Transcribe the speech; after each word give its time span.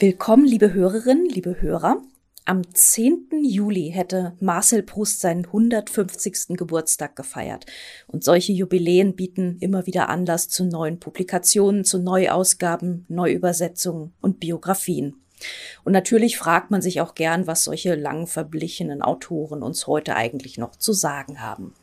Willkommen, 0.00 0.46
liebe 0.46 0.74
Hörerinnen, 0.74 1.28
liebe 1.28 1.60
Hörer. 1.60 2.00
Am 2.44 2.62
10. 2.72 3.30
Juli 3.42 3.90
hätte 3.90 4.36
Marcel 4.38 4.84
Proust 4.84 5.20
seinen 5.20 5.46
150. 5.46 6.56
Geburtstag 6.56 7.16
gefeiert. 7.16 7.66
Und 8.06 8.22
solche 8.22 8.52
Jubiläen 8.52 9.16
bieten 9.16 9.56
immer 9.58 9.86
wieder 9.88 10.08
Anlass 10.08 10.48
zu 10.48 10.64
neuen 10.66 11.00
Publikationen, 11.00 11.82
zu 11.82 11.98
Neuausgaben, 11.98 13.06
Neuübersetzungen 13.08 14.12
und 14.20 14.38
Biografien. 14.38 15.16
Und 15.84 15.92
natürlich 15.92 16.36
fragt 16.36 16.70
man 16.70 16.82
sich 16.82 17.00
auch 17.00 17.14
gern, 17.14 17.46
was 17.46 17.64
solche 17.64 17.94
lang 17.94 18.26
verblichenen 18.26 19.02
Autoren 19.02 19.62
uns 19.62 19.86
heute 19.86 20.16
eigentlich 20.16 20.58
noch 20.58 20.76
zu 20.76 20.92
sagen 20.92 21.40
haben. 21.40 21.74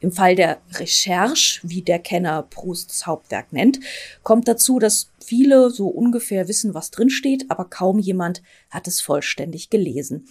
Im 0.00 0.12
Fall 0.12 0.34
der 0.34 0.58
Recherche, 0.74 1.60
wie 1.62 1.82
der 1.82 1.98
Kenner 1.98 2.42
Prousts 2.42 3.06
Hauptwerk 3.06 3.52
nennt, 3.52 3.80
kommt 4.22 4.46
dazu, 4.46 4.78
dass 4.78 5.10
viele 5.24 5.70
so 5.70 5.88
ungefähr 5.88 6.48
wissen, 6.48 6.74
was 6.74 6.90
drinsteht, 6.90 7.46
aber 7.48 7.64
kaum 7.64 7.98
jemand 7.98 8.42
hat 8.70 8.86
es 8.86 9.00
vollständig 9.00 9.70
gelesen. 9.70 10.28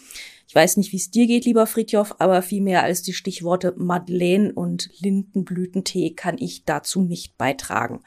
Ich 0.48 0.54
weiß 0.54 0.78
nicht, 0.78 0.92
wie 0.92 0.98
es 0.98 1.10
dir 1.10 1.26
geht, 1.26 1.46
lieber 1.46 1.66
Fritjof, 1.66 2.16
aber 2.20 2.42
viel 2.42 2.62
mehr 2.62 2.84
als 2.84 3.02
die 3.02 3.14
Stichworte 3.14 3.74
Madeleine 3.78 4.54
und 4.54 4.90
Lindenblütentee 5.00 6.12
kann 6.12 6.38
ich 6.38 6.64
dazu 6.66 7.02
nicht 7.02 7.38
beitragen. 7.38 8.02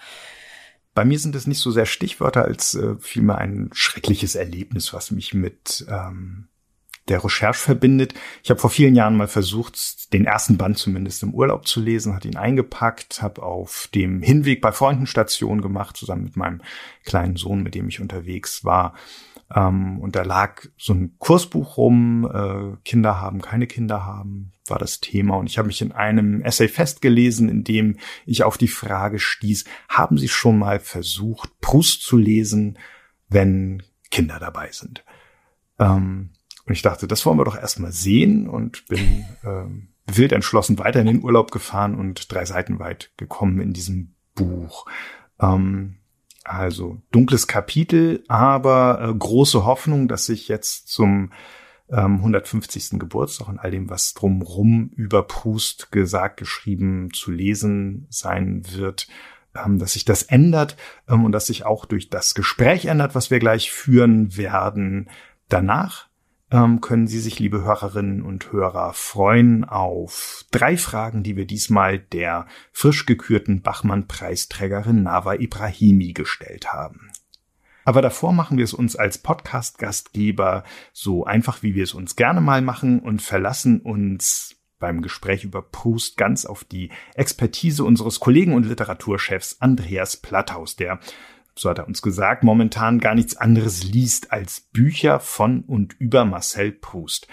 Bei 0.98 1.04
mir 1.04 1.20
sind 1.20 1.36
es 1.36 1.46
nicht 1.46 1.60
so 1.60 1.70
sehr 1.70 1.86
Stichwörter 1.86 2.44
als 2.44 2.74
äh, 2.74 2.96
vielmehr 2.98 3.38
ein 3.38 3.70
schreckliches 3.72 4.34
Erlebnis, 4.34 4.92
was 4.92 5.12
mich 5.12 5.32
mit 5.32 5.86
ähm, 5.88 6.48
der 7.06 7.22
Recherche 7.22 7.60
verbindet. 7.60 8.14
Ich 8.42 8.50
habe 8.50 8.58
vor 8.58 8.68
vielen 8.68 8.96
Jahren 8.96 9.16
mal 9.16 9.28
versucht, 9.28 10.12
den 10.12 10.24
ersten 10.24 10.56
Band 10.56 10.76
zumindest 10.76 11.22
im 11.22 11.34
Urlaub 11.34 11.68
zu 11.68 11.80
lesen, 11.80 12.16
hat 12.16 12.24
ihn 12.24 12.36
eingepackt, 12.36 13.22
habe 13.22 13.44
auf 13.44 13.88
dem 13.94 14.22
Hinweg 14.22 14.60
bei 14.60 14.72
Freunden 14.72 15.06
Station 15.06 15.62
gemacht, 15.62 15.96
zusammen 15.96 16.24
mit 16.24 16.36
meinem 16.36 16.62
kleinen 17.04 17.36
Sohn, 17.36 17.62
mit 17.62 17.76
dem 17.76 17.86
ich 17.88 18.00
unterwegs 18.00 18.64
war. 18.64 18.94
Ähm, 19.54 19.98
und 20.00 20.14
da 20.14 20.22
lag 20.22 20.66
so 20.76 20.92
ein 20.92 21.16
Kursbuch 21.18 21.76
rum, 21.76 22.28
äh, 22.32 22.76
Kinder 22.84 23.20
haben, 23.20 23.40
keine 23.40 23.66
Kinder 23.66 24.04
haben, 24.04 24.52
war 24.66 24.78
das 24.78 25.00
Thema. 25.00 25.36
Und 25.36 25.46
ich 25.48 25.58
habe 25.58 25.68
mich 25.68 25.80
in 25.80 25.92
einem 25.92 26.42
Essay 26.42 26.68
festgelesen, 26.68 27.48
in 27.48 27.64
dem 27.64 27.96
ich 28.26 28.44
auf 28.44 28.58
die 28.58 28.68
Frage 28.68 29.18
stieß, 29.18 29.64
haben 29.88 30.18
Sie 30.18 30.28
schon 30.28 30.58
mal 30.58 30.80
versucht, 30.80 31.60
Proust 31.60 32.02
zu 32.02 32.16
lesen, 32.16 32.78
wenn 33.28 33.82
Kinder 34.10 34.38
dabei 34.38 34.70
sind? 34.72 35.04
Ähm, 35.78 36.30
und 36.66 36.72
ich 36.74 36.82
dachte, 36.82 37.08
das 37.08 37.24
wollen 37.24 37.38
wir 37.38 37.44
doch 37.44 37.56
erstmal 37.56 37.92
sehen 37.92 38.46
und 38.48 38.86
bin 38.88 39.24
ähm, 39.44 39.88
wild 40.06 40.32
entschlossen 40.32 40.78
weiter 40.78 41.00
in 41.00 41.06
den 41.06 41.22
Urlaub 41.22 41.50
gefahren 41.50 41.94
und 41.94 42.32
drei 42.32 42.44
Seiten 42.44 42.78
weit 42.78 43.12
gekommen 43.16 43.60
in 43.60 43.72
diesem 43.72 44.14
Buch. 44.34 44.86
Ähm, 45.40 45.96
also 46.48 47.00
dunkles 47.10 47.46
Kapitel, 47.46 48.24
aber 48.28 49.00
äh, 49.02 49.14
große 49.14 49.64
Hoffnung, 49.64 50.08
dass 50.08 50.26
sich 50.26 50.48
jetzt 50.48 50.88
zum 50.88 51.32
ähm, 51.90 52.16
150. 52.16 52.98
Geburtstag 52.98 53.48
und 53.48 53.58
all 53.58 53.70
dem, 53.70 53.90
was 53.90 54.14
drumrum 54.14 54.90
über 54.94 55.22
Proust 55.22 55.92
gesagt, 55.92 56.38
geschrieben, 56.38 57.10
zu 57.12 57.30
lesen 57.30 58.06
sein 58.10 58.62
wird, 58.72 59.08
ähm, 59.54 59.78
dass 59.78 59.92
sich 59.94 60.04
das 60.04 60.22
ändert 60.22 60.76
ähm, 61.08 61.24
und 61.24 61.32
dass 61.32 61.46
sich 61.46 61.64
auch 61.64 61.84
durch 61.84 62.10
das 62.10 62.34
Gespräch 62.34 62.86
ändert, 62.86 63.14
was 63.14 63.30
wir 63.30 63.38
gleich 63.38 63.70
führen 63.70 64.36
werden, 64.36 65.08
danach 65.48 66.07
ähm, 66.50 66.80
können 66.80 67.06
Sie 67.06 67.18
sich, 67.18 67.38
liebe 67.38 67.62
Hörerinnen 67.62 68.22
und 68.22 68.52
Hörer, 68.52 68.92
freuen 68.94 69.64
auf 69.64 70.44
drei 70.50 70.76
Fragen, 70.76 71.22
die 71.22 71.36
wir 71.36 71.46
diesmal 71.46 71.98
der 71.98 72.46
frisch 72.72 73.06
gekürten 73.06 73.62
Bachmann-Preisträgerin 73.62 75.02
Nava 75.02 75.34
Ibrahimi 75.34 76.12
gestellt 76.12 76.72
haben. 76.72 77.10
Aber 77.84 78.02
davor 78.02 78.32
machen 78.32 78.58
wir 78.58 78.64
es 78.64 78.74
uns 78.74 78.96
als 78.96 79.18
Podcast-Gastgeber 79.18 80.64
so 80.92 81.24
einfach, 81.24 81.62
wie 81.62 81.74
wir 81.74 81.84
es 81.84 81.94
uns 81.94 82.16
gerne 82.16 82.42
mal 82.42 82.60
machen 82.60 83.00
und 83.00 83.22
verlassen 83.22 83.80
uns 83.80 84.56
beim 84.78 85.02
Gespräch 85.02 85.44
über 85.44 85.62
Proust 85.62 86.16
ganz 86.16 86.44
auf 86.44 86.64
die 86.64 86.90
Expertise 87.14 87.84
unseres 87.84 88.20
Kollegen 88.20 88.54
und 88.54 88.66
Literaturchefs 88.66 89.56
Andreas 89.60 90.16
Platthaus, 90.16 90.76
der 90.76 91.00
so 91.58 91.70
hat 91.70 91.78
er 91.78 91.88
uns 91.88 92.02
gesagt, 92.02 92.44
momentan 92.44 93.00
gar 93.00 93.14
nichts 93.14 93.36
anderes 93.36 93.82
liest 93.82 94.32
als 94.32 94.60
Bücher 94.60 95.20
von 95.20 95.62
und 95.62 95.94
über 95.98 96.24
Marcel 96.24 96.72
Proust. 96.72 97.26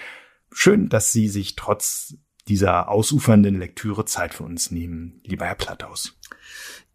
Schön, 0.52 0.90
dass 0.90 1.12
Sie 1.12 1.28
sich 1.28 1.56
trotz 1.56 2.16
dieser 2.48 2.90
ausufernden 2.90 3.60
Lektüre 3.60 4.06
Zeit 4.06 4.34
für 4.34 4.44
uns 4.44 4.72
nehmen, 4.72 5.22
lieber 5.24 5.46
Herr 5.46 5.56
Platthaus. 5.56 6.18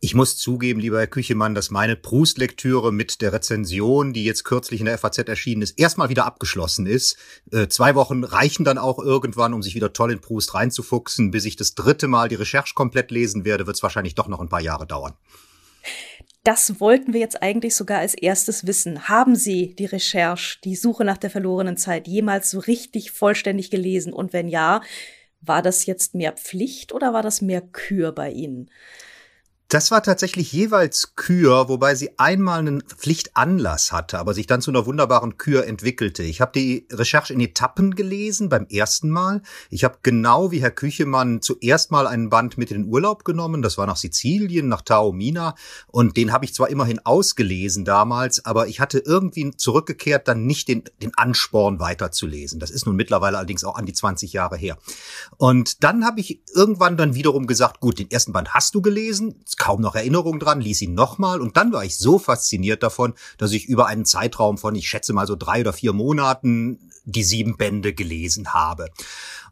Ich 0.03 0.15
muss 0.15 0.39
zugeben, 0.39 0.81
lieber 0.81 0.99
Herr 0.99 1.07
Küchemann, 1.09 1.55
dass 1.55 1.71
meine 1.71 1.95
Proust-Lektüre 1.95 2.91
mit 2.91 3.21
der 3.21 3.35
Rezension, 3.35 4.15
die 4.15 4.25
jetzt 4.25 4.45
kürzlich 4.45 4.81
in 4.81 4.87
der 4.87 4.97
FAZ 4.97 5.19
erschienen 5.19 5.61
ist, 5.61 5.79
erstmal 5.79 6.09
wieder 6.09 6.25
abgeschlossen 6.25 6.87
ist. 6.87 7.19
Äh, 7.53 7.69
zwei 7.69 7.95
Wochen 7.95 8.25
reichen 8.25 8.65
dann 8.65 8.79
auch 8.79 8.99
irgendwann, 8.99 9.53
um 9.53 9.63
sich 9.63 9.75
wieder 9.75 9.93
toll 9.93 10.13
in 10.13 10.21
Proust 10.21 10.55
reinzufuchsen. 10.55 11.33
Bis 11.33 11.45
ich 11.45 11.57
das 11.57 11.75
dritte 11.75 12.09
Mal 12.09 12.31
die 12.31 12.37
Recherche 12.37 12.75
komplett 12.75 13.11
lesen 13.11 13.45
werde, 13.45 13.67
wird 13.67 13.77
es 13.77 13.83
wahrscheinlich 13.83 14.15
doch 14.15 14.29
noch 14.29 14.41
ein 14.41 14.49
paar 14.49 14.63
Jahre 14.63 14.87
dauern. 14.87 15.15
Das 16.43 16.81
wollten 16.81 17.13
wir 17.13 17.21
jetzt 17.21 17.43
eigentlich 17.43 17.75
sogar 17.77 17.99
als 17.99 18.15
erstes 18.15 18.67
wissen. 18.67 19.09
Haben 19.09 19.37
Sie 19.37 19.75
die 19.75 19.85
Recherche, 19.85 20.59
die 20.65 20.75
Suche 20.75 21.05
nach 21.05 21.19
der 21.19 21.31
verlorenen 21.31 21.77
Zeit 21.77 22.09
jemals 22.09 22.51
so 22.51 22.61
richtig 22.61 23.11
vollständig 23.11 23.71
gelesen? 23.71 24.13
Und 24.15 24.33
wenn 24.33 24.49
ja, 24.49 24.81
war 25.43 25.61
das 25.61 25.85
jetzt 25.87 26.15
mehr 26.15 26.33
Pflicht 26.33 26.93
oder 26.93 27.13
war 27.13 27.23
das 27.23 27.43
mehr 27.43 27.61
Kür 27.61 28.13
bei 28.13 28.31
Ihnen? 28.31 28.71
Das 29.71 29.93
war 29.93 30.03
tatsächlich 30.03 30.53
jeweils 30.53 31.15
Kür, 31.15 31.69
wobei 31.69 31.95
sie 31.95 32.19
einmal 32.19 32.59
einen 32.59 32.81
Pflichtanlass 32.81 33.93
hatte, 33.93 34.19
aber 34.19 34.35
sich 34.35 34.49
dann 34.49 34.61
zu 34.61 34.73
einer 34.73 34.85
wunderbaren 34.85 35.39
Kür 35.39 35.65
entwickelte. 35.65 36.25
Ich 36.25 36.41
habe 36.41 36.51
die 36.53 36.89
Recherche 36.91 37.35
in 37.35 37.41
Etappen 37.41 37.95
gelesen 37.95 38.49
beim 38.49 38.67
ersten 38.67 39.11
Mal. 39.11 39.43
Ich 39.71 39.85
habe 39.85 39.99
genau 40.03 40.51
wie 40.51 40.61
Herr 40.61 40.73
Küchemann 40.73 41.41
zuerst 41.41 41.93
mal 41.93 42.09
einen 42.09 42.31
Band 42.31 42.59
mit 42.59 42.73
in 42.73 42.83
den 42.83 42.93
Urlaub 42.93 43.23
genommen. 43.25 43.63
Das 43.63 43.79
war 43.79 43.87
nach 43.87 43.97
Sizilien, 43.97 44.67
nach 44.67 44.83
Taormina. 44.83 45.55
Und 45.87 46.17
den 46.17 46.33
habe 46.33 46.45
ich 46.45 46.53
zwar 46.53 46.69
immerhin 46.69 47.07
ausgelesen 47.07 47.85
damals, 47.85 48.45
aber 48.45 48.67
ich 48.67 48.81
hatte 48.81 48.99
irgendwie 48.99 49.53
zurückgekehrt 49.53 50.27
dann 50.27 50.47
nicht 50.47 50.67
den, 50.67 50.83
den 51.01 51.13
Ansporn 51.15 51.79
weiterzulesen. 51.79 52.59
Das 52.59 52.73
ist 52.73 52.87
nun 52.87 52.97
mittlerweile 52.97 53.39
allerdings 53.39 53.63
auch 53.63 53.77
an 53.77 53.87
die 53.87 53.93
20 53.93 54.33
Jahre 54.33 54.57
her. 54.57 54.79
Und 55.37 55.85
dann 55.85 56.05
habe 56.05 56.19
ich 56.19 56.43
irgendwann 56.57 56.97
dann 56.97 57.15
wiederum 57.15 57.47
gesagt, 57.47 57.79
gut, 57.79 58.01
den 58.01 58.11
ersten 58.11 58.33
Band 58.33 58.53
hast 58.53 58.75
du 58.75 58.83
gelesen 58.83 59.37
kaum 59.61 59.83
noch 59.83 59.95
Erinnerung 59.95 60.41
dran, 60.41 60.63
ließ 60.63 60.81
ihn 60.81 60.95
nochmal 60.95 61.41
und 61.41 61.59
dann 61.59 61.71
war 61.71 61.85
ich 61.85 61.99
so 61.99 62.19
fasziniert 62.19 62.83
davon, 62.83 63.13
dass 63.37 63.53
ich 63.53 63.67
über 63.67 63.87
einen 63.87 64.07
Zeitraum 64.07 64.57
von, 64.57 64.75
ich 64.75 64.89
schätze 64.89 65.13
mal 65.13 65.27
so 65.27 65.37
drei 65.37 65.61
oder 65.61 65.75
vier 65.75 65.93
Monaten 65.93 66.91
die 67.05 67.23
sieben 67.23 67.59
Bände 67.59 67.93
gelesen 67.93 68.55
habe. 68.55 68.89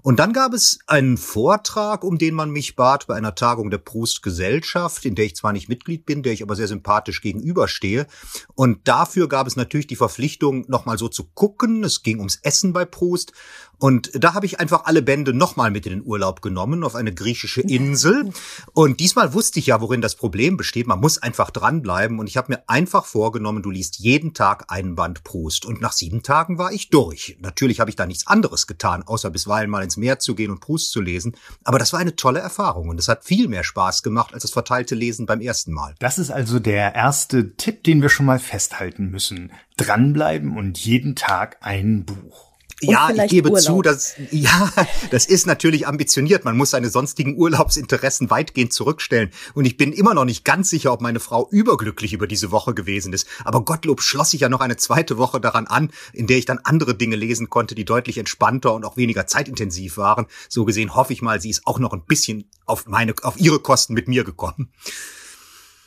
Und 0.02 0.18
dann 0.18 0.32
gab 0.32 0.54
es 0.54 0.78
einen 0.86 1.16
Vortrag, 1.16 2.04
um 2.04 2.18
den 2.18 2.34
man 2.34 2.50
mich 2.50 2.76
bat, 2.76 3.06
bei 3.06 3.14
einer 3.14 3.34
Tagung 3.34 3.70
der 3.70 3.78
Proust 3.78 4.22
Gesellschaft, 4.22 5.04
in 5.04 5.14
der 5.14 5.24
ich 5.24 5.36
zwar 5.36 5.52
nicht 5.52 5.68
Mitglied 5.68 6.06
bin, 6.06 6.22
der 6.22 6.32
ich 6.32 6.42
aber 6.42 6.56
sehr 6.56 6.68
sympathisch 6.68 7.20
gegenüberstehe. 7.20 8.06
Und 8.54 8.86
dafür 8.86 9.28
gab 9.28 9.46
es 9.46 9.56
natürlich 9.56 9.86
die 9.86 9.96
Verpflichtung, 9.96 10.64
nochmal 10.68 10.98
so 10.98 11.08
zu 11.08 11.24
gucken. 11.24 11.84
Es 11.84 12.02
ging 12.02 12.18
ums 12.18 12.38
Essen 12.42 12.72
bei 12.72 12.84
Proust. 12.84 13.32
Und 13.80 14.10
da 14.12 14.34
habe 14.34 14.46
ich 14.46 14.58
einfach 14.58 14.86
alle 14.86 15.02
Bände 15.02 15.32
nochmal 15.32 15.70
mit 15.70 15.86
in 15.86 15.92
den 15.92 16.04
Urlaub 16.04 16.42
genommen, 16.42 16.82
auf 16.82 16.96
eine 16.96 17.14
griechische 17.14 17.60
Insel. 17.60 18.32
Und 18.72 18.98
diesmal 18.98 19.34
wusste 19.34 19.60
ich 19.60 19.66
ja, 19.66 19.80
worin 19.80 20.00
das 20.00 20.16
Problem 20.16 20.56
besteht. 20.56 20.88
Man 20.88 21.00
muss 21.00 21.18
einfach 21.18 21.50
dranbleiben. 21.50 22.18
Und 22.18 22.28
ich 22.28 22.36
habe 22.36 22.52
mir 22.52 22.68
einfach 22.68 23.04
vorgenommen, 23.04 23.62
du 23.62 23.70
liest 23.70 23.98
jeden 23.98 24.34
Tag 24.34 24.64
einen 24.68 24.96
Band 24.96 25.22
Proust. 25.22 25.64
Und 25.64 25.80
nach 25.80 25.92
sieben 25.92 26.22
Tagen 26.22 26.58
war 26.58 26.72
ich 26.72 26.90
durch. 26.90 27.36
Natürlich 27.40 27.78
habe 27.78 27.90
ich 27.90 27.96
da 27.96 28.06
nichts 28.06 28.26
anderes 28.26 28.66
getan, 28.66 29.04
außer 29.04 29.30
bisweilen 29.30 29.70
mal 29.70 29.87
ins 29.88 29.96
Meer 29.96 30.18
zu 30.18 30.34
gehen 30.34 30.50
und 30.50 30.60
Proust 30.60 30.92
zu 30.92 31.00
lesen. 31.00 31.34
Aber 31.64 31.78
das 31.78 31.92
war 31.92 32.00
eine 32.00 32.16
tolle 32.16 32.40
Erfahrung. 32.40 32.88
Und 32.88 33.00
es 33.00 33.08
hat 33.08 33.24
viel 33.24 33.48
mehr 33.48 33.64
Spaß 33.64 34.02
gemacht 34.02 34.34
als 34.34 34.42
das 34.42 34.52
verteilte 34.52 34.94
Lesen 34.94 35.26
beim 35.26 35.40
ersten 35.40 35.72
Mal. 35.72 35.94
Das 35.98 36.18
ist 36.18 36.30
also 36.30 36.58
der 36.58 36.94
erste 36.94 37.54
Tipp, 37.56 37.84
den 37.84 38.02
wir 38.02 38.08
schon 38.08 38.26
mal 38.26 38.38
festhalten 38.38 39.10
müssen. 39.10 39.52
Dranbleiben 39.76 40.56
und 40.56 40.78
jeden 40.78 41.16
Tag 41.16 41.56
ein 41.60 42.04
Buch 42.04 42.47
ja, 42.80 43.10
ich 43.10 43.30
gebe 43.30 43.50
Urlaub. 43.50 43.64
zu, 43.64 43.82
dass 43.82 44.14
ja, 44.30 44.70
das 45.10 45.26
ist 45.26 45.46
natürlich 45.46 45.86
ambitioniert. 45.86 46.44
Man 46.44 46.56
muss 46.56 46.70
seine 46.70 46.90
sonstigen 46.90 47.36
Urlaubsinteressen 47.36 48.30
weitgehend 48.30 48.72
zurückstellen. 48.72 49.30
Und 49.54 49.64
ich 49.64 49.76
bin 49.76 49.92
immer 49.92 50.14
noch 50.14 50.24
nicht 50.24 50.44
ganz 50.44 50.70
sicher, 50.70 50.92
ob 50.92 51.00
meine 51.00 51.20
Frau 51.20 51.48
überglücklich 51.50 52.12
über 52.12 52.26
diese 52.26 52.50
Woche 52.50 52.74
gewesen 52.74 53.12
ist. 53.12 53.26
Aber 53.44 53.64
Gottlob 53.64 54.00
schloss 54.00 54.34
ich 54.34 54.42
ja 54.42 54.48
noch 54.48 54.60
eine 54.60 54.76
zweite 54.76 55.18
Woche 55.18 55.40
daran 55.40 55.66
an, 55.66 55.90
in 56.12 56.26
der 56.26 56.38
ich 56.38 56.44
dann 56.44 56.60
andere 56.62 56.94
Dinge 56.94 57.16
lesen 57.16 57.50
konnte, 57.50 57.74
die 57.74 57.84
deutlich 57.84 58.18
entspannter 58.18 58.74
und 58.74 58.84
auch 58.84 58.96
weniger 58.96 59.26
zeitintensiv 59.26 59.96
waren. 59.96 60.26
So 60.48 60.64
gesehen 60.64 60.94
hoffe 60.94 61.12
ich 61.12 61.22
mal, 61.22 61.40
sie 61.40 61.50
ist 61.50 61.66
auch 61.66 61.78
noch 61.78 61.92
ein 61.92 62.04
bisschen 62.04 62.48
auf 62.64 62.86
meine, 62.86 63.14
auf 63.22 63.38
ihre 63.40 63.58
Kosten 63.58 63.94
mit 63.94 64.08
mir 64.08 64.24
gekommen. 64.24 64.70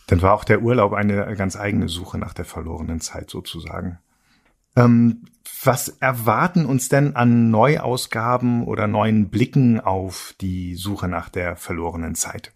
Dann 0.07 0.21
war 0.21 0.33
auch 0.33 0.43
der 0.43 0.61
Urlaub 0.61 0.91
eine 0.91 1.35
ganz 1.37 1.55
eigene 1.55 1.87
Suche 1.87 2.17
nach 2.17 2.33
der 2.33 2.43
verlorenen 2.43 2.99
Zeit 2.99 3.29
sozusagen. 3.29 3.99
Ähm, 4.75 5.23
was 5.65 5.89
erwarten 5.89 6.65
uns 6.65 6.89
denn 6.89 7.15
an 7.15 7.49
Neuausgaben 7.49 8.63
oder 8.63 8.87
neuen 8.87 9.29
Blicken 9.29 9.79
auf 9.79 10.33
die 10.41 10.75
Suche 10.75 11.07
nach 11.07 11.29
der 11.29 11.55
verlorenen 11.55 12.15
Zeit? 12.15 12.51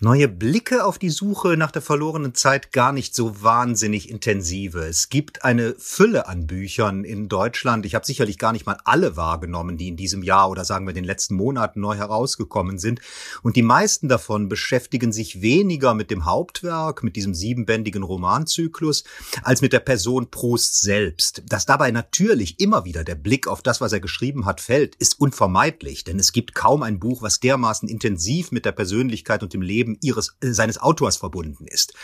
Neue 0.00 0.28
Blicke 0.28 0.84
auf 0.84 0.98
die 0.98 1.08
Suche 1.08 1.56
nach 1.56 1.70
der 1.70 1.80
verlorenen 1.80 2.34
Zeit 2.34 2.70
gar 2.70 2.92
nicht 2.92 3.14
so 3.14 3.42
wahnsinnig 3.42 4.10
intensive. 4.10 4.80
Es 4.80 5.08
gibt 5.08 5.42
eine 5.42 5.74
Fülle 5.78 6.28
an 6.28 6.46
Büchern 6.46 7.02
in 7.02 7.28
Deutschland. 7.28 7.86
Ich 7.86 7.94
habe 7.94 8.04
sicherlich 8.04 8.36
gar 8.36 8.52
nicht 8.52 8.66
mal 8.66 8.76
alle 8.84 9.16
wahrgenommen, 9.16 9.78
die 9.78 9.88
in 9.88 9.96
diesem 9.96 10.22
Jahr 10.22 10.50
oder 10.50 10.66
sagen 10.66 10.86
wir 10.86 10.92
den 10.92 11.04
letzten 11.04 11.34
Monaten 11.34 11.80
neu 11.80 11.96
herausgekommen 11.96 12.78
sind. 12.78 13.00
Und 13.42 13.56
die 13.56 13.62
meisten 13.62 14.08
davon 14.08 14.50
beschäftigen 14.50 15.12
sich 15.12 15.40
weniger 15.40 15.94
mit 15.94 16.10
dem 16.10 16.26
Hauptwerk, 16.26 17.02
mit 17.02 17.16
diesem 17.16 17.32
siebenbändigen 17.32 18.02
Romanzyklus, 18.02 19.04
als 19.42 19.62
mit 19.62 19.72
der 19.72 19.80
Person 19.80 20.30
Proust 20.30 20.78
selbst. 20.82 21.42
Dass 21.48 21.64
dabei 21.64 21.90
natürlich 21.90 22.60
immer 22.60 22.84
wieder 22.84 23.02
der 23.02 23.14
Blick 23.14 23.48
auf 23.48 23.62
das, 23.62 23.80
was 23.80 23.92
er 23.92 24.00
geschrieben 24.00 24.44
hat, 24.44 24.60
fällt, 24.60 24.94
ist 24.96 25.18
unvermeidlich, 25.18 26.04
denn 26.04 26.18
es 26.18 26.32
gibt 26.32 26.54
kaum 26.54 26.82
ein 26.82 27.00
Buch, 27.00 27.22
was 27.22 27.40
dermaßen 27.40 27.88
intensiv 27.88 28.52
mit 28.52 28.66
der 28.66 28.72
Persönlichkeit 28.72 29.42
und 29.42 29.54
dem 29.54 29.62
Leben 29.62 29.85
Leben 29.86 29.98
ihres, 30.00 30.36
äh, 30.40 30.52
seines 30.52 30.78
Autors 30.78 31.16
verbunden 31.16 31.66
ist. 31.66 31.94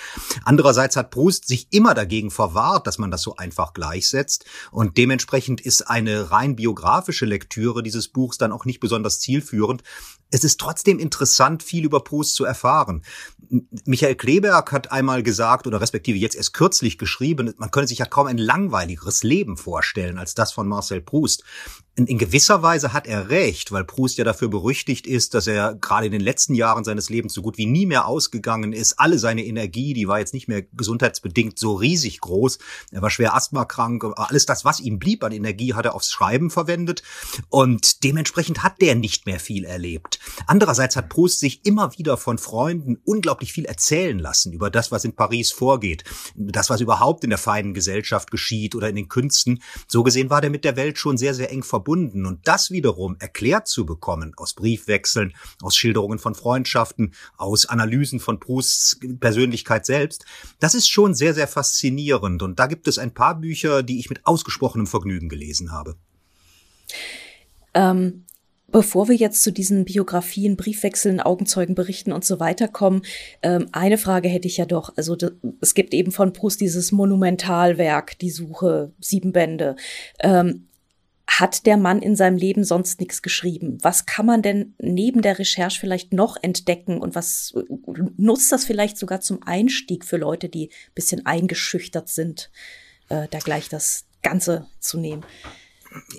Andererseits 0.45 0.97
hat 0.97 1.11
Proust 1.11 1.47
sich 1.47 1.69
immer 1.71 1.95
dagegen 1.95 2.31
verwahrt, 2.31 2.87
dass 2.87 2.99
man 2.99 3.11
das 3.11 3.23
so 3.23 3.37
einfach 3.37 3.75
gleichsetzt 3.75 4.45
und 4.71 4.97
dementsprechend 4.97 5.61
ist 5.61 5.83
eine 5.83 6.31
rein 6.31 6.57
biografische 6.57 7.27
Lektüre 7.27 7.83
dieses 7.83 8.09
Buchs 8.09 8.39
dann 8.39 8.53
auch 8.53 8.65
nicht 8.65 8.81
besonders 8.81 9.21
zielführend, 9.21 9.83
es 10.35 10.45
ist 10.45 10.59
trotzdem 10.59 10.99
interessant, 10.99 11.63
viel 11.63 11.85
über 11.85 12.03
Proust 12.03 12.35
zu 12.35 12.45
erfahren. 12.45 13.05
Michael 13.85 14.15
Kleberg 14.15 14.73
hat 14.73 14.91
einmal 14.91 15.23
gesagt, 15.23 15.67
oder 15.67 15.81
respektive 15.83 16.19
jetzt 16.19 16.37
erst 16.37 16.55
kürzlich 16.55 16.97
geschrieben, 16.97 17.53
man 17.59 17.71
könne 17.71 17.87
sich 17.87 17.99
ja 17.99 18.07
kaum 18.07 18.27
ein 18.27 18.39
langweiligeres 18.39 19.25
Leben 19.25 19.59
vorstellen 19.59 20.19
als 20.19 20.35
das 20.35 20.51
von 20.53 20.67
Marcel 20.67 21.03
Proust. 21.03 21.45
In, 21.95 22.17
gewisser 22.17 22.63
Weise 22.63 22.95
hat 22.95 23.07
er 23.07 23.29
recht, 23.29 23.71
weil 23.71 23.85
Proust 23.85 24.17
ja 24.17 24.25
dafür 24.25 24.49
berüchtigt 24.49 25.07
ist, 25.07 25.35
dass 25.35 25.47
er 25.47 25.75
gerade 25.75 26.07
in 26.07 26.13
den 26.13 26.23
letzten 26.23 26.55
Jahren 26.55 26.85
seines 26.85 27.11
Lebens 27.11 27.35
so 27.35 27.43
gut 27.43 27.59
wie 27.59 27.67
nie 27.67 27.85
mehr 27.85 28.07
ausgegangen 28.07 28.73
ist. 28.73 28.99
Alle 28.99 29.19
seine 29.19 29.45
Energie, 29.45 29.93
die 29.93 30.09
war 30.09 30.19
jetzt 30.19 30.33
nicht 30.33 30.49
mehr 30.49 30.63
gesundheitsbedingt 30.63 31.59
so 31.59 31.75
riesig 31.75 32.21
groß. 32.21 32.59
Er 32.93 33.03
war 33.03 33.11
schwer 33.11 33.35
asthmakrank. 33.35 34.05
Alles 34.17 34.47
das, 34.47 34.65
was 34.65 34.81
ihm 34.81 34.99
blieb 34.99 35.23
an 35.23 35.33
Energie, 35.33 35.75
hat 35.75 35.85
er 35.85 35.95
aufs 35.95 36.11
Schreiben 36.11 36.49
verwendet. 36.49 37.03
Und 37.51 38.05
dementsprechend 38.05 38.63
hat 38.63 38.81
der 38.81 38.95
nicht 38.95 39.27
mehr 39.27 39.39
viel 39.39 39.67
erlebt. 39.67 40.19
Andererseits 40.47 40.97
hat 40.97 41.11
Proust 41.11 41.41
sich 41.41 41.67
immer 41.67 41.99
wieder 41.99 42.17
von 42.17 42.39
Freunden 42.39 43.03
unglaublich 43.05 43.53
viel 43.53 43.67
erzählen 43.67 44.19
lassen 44.19 44.55
über 44.55 44.71
das, 44.71 44.93
was 44.93 45.05
in 45.05 45.15
Paris 45.15 45.53
vorgeht, 45.53 46.05
das, 46.37 46.71
was 46.71 46.81
überhaupt 46.81 47.23
in 47.23 47.31
der 47.31 47.39
feinen 47.39 47.75
Gesellschaft 47.75 48.31
geschieht 48.31 48.75
oder 48.75 48.89
in 48.89 48.97
den 48.97 49.11
Künsten. 49.11 49.63
So 49.89 50.03
gesehen 50.03 50.31
war 50.31 50.41
der 50.41 50.49
mit 50.49 50.65
der 50.65 50.77
Welt 50.77 50.97
schon 50.97 51.19
sehr, 51.19 51.35
sehr 51.35 51.51
eng 51.53 51.63
verbunden. 51.63 51.82
Und 52.27 52.41
das 52.45 52.71
wiederum 52.71 53.17
erklärt 53.19 53.69
zu 53.69 53.87
bekommen 53.87 54.33
aus 54.37 54.55
Briefwechseln, 54.55 55.35
aus 55.63 55.77
Schilderungen 55.77 56.19
von 56.19 56.35
Freundschaften, 56.35 57.15
aus 57.37 57.67
Analysen 57.67 58.21
von 58.21 58.41
Prousts 58.41 58.99
Persönlichkeit 59.21 59.87
selbst, 59.87 60.25
das 60.61 60.75
ist 60.75 60.89
schon 60.89 61.15
sehr, 61.15 61.35
sehr 61.35 61.49
faszinierend. 61.49 62.43
Und 62.43 62.59
da 62.59 62.67
gibt 62.67 62.89
es 62.89 62.99
ein 62.99 63.15
paar 63.15 63.39
Bücher, 63.39 63.83
die 63.83 63.99
ich 63.99 64.09
mit 64.09 64.27
ausgesprochenem 64.27 64.87
Vergnügen 64.87 65.29
gelesen 65.29 65.73
habe. 65.73 65.97
Ähm, 67.75 68.25
Bevor 68.73 69.09
wir 69.09 69.15
jetzt 69.15 69.43
zu 69.43 69.53
diesen 69.53 69.85
Biografien, 69.85 70.57
Briefwechseln, 70.57 71.21
Augenzeugenberichten 71.21 72.11
und 72.11 72.25
so 72.25 72.41
weiter 72.41 72.69
kommen, 72.69 73.03
ähm, 73.43 73.69
eine 73.73 73.99
Frage 73.99 74.31
hätte 74.31 74.49
ich 74.49 74.57
ja 74.57 74.65
doch. 74.65 74.95
Also 74.97 75.15
es 75.61 75.75
gibt 75.75 75.93
eben 75.93 76.11
von 76.11 76.33
Proust 76.33 76.63
dieses 76.63 76.91
Monumentalwerk, 76.91 78.19
die 78.19 78.31
Suche, 78.31 78.93
sieben 78.99 79.33
Bände. 79.33 79.77
Ähm, 80.21 80.69
hat 81.27 81.67
der 81.67 81.77
Mann 81.77 82.03
in 82.03 82.17
seinem 82.17 82.37
Leben 82.37 82.65
sonst 82.65 83.01
nichts 83.01 83.23
geschrieben? 83.23 83.79
Was 83.83 84.07
kann 84.07 84.27
man 84.27 84.43
denn 84.43 84.75
neben 84.79 85.23
der 85.23 85.39
Recherche 85.39 85.81
vielleicht 85.81 86.13
noch 86.13 86.37
entdecken 86.41 87.01
und 87.01 87.15
was 87.15 87.55
nutzt 88.17 88.53
das 88.53 88.65
vielleicht 88.65 88.99
sogar 88.99 89.21
zum 89.21 89.43
Einstieg 89.43 90.05
für 90.05 90.17
Leute, 90.17 90.49
die 90.49 90.71
bisschen 90.95 91.25
eingeschüchtert 91.25 92.09
sind, 92.09 92.51
äh, 93.09 93.29
da 93.31 93.39
gleich 93.39 93.69
das 93.69 94.07
Ganze 94.23 94.67
zu 94.81 94.99
nehmen? 94.99 95.25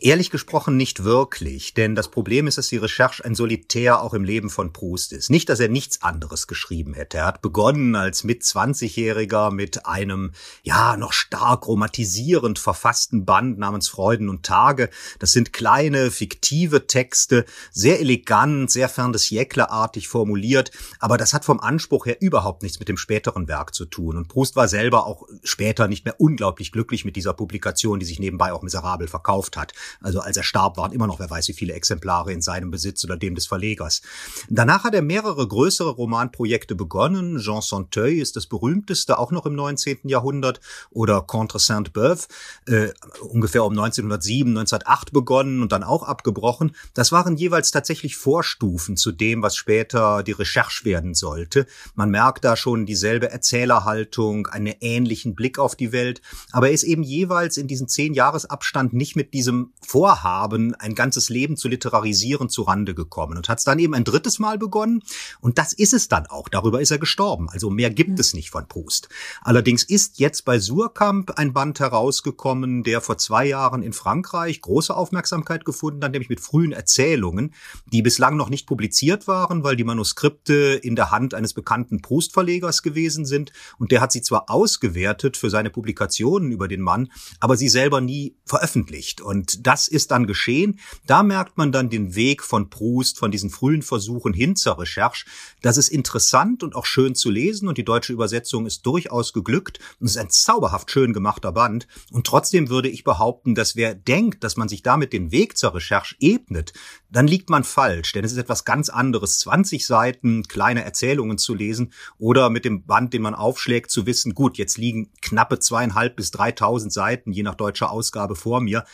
Ehrlich 0.01 0.29
gesprochen 0.29 0.77
nicht 0.77 1.03
wirklich, 1.03 1.73
denn 1.73 1.95
das 1.95 2.09
Problem 2.09 2.47
ist, 2.47 2.57
dass 2.57 2.67
die 2.67 2.77
Recherche 2.77 3.23
ein 3.23 3.35
Solitär 3.35 4.01
auch 4.01 4.13
im 4.13 4.23
Leben 4.23 4.49
von 4.49 4.73
Proust 4.73 5.13
ist. 5.13 5.29
Nicht, 5.29 5.49
dass 5.49 5.59
er 5.59 5.69
nichts 5.69 6.01
anderes 6.03 6.47
geschrieben 6.47 6.93
hätte. 6.93 7.17
Er 7.17 7.25
hat 7.25 7.41
begonnen 7.41 7.95
als 7.95 8.23
mit 8.23 8.43
20-Jähriger 8.43 9.51
mit 9.51 9.85
einem, 9.85 10.31
ja, 10.63 10.97
noch 10.97 11.13
stark 11.13 11.67
romantisierend 11.67 12.59
verfassten 12.59 13.25
Band 13.25 13.57
namens 13.57 13.87
Freuden 13.87 14.29
und 14.29 14.43
Tage. 14.43 14.89
Das 15.19 15.31
sind 15.31 15.53
kleine, 15.53 16.11
fiktive 16.11 16.85
Texte, 16.85 17.45
sehr 17.71 17.99
elegant, 17.99 18.69
sehr 18.69 18.89
fern 18.89 19.13
des 19.13 19.29
Jäcklerartig 19.29 20.07
formuliert, 20.07 20.71
aber 20.99 21.17
das 21.17 21.33
hat 21.33 21.45
vom 21.45 21.59
Anspruch 21.59 22.05
her 22.05 22.21
überhaupt 22.21 22.61
nichts 22.61 22.79
mit 22.79 22.89
dem 22.89 22.97
späteren 22.97 23.47
Werk 23.47 23.73
zu 23.73 23.85
tun. 23.85 24.17
Und 24.17 24.27
Proust 24.27 24.55
war 24.55 24.67
selber 24.67 25.07
auch 25.07 25.27
später 25.43 25.87
nicht 25.87 26.05
mehr 26.05 26.19
unglaublich 26.19 26.71
glücklich 26.71 27.05
mit 27.05 27.15
dieser 27.15 27.33
Publikation, 27.33 27.99
die 27.99 28.05
sich 28.05 28.19
nebenbei 28.19 28.53
auch 28.53 28.61
miserabel 28.61 29.07
verkauft 29.07 29.57
hat 29.57 29.62
hat. 29.63 29.73
Also 30.01 30.19
als 30.19 30.37
er 30.37 30.43
starb, 30.43 30.77
waren 30.77 30.91
immer 30.91 31.07
noch, 31.07 31.19
wer 31.19 31.29
weiß 31.29 31.47
wie 31.47 31.53
viele 31.53 31.73
Exemplare 31.73 32.31
in 32.31 32.41
seinem 32.41 32.71
Besitz 32.71 33.03
oder 33.03 33.17
dem 33.17 33.35
des 33.35 33.47
Verlegers. 33.47 34.01
Danach 34.49 34.83
hat 34.83 34.93
er 34.93 35.01
mehrere 35.01 35.47
größere 35.47 35.89
Romanprojekte 35.89 36.75
begonnen. 36.75 37.39
Jean 37.39 37.61
Santeuil 37.61 38.19
ist 38.19 38.35
das 38.35 38.47
berühmteste, 38.47 39.17
auch 39.17 39.31
noch 39.31 39.45
im 39.45 39.55
19. 39.55 39.99
Jahrhundert, 40.03 40.59
oder 40.89 41.21
Contre 41.21 41.59
Sainte-Beuve, 41.59 42.27
äh, 42.67 42.89
ungefähr 43.21 43.63
um 43.63 43.73
1907, 43.73 44.51
1908 44.51 45.11
begonnen 45.13 45.61
und 45.61 45.71
dann 45.71 45.83
auch 45.83 46.03
abgebrochen. 46.03 46.75
Das 46.93 47.11
waren 47.11 47.37
jeweils 47.37 47.71
tatsächlich 47.71 48.17
Vorstufen 48.17 48.97
zu 48.97 49.11
dem, 49.11 49.41
was 49.41 49.55
später 49.55 50.23
die 50.23 50.31
Recherche 50.33 50.85
werden 50.85 51.13
sollte. 51.13 51.65
Man 51.95 52.09
merkt 52.09 52.43
da 52.43 52.55
schon 52.55 52.85
dieselbe 52.85 53.31
Erzählerhaltung, 53.31 54.47
einen 54.47 54.75
ähnlichen 54.81 55.35
Blick 55.35 55.59
auf 55.59 55.75
die 55.75 55.91
Welt, 55.91 56.21
aber 56.51 56.67
er 56.67 56.73
ist 56.73 56.83
eben 56.83 57.03
jeweils 57.03 57.57
in 57.57 57.67
diesen 57.67 57.87
zehn 57.87 58.13
Jahresabstand 58.13 58.93
nicht 58.93 59.15
mit 59.15 59.33
diesem 59.33 59.52
diesem 59.53 59.73
Vorhaben, 59.81 60.75
ein 60.75 60.95
ganzes 60.95 61.29
Leben 61.29 61.57
zu 61.57 61.67
literarisieren, 61.67 62.49
zu 62.49 62.63
Rande 62.63 62.95
gekommen 62.95 63.37
und 63.37 63.49
hat 63.49 63.59
es 63.59 63.63
dann 63.63 63.79
eben 63.79 63.93
ein 63.93 64.03
drittes 64.03 64.39
Mal 64.39 64.57
begonnen. 64.57 65.03
Und 65.41 65.57
das 65.57 65.73
ist 65.73 65.93
es 65.93 66.07
dann 66.07 66.25
auch. 66.27 66.49
Darüber 66.49 66.81
ist 66.81 66.91
er 66.91 66.97
gestorben. 66.97 67.49
Also 67.49 67.69
mehr 67.69 67.89
gibt 67.89 68.19
es 68.19 68.33
nicht 68.33 68.49
von 68.49 68.67
Proust. 68.67 69.09
Allerdings 69.41 69.83
ist 69.83 70.19
jetzt 70.19 70.45
bei 70.45 70.59
Surkamp 70.59 71.31
ein 71.37 71.53
Band 71.53 71.79
herausgekommen, 71.79 72.83
der 72.83 73.01
vor 73.01 73.17
zwei 73.17 73.45
Jahren 73.45 73.83
in 73.83 73.93
Frankreich 73.93 74.61
große 74.61 74.95
Aufmerksamkeit 74.95 75.65
gefunden 75.65 76.03
hat, 76.03 76.11
nämlich 76.11 76.29
mit 76.29 76.39
frühen 76.39 76.71
Erzählungen, 76.71 77.53
die 77.91 78.01
bislang 78.01 78.37
noch 78.37 78.49
nicht 78.49 78.65
publiziert 78.65 79.27
waren, 79.27 79.63
weil 79.63 79.75
die 79.75 79.83
Manuskripte 79.83 80.79
in 80.81 80.95
der 80.95 81.11
Hand 81.11 81.33
eines 81.33 81.53
bekannten 81.53 82.01
Proust-Verlegers 82.01 82.81
gewesen 82.81 83.25
sind. 83.25 83.51
Und 83.77 83.91
der 83.91 84.01
hat 84.01 84.11
sie 84.11 84.21
zwar 84.21 84.49
ausgewertet 84.49 85.37
für 85.37 85.49
seine 85.49 85.69
Publikationen 85.69 86.51
über 86.51 86.67
den 86.67 86.81
Mann, 86.81 87.11
aber 87.39 87.57
sie 87.57 87.69
selber 87.69 88.01
nie 88.01 88.35
veröffentlicht. 88.45 89.21
Und 89.21 89.42
und 89.43 89.67
das 89.67 89.89
ist 89.89 90.11
dann 90.11 90.25
geschehen. 90.25 90.79
Da 91.05 91.21
merkt 91.21 91.57
man 91.57 91.73
dann 91.73 91.89
den 91.89 92.15
Weg 92.15 92.43
von 92.43 92.69
Proust, 92.69 93.19
von 93.19 93.29
diesen 93.29 93.49
frühen 93.49 93.81
Versuchen 93.81 94.31
hin 94.31 94.55
zur 94.55 94.79
Recherche. 94.79 95.25
Das 95.61 95.75
ist 95.75 95.89
interessant 95.89 96.63
und 96.63 96.75
auch 96.75 96.85
schön 96.85 97.13
zu 97.13 97.29
lesen 97.29 97.67
und 97.67 97.77
die 97.77 97.83
deutsche 97.83 98.13
Übersetzung 98.13 98.65
ist 98.65 98.85
durchaus 98.85 99.33
geglückt 99.33 99.79
und 99.99 100.05
es 100.05 100.13
ist 100.13 100.21
ein 100.21 100.29
zauberhaft 100.29 100.89
schön 100.91 101.11
gemachter 101.11 101.51
Band. 101.51 101.87
Und 102.09 102.25
trotzdem 102.25 102.69
würde 102.69 102.87
ich 102.87 103.03
behaupten, 103.03 103.53
dass 103.53 103.75
wer 103.75 103.93
denkt, 103.93 104.45
dass 104.45 104.55
man 104.55 104.69
sich 104.69 104.81
damit 104.81 105.11
den 105.11 105.33
Weg 105.33 105.57
zur 105.57 105.75
Recherche 105.75 106.15
ebnet, 106.21 106.71
dann 107.13 107.27
liegt 107.27 107.49
man 107.49 107.63
falsch, 107.63 108.13
denn 108.13 108.25
es 108.25 108.31
ist 108.31 108.39
etwas 108.39 108.65
ganz 108.65 108.89
anderes, 108.89 109.39
20 109.39 109.85
Seiten 109.85 110.43
kleine 110.43 110.83
Erzählungen 110.83 111.37
zu 111.37 111.53
lesen 111.53 111.93
oder 112.17 112.49
mit 112.49 112.65
dem 112.65 112.85
Band, 112.85 113.13
den 113.13 113.21
man 113.21 113.35
aufschlägt, 113.35 113.91
zu 113.91 114.07
wissen, 114.07 114.33
gut, 114.33 114.57
jetzt 114.57 114.79
liegen 114.79 115.11
knappe 115.21 115.59
zweieinhalb 115.59 116.15
bis 116.15 116.31
dreitausend 116.31 116.91
Seiten, 116.91 117.31
je 117.31 117.43
nach 117.43 117.55
deutscher 117.55 117.91
Ausgabe 117.91 118.35
vor 118.35 118.61
mir 118.61 118.85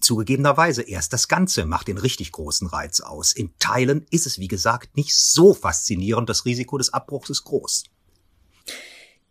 zugegebenerweise 0.00 0.82
erst 0.82 1.12
das 1.12 1.28
Ganze 1.28 1.66
macht 1.66 1.88
den 1.88 1.98
richtig 1.98 2.32
großen 2.32 2.68
Reiz 2.68 3.00
aus. 3.00 3.32
In 3.32 3.50
Teilen 3.58 4.06
ist 4.10 4.26
es, 4.26 4.38
wie 4.38 4.48
gesagt, 4.48 4.96
nicht 4.96 5.14
so 5.14 5.54
faszinierend. 5.54 6.28
Das 6.28 6.44
Risiko 6.44 6.78
des 6.78 6.92
Abbruchs 6.92 7.30
ist 7.30 7.44
groß. 7.44 7.84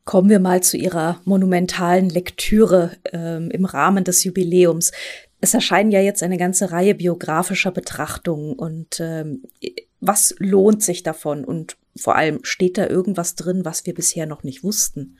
Kommen 0.06 0.30
wir 0.30 0.39
mal 0.39 0.63
zu 0.63 0.78
Ihrer 0.78 1.22
monumentalen 1.25 2.10
Lektüre 2.10 2.98
ähm, 3.12 3.51
im 3.51 3.66
Rahmen 3.66 4.04
des 4.04 4.24
Jubiläums. 4.24 4.92
Es 5.42 5.54
erscheinen 5.54 5.92
ja 5.92 6.01
jetzt 6.01 6.24
eine 6.24 6.38
ganze 6.38 6.72
Reihe 6.72 6.96
biografischer 6.96 7.72
Betrachtungen 7.72 8.54
und 8.54 9.00
ähm, 9.00 9.44
was 10.00 10.34
lohnt 10.39 10.82
sich 10.84 11.04
davon 11.04 11.46
und 11.46 11.78
vor 11.96 12.16
allem 12.16 12.39
steht 12.44 12.78
da 12.78 12.88
irgendwas 12.88 13.36
drin, 13.36 13.66
was 13.66 13.86
wir 13.86 13.94
bisher 13.94 14.25
noch 14.25 14.44
nicht 14.44 14.63
wussten? 14.63 15.18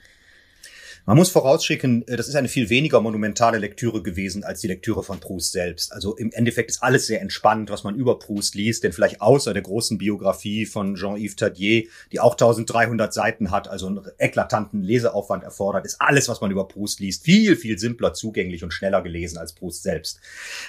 Man 1.10 1.16
muss 1.16 1.30
vorausschicken, 1.30 2.06
äh, 2.06 2.16
das 2.16 2.28
ist 2.28 2.36
eine 2.36 2.46
viel 2.46 2.70
weniger 2.70 3.00
monumentale 3.00 3.58
Lektüre 3.58 4.00
gewesen 4.00 4.44
als 4.44 4.60
die 4.60 4.68
Lektüre 4.68 5.02
von 5.02 5.18
Proust 5.18 5.50
selbst. 5.50 5.92
Also 5.92 6.14
im 6.14 6.30
Endeffekt 6.30 6.70
ist 6.70 6.84
alles 6.84 7.08
sehr 7.08 7.20
entspannt, 7.20 7.68
was 7.68 7.82
man 7.82 7.96
über 7.96 8.20
Proust 8.20 8.54
liest, 8.54 8.84
denn 8.84 8.92
vielleicht 8.92 9.20
außer 9.20 9.52
der 9.52 9.64
großen 9.64 9.98
Biografie 9.98 10.66
von 10.66 10.94
Jean-Yves 10.94 11.34
Tadier, 11.34 11.86
die 12.12 12.20
auch 12.20 12.34
1300 12.34 13.12
Seiten 13.12 13.50
hat, 13.50 13.66
also 13.66 13.88
einen 13.88 14.02
eklatanten 14.18 14.84
Leseaufwand 14.84 15.42
erfordert, 15.42 15.84
ist 15.84 16.00
alles, 16.00 16.28
was 16.28 16.40
man 16.40 16.52
über 16.52 16.68
Proust 16.68 17.00
liest, 17.00 17.24
viel, 17.24 17.56
viel 17.56 17.76
simpler 17.76 18.14
zugänglich 18.14 18.62
und 18.62 18.70
schneller 18.70 19.02
gelesen 19.02 19.36
als 19.36 19.52
Proust 19.52 19.82
selbst. 19.82 20.20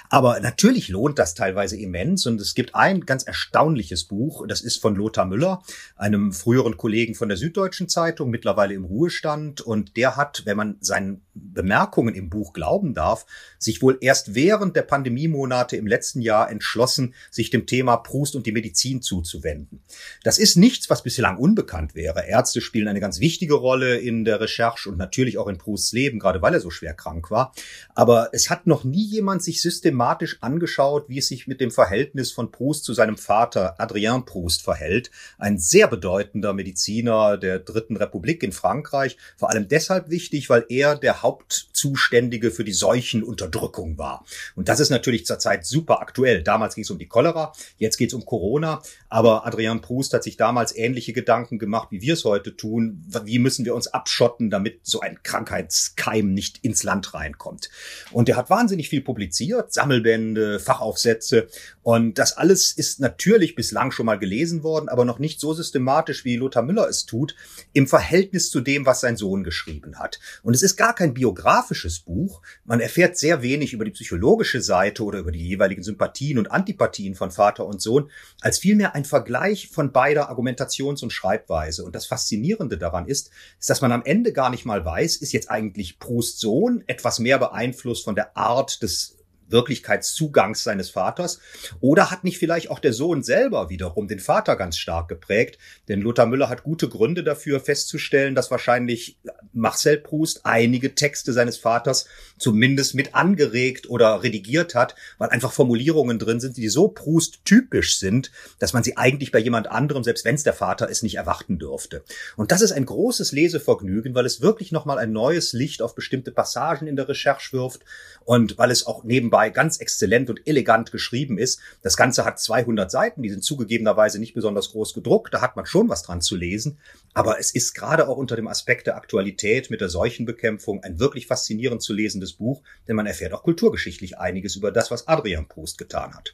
Aber 0.09 0.39
natürlich 0.39 0.89
lohnt 0.89 1.19
das 1.19 1.35
teilweise 1.35 1.77
immens 1.77 2.25
und 2.25 2.41
es 2.41 2.55
gibt 2.55 2.73
ein 2.73 3.01
ganz 3.01 3.21
erstaunliches 3.21 4.05
Buch, 4.05 4.47
das 4.47 4.61
ist 4.61 4.81
von 4.81 4.95
Lothar 4.95 5.25
Müller, 5.25 5.61
einem 5.97 6.33
früheren 6.33 6.77
Kollegen 6.77 7.13
von 7.13 7.27
der 7.29 7.37
Süddeutschen 7.37 7.89
Zeitung, 7.89 8.31
mittlerweile 8.31 8.73
im 8.73 8.85
Ruhestand 8.85 9.61
und 9.61 9.97
der 9.97 10.17
hat, 10.17 10.30
wenn 10.45 10.57
man 10.57 10.77
seinen 10.79 11.21
Bemerkungen 11.33 12.15
im 12.15 12.29
Buch 12.29 12.53
glauben 12.53 12.93
darf, 12.93 13.25
sich 13.57 13.81
wohl 13.81 13.97
erst 14.01 14.35
während 14.35 14.75
der 14.75 14.81
Pandemiemonate 14.81 15.77
im 15.77 15.87
letzten 15.87 16.21
Jahr 16.21 16.49
entschlossen, 16.49 17.13
sich 17.29 17.49
dem 17.49 17.65
Thema 17.65 17.97
Proust 17.97 18.35
und 18.35 18.45
die 18.45 18.51
Medizin 18.51 19.01
zuzuwenden. 19.01 19.81
Das 20.23 20.37
ist 20.37 20.57
nichts, 20.57 20.89
was 20.89 21.03
bislang 21.03 21.37
unbekannt 21.37 21.95
wäre. 21.95 22.25
Ärzte 22.27 22.61
spielen 22.61 22.87
eine 22.87 22.99
ganz 22.99 23.19
wichtige 23.19 23.55
Rolle 23.55 23.97
in 23.97 24.25
der 24.25 24.41
Recherche 24.41 24.89
und 24.89 24.97
natürlich 24.97 25.37
auch 25.37 25.47
in 25.47 25.57
Prousts 25.57 25.93
Leben, 25.93 26.19
gerade 26.19 26.41
weil 26.41 26.53
er 26.53 26.59
so 26.59 26.69
schwer 26.69 26.93
krank 26.93 27.31
war. 27.31 27.53
Aber 27.95 28.29
es 28.33 28.49
hat 28.49 28.67
noch 28.67 28.83
nie 28.83 29.05
jemand 29.05 29.43
sich 29.43 29.61
systematisch 29.61 30.37
angeschaut, 30.41 31.09
wie 31.09 31.19
es 31.19 31.27
sich 31.27 31.47
mit 31.47 31.61
dem 31.61 31.71
Verhältnis 31.71 32.31
von 32.31 32.51
Proust 32.51 32.83
zu 32.83 32.93
seinem 32.93 33.17
Vater 33.17 33.79
Adrien 33.79 34.25
Proust 34.25 34.61
verhält. 34.61 35.11
Ein 35.37 35.57
sehr 35.57 35.87
bedeutender 35.87 36.53
Mediziner 36.53 37.37
der 37.37 37.59
Dritten 37.59 37.97
Republik 37.97 38.43
in 38.43 38.51
Frankreich. 38.51 39.17
Vor 39.37 39.49
allem 39.49 39.67
deshalb 39.67 40.09
wichtig, 40.11 40.49
weil 40.49 40.65
er 40.69 40.95
der 40.95 41.23
Hauptzuständige 41.23 42.51
für 42.51 42.63
die 42.63 42.73
Seuchenunterdrückung 42.73 43.97
war. 43.97 44.25
Und 44.55 44.69
das 44.69 44.79
ist 44.79 44.89
natürlich 44.89 45.25
zurzeit 45.25 45.65
super 45.65 46.01
aktuell. 46.01 46.43
Damals 46.43 46.75
ging 46.75 46.83
es 46.83 46.91
um 46.91 46.99
die 46.99 47.07
Cholera, 47.07 47.53
jetzt 47.77 47.97
geht 47.97 48.09
es 48.09 48.13
um 48.13 48.25
Corona. 48.25 48.81
Aber 49.09 49.45
Adrian 49.45 49.81
Proust 49.81 50.13
hat 50.13 50.23
sich 50.23 50.37
damals 50.37 50.75
ähnliche 50.75 51.13
Gedanken 51.13 51.59
gemacht, 51.59 51.87
wie 51.91 52.01
wir 52.01 52.13
es 52.13 52.25
heute 52.25 52.55
tun. 52.55 53.03
Wie 53.23 53.39
müssen 53.39 53.65
wir 53.65 53.73
uns 53.73 53.87
abschotten, 53.87 54.49
damit 54.49 54.81
so 54.83 54.99
ein 54.99 55.23
Krankheitskeim 55.23 56.33
nicht 56.33 56.59
ins 56.61 56.83
Land 56.83 57.13
reinkommt? 57.13 57.69
Und 58.11 58.29
er 58.29 58.35
hat 58.35 58.49
wahnsinnig 58.49 58.89
viel 58.89 59.01
publiziert, 59.01 59.73
Sammelbände, 59.73 60.59
Fachaufsätze. 60.59 61.47
Und 61.83 62.19
das 62.19 62.37
alles 62.37 62.71
ist 62.71 62.99
natürlich 62.99 63.55
bislang 63.55 63.91
schon 63.91 64.05
mal 64.05 64.19
gelesen 64.19 64.63
worden, 64.63 64.89
aber 64.89 65.05
noch 65.05 65.19
nicht 65.19 65.39
so 65.39 65.53
systematisch, 65.53 66.25
wie 66.25 66.35
Lothar 66.35 66.63
Müller 66.63 66.87
es 66.87 67.05
tut, 67.05 67.35
im 67.73 67.87
Verhältnis 67.87 68.49
zu 68.49 68.61
dem, 68.61 68.85
was 68.85 69.01
sein 69.01 69.17
Sohn 69.17 69.43
geschrieben 69.43 69.99
hat. 69.99 70.00
Und 70.43 70.53
es 70.53 70.63
ist 70.63 70.75
gar 70.75 70.93
kein 70.93 71.13
biografisches 71.13 71.99
Buch. 71.99 72.41
Man 72.65 72.79
erfährt 72.79 73.17
sehr 73.17 73.41
wenig 73.41 73.73
über 73.73 73.85
die 73.85 73.91
psychologische 73.91 74.61
Seite 74.61 75.03
oder 75.03 75.19
über 75.19 75.31
die 75.31 75.47
jeweiligen 75.47 75.83
Sympathien 75.83 76.37
und 76.37 76.51
Antipathien 76.51 77.15
von 77.15 77.31
Vater 77.31 77.65
und 77.65 77.81
Sohn, 77.81 78.09
als 78.41 78.59
vielmehr 78.59 78.95
ein 78.95 79.05
Vergleich 79.05 79.69
von 79.69 79.91
beider 79.91 80.29
Argumentations- 80.29 81.03
und 81.03 81.11
Schreibweise. 81.11 81.83
Und 81.85 81.95
das 81.95 82.05
Faszinierende 82.05 82.77
daran 82.77 83.07
ist, 83.07 83.31
ist, 83.59 83.69
dass 83.69 83.81
man 83.81 83.91
am 83.91 84.03
Ende 84.03 84.33
gar 84.33 84.49
nicht 84.49 84.65
mal 84.65 84.83
weiß, 84.83 85.17
ist 85.17 85.33
jetzt 85.33 85.49
eigentlich 85.49 85.99
Proust 85.99 86.39
Sohn 86.39 86.83
etwas 86.87 87.19
mehr 87.19 87.37
beeinflusst 87.37 88.03
von 88.03 88.15
der 88.15 88.35
Art 88.37 88.81
des 88.81 89.17
Wirklichkeitszugangs 89.51 90.63
seines 90.63 90.89
Vaters? 90.89 91.39
Oder 91.79 92.11
hat 92.11 92.23
nicht 92.23 92.37
vielleicht 92.37 92.69
auch 92.69 92.79
der 92.79 92.93
Sohn 92.93 93.23
selber 93.23 93.69
wiederum 93.69 94.07
den 94.07 94.19
Vater 94.19 94.55
ganz 94.55 94.77
stark 94.77 95.07
geprägt? 95.07 95.57
Denn 95.87 96.01
Lothar 96.01 96.25
Müller 96.25 96.49
hat 96.49 96.63
gute 96.63 96.89
Gründe 96.89 97.23
dafür 97.23 97.59
festzustellen, 97.59 98.35
dass 98.35 98.51
wahrscheinlich 98.51 99.17
Marcel 99.53 99.97
Proust 99.97 100.41
einige 100.45 100.95
Texte 100.95 101.33
seines 101.33 101.57
Vaters 101.57 102.07
zumindest 102.37 102.95
mit 102.95 103.15
angeregt 103.15 103.89
oder 103.89 104.23
redigiert 104.23 104.75
hat, 104.75 104.95
weil 105.17 105.29
einfach 105.29 105.51
Formulierungen 105.51 106.19
drin 106.19 106.39
sind, 106.39 106.57
die 106.57 106.69
so 106.69 106.87
Proust 106.87 107.45
typisch 107.45 107.99
sind, 107.99 108.31
dass 108.59 108.73
man 108.73 108.83
sie 108.83 108.97
eigentlich 108.97 109.31
bei 109.31 109.39
jemand 109.39 109.67
anderem, 109.67 110.03
selbst 110.03 110.25
wenn 110.25 110.35
es 110.35 110.43
der 110.43 110.53
Vater 110.53 110.89
ist, 110.89 111.03
nicht 111.03 111.15
erwarten 111.15 111.59
dürfte. 111.59 112.03
Und 112.35 112.51
das 112.51 112.61
ist 112.61 112.71
ein 112.71 112.85
großes 112.85 113.31
Lesevergnügen, 113.31 114.15
weil 114.15 114.25
es 114.25 114.41
wirklich 114.41 114.71
nochmal 114.71 114.97
ein 114.97 115.11
neues 115.11 115.53
Licht 115.53 115.81
auf 115.81 115.95
bestimmte 115.95 116.31
Passagen 116.31 116.87
in 116.87 116.95
der 116.95 117.07
Recherche 117.07 117.53
wirft 117.53 117.81
und 118.25 118.57
weil 118.57 118.71
es 118.71 118.85
auch 118.85 119.03
nebenbei 119.03 119.40
ganz 119.49 119.77
exzellent 119.77 120.29
und 120.29 120.47
elegant 120.47 120.91
geschrieben 120.91 121.37
ist. 121.37 121.59
Das 121.81 121.97
Ganze 121.97 122.25
hat 122.25 122.39
200 122.39 122.91
Seiten, 122.91 123.23
die 123.23 123.29
sind 123.29 123.43
zugegebenerweise 123.43 124.19
nicht 124.19 124.33
besonders 124.33 124.71
groß 124.71 124.93
gedruckt, 124.93 125.33
da 125.33 125.41
hat 125.41 125.55
man 125.55 125.65
schon 125.65 125.89
was 125.89 126.03
dran 126.03 126.21
zu 126.21 126.35
lesen, 126.35 126.77
aber 127.13 127.39
es 127.39 127.51
ist 127.51 127.73
gerade 127.73 128.07
auch 128.07 128.17
unter 128.17 128.35
dem 128.35 128.47
Aspekt 128.47 128.87
der 128.87 128.95
Aktualität 128.95 129.69
mit 129.69 129.81
der 129.81 129.89
Seuchenbekämpfung 129.89 130.83
ein 130.83 130.99
wirklich 130.99 131.27
faszinierend 131.27 131.81
zu 131.81 131.93
lesendes 131.93 132.33
Buch, 132.33 132.61
denn 132.87 132.95
man 132.95 133.07
erfährt 133.07 133.33
auch 133.33 133.43
kulturgeschichtlich 133.43 134.19
einiges 134.19 134.55
über 134.55 134.71
das, 134.71 134.91
was 134.91 135.07
Adrian 135.07 135.47
Proust 135.47 135.77
getan 135.77 136.13
hat. 136.13 136.33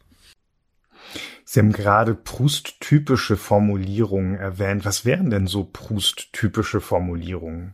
Sie 1.45 1.59
haben 1.59 1.71
gerade 1.71 2.13
Proust-typische 2.13 3.37
Formulierungen 3.37 4.35
erwähnt. 4.35 4.83
Was 4.83 5.05
wären 5.05 5.29
denn 5.29 5.47
so 5.47 5.63
Proust-typische 5.63 6.81
Formulierungen? 6.81 7.73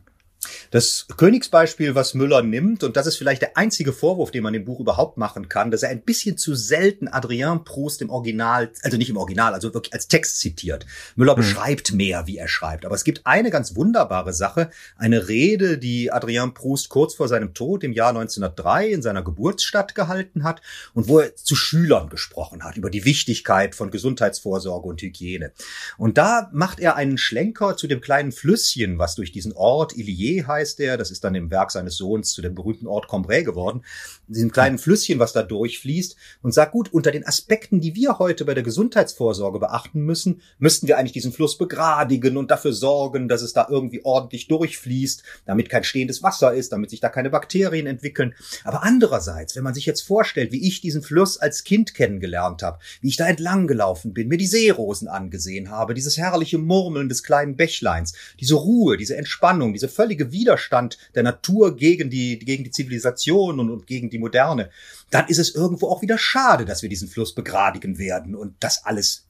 Das 0.70 1.06
Königsbeispiel, 1.16 1.94
was 1.94 2.14
Müller 2.14 2.42
nimmt, 2.42 2.82
und 2.82 2.96
das 2.96 3.06
ist 3.06 3.16
vielleicht 3.16 3.42
der 3.42 3.56
einzige 3.56 3.92
Vorwurf, 3.92 4.30
den 4.30 4.42
man 4.42 4.52
dem 4.52 4.64
Buch 4.64 4.80
überhaupt 4.80 5.16
machen 5.16 5.48
kann, 5.48 5.70
dass 5.70 5.82
er 5.82 5.90
ein 5.90 6.02
bisschen 6.02 6.36
zu 6.36 6.54
selten 6.54 7.08
Adrien 7.08 7.64
Proust 7.64 8.02
im 8.02 8.10
Original, 8.10 8.70
also 8.82 8.96
nicht 8.96 9.10
im 9.10 9.16
Original, 9.16 9.54
also 9.54 9.72
wirklich 9.74 9.92
als 9.92 10.08
Text 10.08 10.40
zitiert. 10.40 10.86
Müller 11.16 11.32
mhm. 11.32 11.38
beschreibt 11.38 11.92
mehr, 11.92 12.26
wie 12.26 12.38
er 12.38 12.48
schreibt. 12.48 12.84
Aber 12.84 12.94
es 12.94 13.04
gibt 13.04 13.22
eine 13.24 13.50
ganz 13.50 13.76
wunderbare 13.76 14.32
Sache, 14.32 14.70
eine 14.96 15.28
Rede, 15.28 15.78
die 15.78 16.12
Adrien 16.12 16.54
Proust 16.54 16.88
kurz 16.88 17.14
vor 17.14 17.28
seinem 17.28 17.54
Tod 17.54 17.84
im 17.84 17.92
Jahr 17.92 18.10
1903 18.10 18.88
in 18.88 19.02
seiner 19.02 19.22
Geburtsstadt 19.22 19.94
gehalten 19.94 20.44
hat 20.44 20.60
und 20.92 21.08
wo 21.08 21.20
er 21.20 21.36
zu 21.36 21.54
Schülern 21.56 22.08
gesprochen 22.08 22.64
hat 22.64 22.76
über 22.76 22.90
die 22.90 23.04
Wichtigkeit 23.04 23.74
von 23.74 23.90
Gesundheitsvorsorge 23.90 24.88
und 24.88 25.02
Hygiene. 25.02 25.52
Und 25.98 26.18
da 26.18 26.50
macht 26.52 26.80
er 26.80 26.96
einen 26.96 27.18
Schlenker 27.18 27.76
zu 27.76 27.86
dem 27.86 28.00
kleinen 28.00 28.32
Flüsschen, 28.32 28.98
was 28.98 29.14
durch 29.14 29.32
diesen 29.32 29.52
Ort 29.52 29.96
Illier 29.96 30.43
heißt 30.46 30.78
der, 30.78 30.96
das 30.96 31.10
ist 31.10 31.24
dann 31.24 31.34
im 31.34 31.50
Werk 31.50 31.70
seines 31.70 31.96
Sohns 31.96 32.32
zu 32.32 32.42
dem 32.42 32.54
berühmten 32.54 32.86
Ort 32.86 33.08
Cambrai 33.08 33.42
geworden, 33.42 33.82
diesem 34.28 34.50
kleinen 34.50 34.78
Flüsschen, 34.78 35.18
was 35.18 35.32
da 35.32 35.42
durchfließt 35.42 36.16
und 36.42 36.52
sagt, 36.52 36.72
gut, 36.72 36.92
unter 36.92 37.10
den 37.10 37.26
Aspekten, 37.26 37.80
die 37.80 37.94
wir 37.94 38.18
heute 38.18 38.44
bei 38.44 38.54
der 38.54 38.62
Gesundheitsvorsorge 38.62 39.58
beachten 39.58 40.00
müssen, 40.00 40.40
müssten 40.58 40.88
wir 40.88 40.98
eigentlich 40.98 41.12
diesen 41.12 41.32
Fluss 41.32 41.58
begradigen 41.58 42.36
und 42.36 42.50
dafür 42.50 42.72
sorgen, 42.72 43.28
dass 43.28 43.42
es 43.42 43.52
da 43.52 43.66
irgendwie 43.68 44.04
ordentlich 44.04 44.48
durchfließt, 44.48 45.22
damit 45.44 45.68
kein 45.68 45.84
stehendes 45.84 46.22
Wasser 46.22 46.54
ist, 46.54 46.72
damit 46.72 46.90
sich 46.90 47.00
da 47.00 47.08
keine 47.08 47.30
Bakterien 47.30 47.86
entwickeln. 47.86 48.34
Aber 48.64 48.82
andererseits, 48.82 49.56
wenn 49.56 49.64
man 49.64 49.74
sich 49.74 49.86
jetzt 49.86 50.02
vorstellt, 50.02 50.52
wie 50.52 50.66
ich 50.66 50.80
diesen 50.80 51.02
Fluss 51.02 51.36
als 51.38 51.64
Kind 51.64 51.94
kennengelernt 51.94 52.62
habe, 52.62 52.78
wie 53.00 53.08
ich 53.08 53.16
da 53.16 53.26
entlang 53.26 53.66
gelaufen 53.66 54.14
bin, 54.14 54.28
mir 54.28 54.38
die 54.38 54.46
Seerosen 54.46 55.08
angesehen 55.08 55.70
habe, 55.70 55.94
dieses 55.94 56.16
herrliche 56.16 56.58
Murmeln 56.58 57.08
des 57.08 57.22
kleinen 57.22 57.56
Bächleins, 57.56 58.14
diese 58.40 58.54
Ruhe, 58.54 58.96
diese 58.96 59.16
Entspannung, 59.16 59.72
diese 59.72 59.88
völlige 59.88 60.14
völlige 60.14 60.32
Widerstand 60.32 60.98
der 61.14 61.22
Natur 61.22 61.76
gegen 61.76 62.10
die, 62.10 62.38
gegen 62.38 62.64
die 62.64 62.70
Zivilisation 62.70 63.58
und, 63.58 63.70
und 63.70 63.86
gegen 63.86 64.10
die 64.14 64.18
Moderne, 64.18 64.70
dann 65.10 65.28
ist 65.28 65.38
es 65.38 65.54
irgendwo 65.54 65.88
auch 65.88 66.00
wieder 66.00 66.16
schade, 66.16 66.64
dass 66.64 66.82
wir 66.82 66.88
diesen 66.88 67.08
Fluss 67.08 67.34
begradigen 67.34 67.98
werden 67.98 68.34
und 68.34 68.54
das 68.60 68.84
alles 68.84 69.28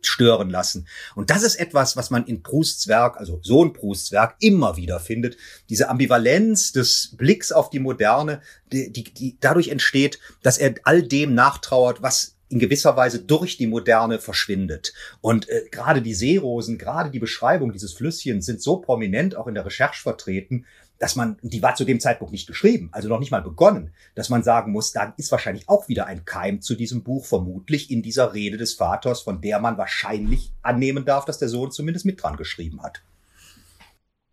stören 0.00 0.50
lassen. 0.50 0.88
Und 1.14 1.30
das 1.30 1.42
ist 1.42 1.56
etwas, 1.56 1.96
was 1.96 2.10
man 2.10 2.26
in 2.26 2.42
Prousts 2.42 2.88
Werk, 2.88 3.16
also 3.18 3.38
Sohn 3.42 3.72
Prousts 3.72 4.12
Werk, 4.12 4.36
immer 4.40 4.76
wieder 4.76 4.98
findet. 5.00 5.36
Diese 5.68 5.88
Ambivalenz 5.88 6.72
des 6.72 7.14
Blicks 7.16 7.52
auf 7.52 7.70
die 7.70 7.78
Moderne, 7.78 8.40
die, 8.72 8.92
die, 8.92 9.04
die 9.04 9.36
dadurch 9.40 9.68
entsteht, 9.68 10.18
dass 10.42 10.58
er 10.58 10.74
all 10.84 11.02
dem 11.02 11.34
nachtrauert, 11.34 12.02
was 12.02 12.36
in 12.48 12.58
gewisser 12.58 12.96
Weise 12.96 13.20
durch 13.20 13.56
die 13.56 13.66
Moderne 13.66 14.20
verschwindet. 14.20 14.92
Und 15.20 15.48
äh, 15.48 15.64
gerade 15.70 16.00
die 16.00 16.14
Seerosen, 16.14 16.78
gerade 16.78 17.10
die 17.10 17.18
Beschreibung 17.18 17.72
dieses 17.72 17.92
Flüsschens 17.92 18.46
sind 18.46 18.62
so 18.62 18.76
prominent 18.76 19.36
auch 19.36 19.48
in 19.48 19.54
der 19.54 19.66
Recherche 19.66 20.02
vertreten, 20.02 20.64
dass 20.98 21.16
man, 21.16 21.38
die 21.42 21.62
war 21.62 21.74
zu 21.74 21.84
dem 21.84 22.00
Zeitpunkt 22.00 22.32
nicht 22.32 22.46
geschrieben, 22.46 22.88
also 22.92 23.08
noch 23.08 23.20
nicht 23.20 23.30
mal 23.30 23.42
begonnen, 23.42 23.92
dass 24.14 24.28
man 24.28 24.42
sagen 24.42 24.72
muss, 24.72 24.92
da 24.92 25.14
ist 25.16 25.30
wahrscheinlich 25.30 25.68
auch 25.68 25.88
wieder 25.88 26.06
ein 26.06 26.24
Keim 26.24 26.60
zu 26.60 26.74
diesem 26.74 27.02
Buch, 27.02 27.24
vermutlich 27.26 27.90
in 27.90 28.02
dieser 28.02 28.34
Rede 28.34 28.56
des 28.56 28.74
Vaters, 28.74 29.20
von 29.20 29.40
der 29.40 29.60
man 29.60 29.78
wahrscheinlich 29.78 30.52
annehmen 30.62 31.04
darf, 31.04 31.24
dass 31.24 31.38
der 31.38 31.48
Sohn 31.48 31.70
zumindest 31.70 32.06
mit 32.06 32.22
dran 32.22 32.36
geschrieben 32.36 32.82
hat. 32.82 33.02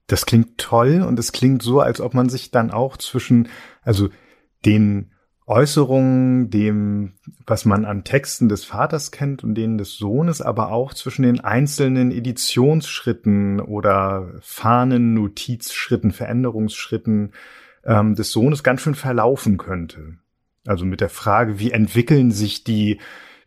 Das 0.07 0.25
klingt 0.25 0.57
toll 0.57 1.01
und 1.01 1.17
es 1.17 1.31
klingt 1.31 1.63
so, 1.63 1.79
als 1.79 2.01
ob 2.01 2.13
man 2.13 2.29
sich 2.29 2.51
dann 2.51 2.71
auch 2.71 2.97
zwischen, 2.97 3.49
also 3.81 4.09
den 4.65 5.12
Äußerungen, 5.45 6.49
dem, 6.49 7.13
was 7.45 7.65
man 7.65 7.85
an 7.85 8.03
Texten 8.03 8.47
des 8.47 8.63
Vaters 8.63 9.11
kennt 9.11 9.43
und 9.43 9.55
denen 9.55 9.77
des 9.77 9.97
Sohnes, 9.97 10.41
aber 10.41 10.71
auch 10.71 10.93
zwischen 10.93 11.23
den 11.23 11.41
einzelnen 11.41 12.11
Editionsschritten 12.11 13.59
oder 13.59 14.31
Fahnen, 14.41 15.13
Notizschritten, 15.13 16.11
Veränderungsschritten 16.11 17.33
ähm, 17.83 18.15
des 18.15 18.31
Sohnes 18.31 18.63
ganz 18.63 18.81
schön 18.81 18.95
verlaufen 18.95 19.57
könnte. 19.57 20.17
Also 20.65 20.85
mit 20.85 21.01
der 21.01 21.09
Frage, 21.09 21.59
wie 21.59 21.71
entwickeln 21.71 22.31
sich 22.31 22.63
die 22.63 22.99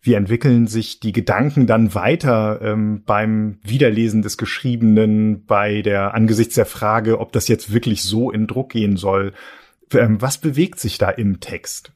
wie 0.02 0.14
entwickeln 0.14 0.68
sich 0.68 1.00
die 1.00 1.10
Gedanken 1.10 1.66
dann 1.66 1.92
weiter 1.92 2.60
ähm, 2.62 3.02
beim 3.04 3.58
Wiederlesen 3.64 4.22
des 4.22 4.38
Geschriebenen, 4.38 5.44
bei 5.46 5.82
der 5.82 6.14
angesichts 6.14 6.54
der 6.54 6.66
Frage, 6.66 7.18
ob 7.18 7.32
das 7.32 7.48
jetzt 7.48 7.72
wirklich 7.74 8.04
so 8.04 8.30
in 8.30 8.46
Druck 8.46 8.70
gehen 8.70 8.96
soll. 8.96 9.32
Ähm, 9.92 10.20
was 10.20 10.38
bewegt 10.38 10.80
sich 10.80 10.98
da 10.98 11.10
im 11.10 11.40
Text? 11.40 11.92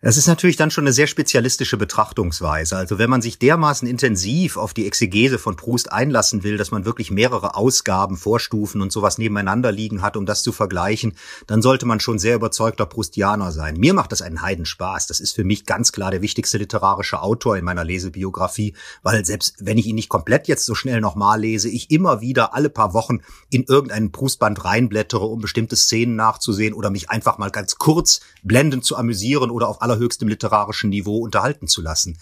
Das 0.00 0.16
ist 0.16 0.28
natürlich 0.28 0.54
dann 0.54 0.70
schon 0.70 0.84
eine 0.84 0.92
sehr 0.92 1.08
spezialistische 1.08 1.76
Betrachtungsweise. 1.76 2.76
Also 2.76 3.00
wenn 3.00 3.10
man 3.10 3.20
sich 3.20 3.40
dermaßen 3.40 3.88
intensiv 3.88 4.56
auf 4.56 4.72
die 4.72 4.86
Exegese 4.86 5.40
von 5.40 5.56
Proust 5.56 5.90
einlassen 5.90 6.44
will, 6.44 6.56
dass 6.56 6.70
man 6.70 6.84
wirklich 6.84 7.10
mehrere 7.10 7.56
Ausgaben, 7.56 8.16
Vorstufen 8.16 8.80
und 8.80 8.92
sowas 8.92 9.18
nebeneinander 9.18 9.72
liegen 9.72 10.00
hat, 10.00 10.16
um 10.16 10.24
das 10.24 10.44
zu 10.44 10.52
vergleichen, 10.52 11.14
dann 11.48 11.62
sollte 11.62 11.84
man 11.84 11.98
schon 11.98 12.20
sehr 12.20 12.36
überzeugter 12.36 12.86
Proustianer 12.86 13.50
sein. 13.50 13.76
Mir 13.76 13.92
macht 13.92 14.12
das 14.12 14.22
einen 14.22 14.40
Heidenspaß. 14.40 15.08
Das 15.08 15.18
ist 15.18 15.34
für 15.34 15.42
mich 15.42 15.66
ganz 15.66 15.90
klar 15.90 16.12
der 16.12 16.22
wichtigste 16.22 16.58
literarische 16.58 17.20
Autor 17.20 17.56
in 17.56 17.64
meiner 17.64 17.82
Lesebiografie, 17.82 18.74
weil 19.02 19.24
selbst 19.24 19.56
wenn 19.58 19.78
ich 19.78 19.86
ihn 19.86 19.96
nicht 19.96 20.08
komplett 20.08 20.46
jetzt 20.46 20.64
so 20.64 20.76
schnell 20.76 21.00
nochmal 21.00 21.40
lese, 21.40 21.68
ich 21.68 21.90
immer 21.90 22.20
wieder 22.20 22.54
alle 22.54 22.70
paar 22.70 22.94
Wochen 22.94 23.18
in 23.50 23.64
irgendeinen 23.64 24.12
Proustband 24.12 24.64
reinblättere, 24.64 25.24
um 25.24 25.40
bestimmte 25.40 25.74
Szenen 25.74 26.14
nachzusehen 26.14 26.74
oder 26.74 26.90
mich 26.90 27.10
einfach 27.10 27.38
mal 27.38 27.50
ganz 27.50 27.78
kurz 27.78 28.20
blendend 28.44 28.84
zu 28.84 28.96
amüsieren 28.96 29.50
oder 29.50 29.66
auf 29.66 29.82
allerhöchstem 29.88 30.28
literarischen 30.28 30.90
Niveau 30.90 31.18
unterhalten 31.18 31.66
zu 31.66 31.82
lassen. 31.82 32.18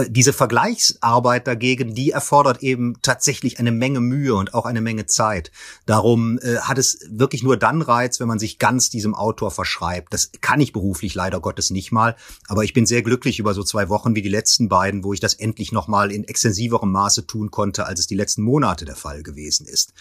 Äh, 0.00 0.10
diese 0.10 0.32
Vergleichsarbeit 0.32 1.46
dagegen, 1.46 1.94
die 1.94 2.10
erfordert 2.10 2.62
eben 2.62 2.96
tatsächlich 3.02 3.58
eine 3.58 3.72
Menge 3.72 4.00
Mühe 4.00 4.34
und 4.34 4.54
auch 4.54 4.66
eine 4.66 4.80
Menge 4.80 5.06
Zeit. 5.06 5.50
Darum 5.86 6.38
äh, 6.38 6.58
hat 6.58 6.78
es 6.78 7.00
wirklich 7.10 7.42
nur 7.42 7.56
dann 7.56 7.82
Reiz, 7.82 8.20
wenn 8.20 8.28
man 8.28 8.38
sich 8.38 8.58
ganz 8.58 8.90
diesem 8.90 9.14
Autor 9.14 9.50
verschreibt. 9.50 10.12
Das 10.12 10.30
kann 10.40 10.60
ich 10.60 10.72
beruflich 10.72 11.14
leider 11.14 11.40
Gottes 11.40 11.70
nicht 11.70 11.92
mal, 11.92 12.16
aber 12.48 12.64
ich 12.64 12.72
bin 12.72 12.86
sehr 12.86 13.02
glücklich 13.02 13.38
über 13.38 13.54
so 13.54 13.62
zwei 13.62 13.88
Wochen 13.88 14.14
wie 14.14 14.22
die 14.22 14.28
letzten 14.28 14.68
beiden, 14.68 15.04
wo 15.04 15.12
ich 15.12 15.20
das 15.20 15.34
endlich 15.34 15.72
noch 15.72 15.88
mal 15.88 16.10
in 16.12 16.24
extensiverem 16.24 16.90
Maße 16.90 17.26
tun 17.26 17.50
konnte, 17.50 17.86
als 17.86 18.00
es 18.00 18.06
die 18.06 18.14
letzten 18.14 18.42
Monate 18.42 18.84
der 18.84 18.96
Fall 18.96 19.22
gewesen 19.22 19.66
ist. 19.66 19.92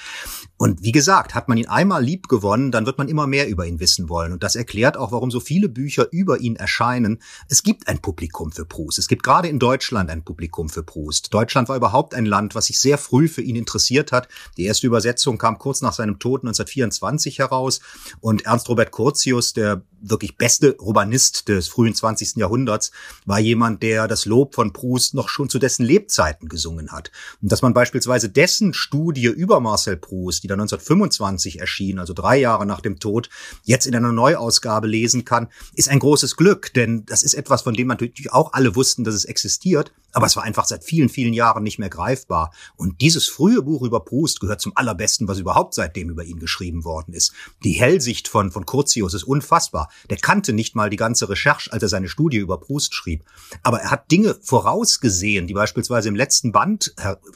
Und 0.57 0.83
wie 0.83 0.91
gesagt, 0.91 1.35
hat 1.35 1.47
man 1.47 1.57
ihn 1.57 1.67
einmal 1.67 2.03
lieb 2.03 2.27
gewonnen, 2.27 2.71
dann 2.71 2.85
wird 2.85 2.97
man 2.97 3.07
immer 3.07 3.27
mehr 3.27 3.47
über 3.47 3.65
ihn 3.65 3.79
wissen 3.79 4.09
wollen. 4.09 4.31
Und 4.31 4.43
das 4.43 4.55
erklärt 4.55 4.97
auch, 4.97 5.11
warum 5.11 5.31
so 5.31 5.39
viele 5.39 5.69
Bücher 5.69 6.07
über 6.11 6.39
ihn 6.39 6.55
erscheinen. 6.55 7.21
Es 7.47 7.63
gibt 7.63 7.87
ein 7.87 7.99
Publikum 7.99 8.51
für 8.51 8.65
Proust. 8.65 8.99
Es 8.99 9.07
gibt 9.07 9.23
gerade 9.23 9.47
in 9.47 9.59
Deutschland 9.59 9.88
Deutschland 9.89 10.11
ein 10.11 10.23
Publikum 10.23 10.69
für 10.69 10.83
Proust. 10.83 11.33
Deutschland 11.33 11.67
war 11.67 11.75
überhaupt 11.75 12.13
ein 12.13 12.27
Land, 12.27 12.53
was 12.53 12.67
sich 12.67 12.79
sehr 12.79 12.99
früh 12.99 13.27
für 13.27 13.41
ihn 13.41 13.55
interessiert 13.55 14.11
hat. 14.11 14.27
Die 14.55 14.65
erste 14.65 14.85
Übersetzung 14.85 15.39
kam 15.39 15.57
kurz 15.57 15.81
nach 15.81 15.93
seinem 15.93 16.19
Tod 16.19 16.41
1924 16.41 17.39
heraus 17.39 17.79
und 18.21 18.45
Ernst 18.45 18.69
Robert 18.69 18.91
Curtius, 18.91 19.53
der 19.53 19.81
wirklich 19.99 20.37
beste 20.37 20.77
Romanist 20.77 21.47
des 21.47 21.67
frühen 21.69 21.95
20. 21.95 22.35
Jahrhunderts, 22.35 22.91
war 23.25 23.39
jemand, 23.39 23.81
der 23.81 24.07
das 24.07 24.25
Lob 24.25 24.53
von 24.53 24.73
Proust 24.73 25.15
noch 25.15 25.27
schon 25.27 25.49
zu 25.49 25.57
dessen 25.57 25.83
Lebzeiten 25.83 26.49
gesungen 26.49 26.91
hat. 26.91 27.11
Und 27.41 27.51
dass 27.51 27.63
man 27.63 27.73
beispielsweise 27.73 28.29
dessen 28.29 28.75
Studie 28.75 29.25
über 29.25 29.59
Marcel 29.59 29.97
Proust, 29.97 30.43
die 30.43 30.47
dann 30.47 30.61
1925 30.61 31.59
erschien, 31.59 31.97
also 31.97 32.13
drei 32.13 32.37
Jahre 32.37 32.67
nach 32.67 32.81
dem 32.81 32.99
Tod, 32.99 33.29
jetzt 33.63 33.87
in 33.87 33.95
einer 33.95 34.11
Neuausgabe 34.11 34.87
lesen 34.87 35.25
kann, 35.25 35.47
ist 35.73 35.89
ein 35.89 35.99
großes 35.99 36.35
Glück, 36.35 36.73
denn 36.75 37.07
das 37.07 37.23
ist 37.23 37.33
etwas, 37.33 37.63
von 37.63 37.73
dem 37.73 37.87
man 37.87 37.97
natürlich 37.97 38.31
auch 38.31 38.53
alle 38.53 38.75
wussten, 38.75 39.03
dass 39.03 39.15
es 39.15 39.25
existiert, 39.25 39.68
aber 40.11 40.25
es 40.25 40.35
war 40.35 40.43
einfach 40.43 40.65
seit 40.65 40.83
vielen, 40.83 41.09
vielen 41.09 41.33
Jahren 41.33 41.63
nicht 41.63 41.79
mehr 41.79 41.89
greifbar. 41.89 42.51
Und 42.75 43.01
dieses 43.01 43.27
frühe 43.27 43.61
Buch 43.61 43.83
über 43.83 43.99
Proust 43.99 44.39
gehört 44.39 44.61
zum 44.61 44.75
allerbesten, 44.75 45.27
was 45.27 45.39
überhaupt 45.39 45.73
seitdem 45.73 46.09
über 46.09 46.23
ihn 46.23 46.39
geschrieben 46.39 46.83
worden 46.83 47.13
ist. 47.13 47.33
Die 47.63 47.73
Hellsicht 47.73 48.27
von, 48.27 48.51
von 48.51 48.65
Curtius 48.65 49.13
ist 49.13 49.23
unfassbar. 49.23 49.89
Der 50.09 50.17
kannte 50.17 50.53
nicht 50.53 50.75
mal 50.75 50.89
die 50.89 50.97
ganze 50.97 51.29
Recherche, 51.29 51.71
als 51.71 51.83
er 51.83 51.89
seine 51.89 52.09
Studie 52.09 52.37
über 52.37 52.59
Proust 52.59 52.95
schrieb. 52.95 53.23
Aber 53.63 53.81
er 53.81 53.91
hat 53.91 54.11
Dinge 54.11 54.35
vorausgesehen, 54.41 55.47
die 55.47 55.53
beispielsweise 55.53 56.09
im 56.09 56.15
letzten 56.15 56.51
Band 56.51 56.95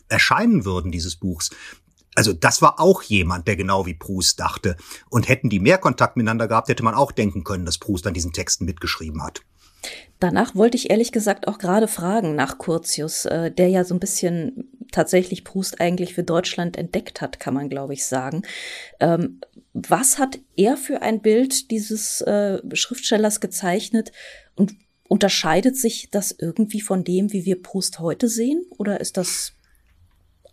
erscheinen 0.09 0.65
würden, 0.65 0.91
dieses 0.91 1.15
Buchs. 1.15 1.51
Also 2.15 2.33
das 2.33 2.61
war 2.61 2.79
auch 2.79 3.01
jemand, 3.03 3.47
der 3.47 3.55
genau 3.55 3.85
wie 3.85 3.95
Proust 3.95 4.39
dachte. 4.39 4.77
Und 5.09 5.27
hätten 5.27 5.49
die 5.49 5.59
mehr 5.59 5.77
Kontakt 5.77 6.15
miteinander 6.15 6.47
gehabt, 6.47 6.69
hätte 6.69 6.83
man 6.83 6.93
auch 6.93 7.11
denken 7.11 7.43
können, 7.43 7.65
dass 7.65 7.77
Proust 7.77 8.05
an 8.05 8.13
diesen 8.13 8.33
Texten 8.33 8.65
mitgeschrieben 8.65 9.23
hat. 9.23 9.41
Danach 10.19 10.55
wollte 10.55 10.77
ich 10.77 10.89
ehrlich 10.89 11.11
gesagt 11.11 11.47
auch 11.47 11.57
gerade 11.57 11.87
fragen 11.87 12.35
nach 12.35 12.57
Curtius, 12.57 13.25
äh, 13.25 13.51
der 13.51 13.67
ja 13.67 13.83
so 13.83 13.93
ein 13.93 13.99
bisschen 13.99 14.69
tatsächlich 14.91 15.43
Proust 15.43 15.81
eigentlich 15.81 16.13
für 16.13 16.23
Deutschland 16.23 16.77
entdeckt 16.77 17.19
hat, 17.21 17.39
kann 17.39 17.53
man 17.53 17.69
glaube 17.69 17.93
ich 17.93 18.05
sagen. 18.05 18.43
Ähm, 18.99 19.41
was 19.73 20.19
hat 20.19 20.39
er 20.55 20.77
für 20.77 21.01
ein 21.01 21.21
Bild 21.21 21.71
dieses 21.71 22.21
äh, 22.21 22.59
Schriftstellers 22.73 23.41
gezeichnet 23.41 24.11
und 24.55 24.73
unterscheidet 25.09 25.75
sich 25.77 26.09
das 26.11 26.31
irgendwie 26.31 26.81
von 26.81 27.03
dem, 27.03 27.33
wie 27.33 27.45
wir 27.45 27.61
Proust 27.61 27.99
heute 27.99 28.29
sehen? 28.29 28.65
Oder 28.77 29.01
ist 29.01 29.17
das 29.17 29.53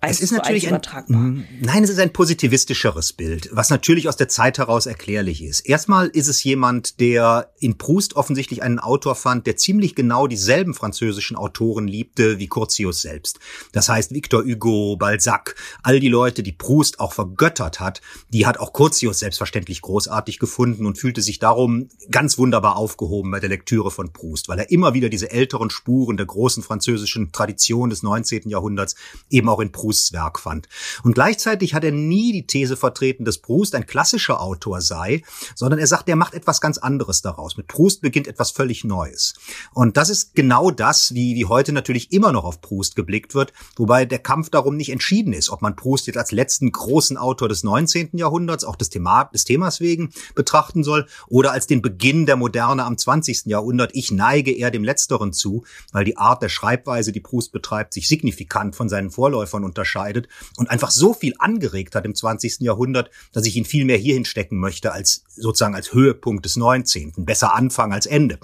es 0.03 0.21
ist 0.21 0.31
natürlich 0.31 0.73
ein, 0.73 0.81
mhm. 1.09 1.45
nein, 1.61 1.85
es 1.85 1.91
ist 1.91 1.99
ein 1.99 2.13
positivistischeres 2.13 3.13
Bild, 3.13 3.51
was 3.53 3.69
natürlich 3.69 4.09
aus 4.09 4.17
der 4.17 4.29
Zeit 4.29 4.57
heraus 4.57 4.87
erklärlich 4.87 5.43
ist. 5.43 5.61
Erstmal 5.61 6.07
ist 6.09 6.27
es 6.27 6.43
jemand, 6.43 7.01
der 7.01 7.53
in 7.59 7.77
Proust 7.77 8.17
offensichtlich 8.17 8.63
einen 8.63 8.79
Autor 8.79 9.15
fand, 9.15 9.47
der 9.47 9.57
ziemlich 9.57 9.95
genau 9.95 10.27
dieselben 10.27 10.73
französischen 10.73 11.37
Autoren 11.37 11.87
liebte 11.87 12.39
wie 12.39 12.49
Curtius 12.49 13.03
selbst. 13.03 13.41
Das 13.73 13.91
heißt, 13.91 14.15
Victor 14.15 14.43
Hugo, 14.43 14.97
Balzac, 14.97 15.55
all 15.83 16.01
die 16.01 16.09
Leute, 16.09 16.43
die 16.43 16.53
Proust 16.53 16.99
auch 16.99 17.13
vergöttert 17.13 17.79
hat, 17.79 18.01
die 18.31 18.47
hat 18.47 18.59
auch 18.59 18.73
Curtius 18.73 19.19
selbstverständlich 19.19 19.83
großartig 19.83 20.39
gefunden 20.39 20.87
und 20.87 20.97
fühlte 20.97 21.21
sich 21.21 21.41
darum 21.41 21.91
ganz 22.11 22.39
wunderbar 22.39 22.77
aufgehoben 22.77 23.31
bei 23.31 23.41
der 23.41 23.51
Lektüre 23.51 23.91
von 23.91 24.15
Proust, 24.15 24.49
weil 24.49 24.61
er 24.61 24.71
immer 24.71 24.95
wieder 24.95 25.11
diese 25.11 25.31
älteren 25.31 25.69
Spuren 25.69 26.17
der 26.17 26.25
großen 26.25 26.63
französischen 26.63 27.33
Tradition 27.33 27.91
des 27.91 28.03
19. 28.03 28.49
Jahrhunderts 28.49 28.95
eben 29.29 29.51
auch 29.51 29.61
in 29.61 29.73
Proust 29.73 29.90
Prousts 29.91 30.13
Werk 30.13 30.39
fand. 30.39 30.69
Und 31.03 31.15
gleichzeitig 31.15 31.75
hat 31.75 31.83
er 31.83 31.91
nie 31.91 32.33
die 32.33 32.47
These 32.47 32.77
vertreten, 32.77 33.25
dass 33.25 33.39
Proust 33.39 33.75
ein 33.75 33.87
klassischer 33.87 34.41
Autor 34.41 34.81
sei, 34.81 35.23
sondern 35.57 35.81
er 35.81 35.89
sagt, 35.89 36.09
er 36.09 36.15
macht 36.15 36.35
etwas 36.35 36.61
ganz 36.61 36.79
anderes 36.79 37.23
daraus. 37.23 37.57
Mit 37.57 37.67
Proust 37.67 38.01
beginnt 38.01 38.29
etwas 38.29 38.53
völlig 38.53 38.85
Neues. 38.85 39.35
Und 39.75 39.97
das 39.97 40.09
ist 40.09 40.37
genau 40.37 40.71
das, 40.71 41.13
wie, 41.13 41.35
wie 41.35 41.47
heute 41.47 41.73
natürlich 41.73 42.13
immer 42.13 42.31
noch 42.31 42.45
auf 42.45 42.61
Proust 42.61 42.95
geblickt 42.95 43.35
wird, 43.35 43.53
wobei 43.77 44.05
der 44.05 44.21
Kampf 44.21 44.51
darum 44.51 44.77
nicht 44.77 44.91
entschieden 44.91 45.33
ist, 45.33 45.51
ob 45.51 45.61
man 45.61 45.75
Proust 45.75 46.07
jetzt 46.07 46.19
als 46.19 46.31
letzten 46.31 46.71
großen 46.71 47.17
Autor 47.17 47.49
des 47.49 47.65
19. 47.65 48.11
Jahrhunderts, 48.13 48.65
auch 48.65 48.77
des, 48.77 48.91
Thema, 48.91 49.25
des 49.25 49.45
Themas 49.45 49.81
wegen, 49.81 50.13
betrachten 50.37 50.85
soll, 50.85 51.07
oder 51.27 51.51
als 51.51 51.67
den 51.67 51.83
Beginn 51.83 52.27
der 52.27 52.37
Moderne 52.37 52.85
am 52.85 52.97
20. 52.97 53.47
Jahrhundert. 53.47 53.91
Ich 53.95 54.13
neige 54.13 54.53
eher 54.53 54.71
dem 54.71 54.85
Letzteren 54.85 55.33
zu, 55.33 55.65
weil 55.91 56.05
die 56.05 56.17
Art 56.17 56.43
der 56.43 56.49
Schreibweise, 56.49 57.11
die 57.11 57.21
Proust 57.21 57.51
betreibt, 57.51 57.93
sich 57.93 58.07
signifikant 58.07 58.77
von 58.77 58.89
seinen 58.89 59.11
Vorläufern 59.11 59.65
unterscheidet 59.65 59.80
unterscheidet 59.81 60.29
und 60.57 60.71
einfach 60.71 60.91
so 60.91 61.15
viel 61.15 61.35
angeregt 61.39 61.95
hat 61.95 62.05
im 62.05 62.15
20. 62.15 62.61
Jahrhundert, 62.61 63.11
dass 63.33 63.47
ich 63.47 63.57
ihn 63.57 63.65
viel 63.65 63.85
mehr 63.85 63.97
hierhin 63.97 64.25
stecken 64.25 64.59
möchte 64.59 64.93
als 64.93 65.25
sozusagen 65.29 65.75
als 65.75 65.93
Höhepunkt 65.93 66.45
des 66.45 66.57
19. 66.57 67.15
Besser 67.17 67.55
Anfang 67.55 67.93
als 67.93 68.07
Ende. 68.07 68.39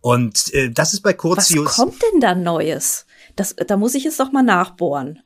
Und 0.00 0.52
äh, 0.52 0.70
das 0.70 0.92
ist 0.92 1.02
bei 1.02 1.12
Curtius. 1.12 1.66
Was 1.66 1.76
kommt 1.76 2.02
denn 2.02 2.20
da 2.20 2.34
Neues? 2.34 3.06
Das, 3.36 3.54
da 3.54 3.76
muss 3.76 3.94
ich 3.94 4.04
jetzt 4.04 4.18
doch 4.18 4.32
mal 4.32 4.42
nachbohren. 4.42 5.20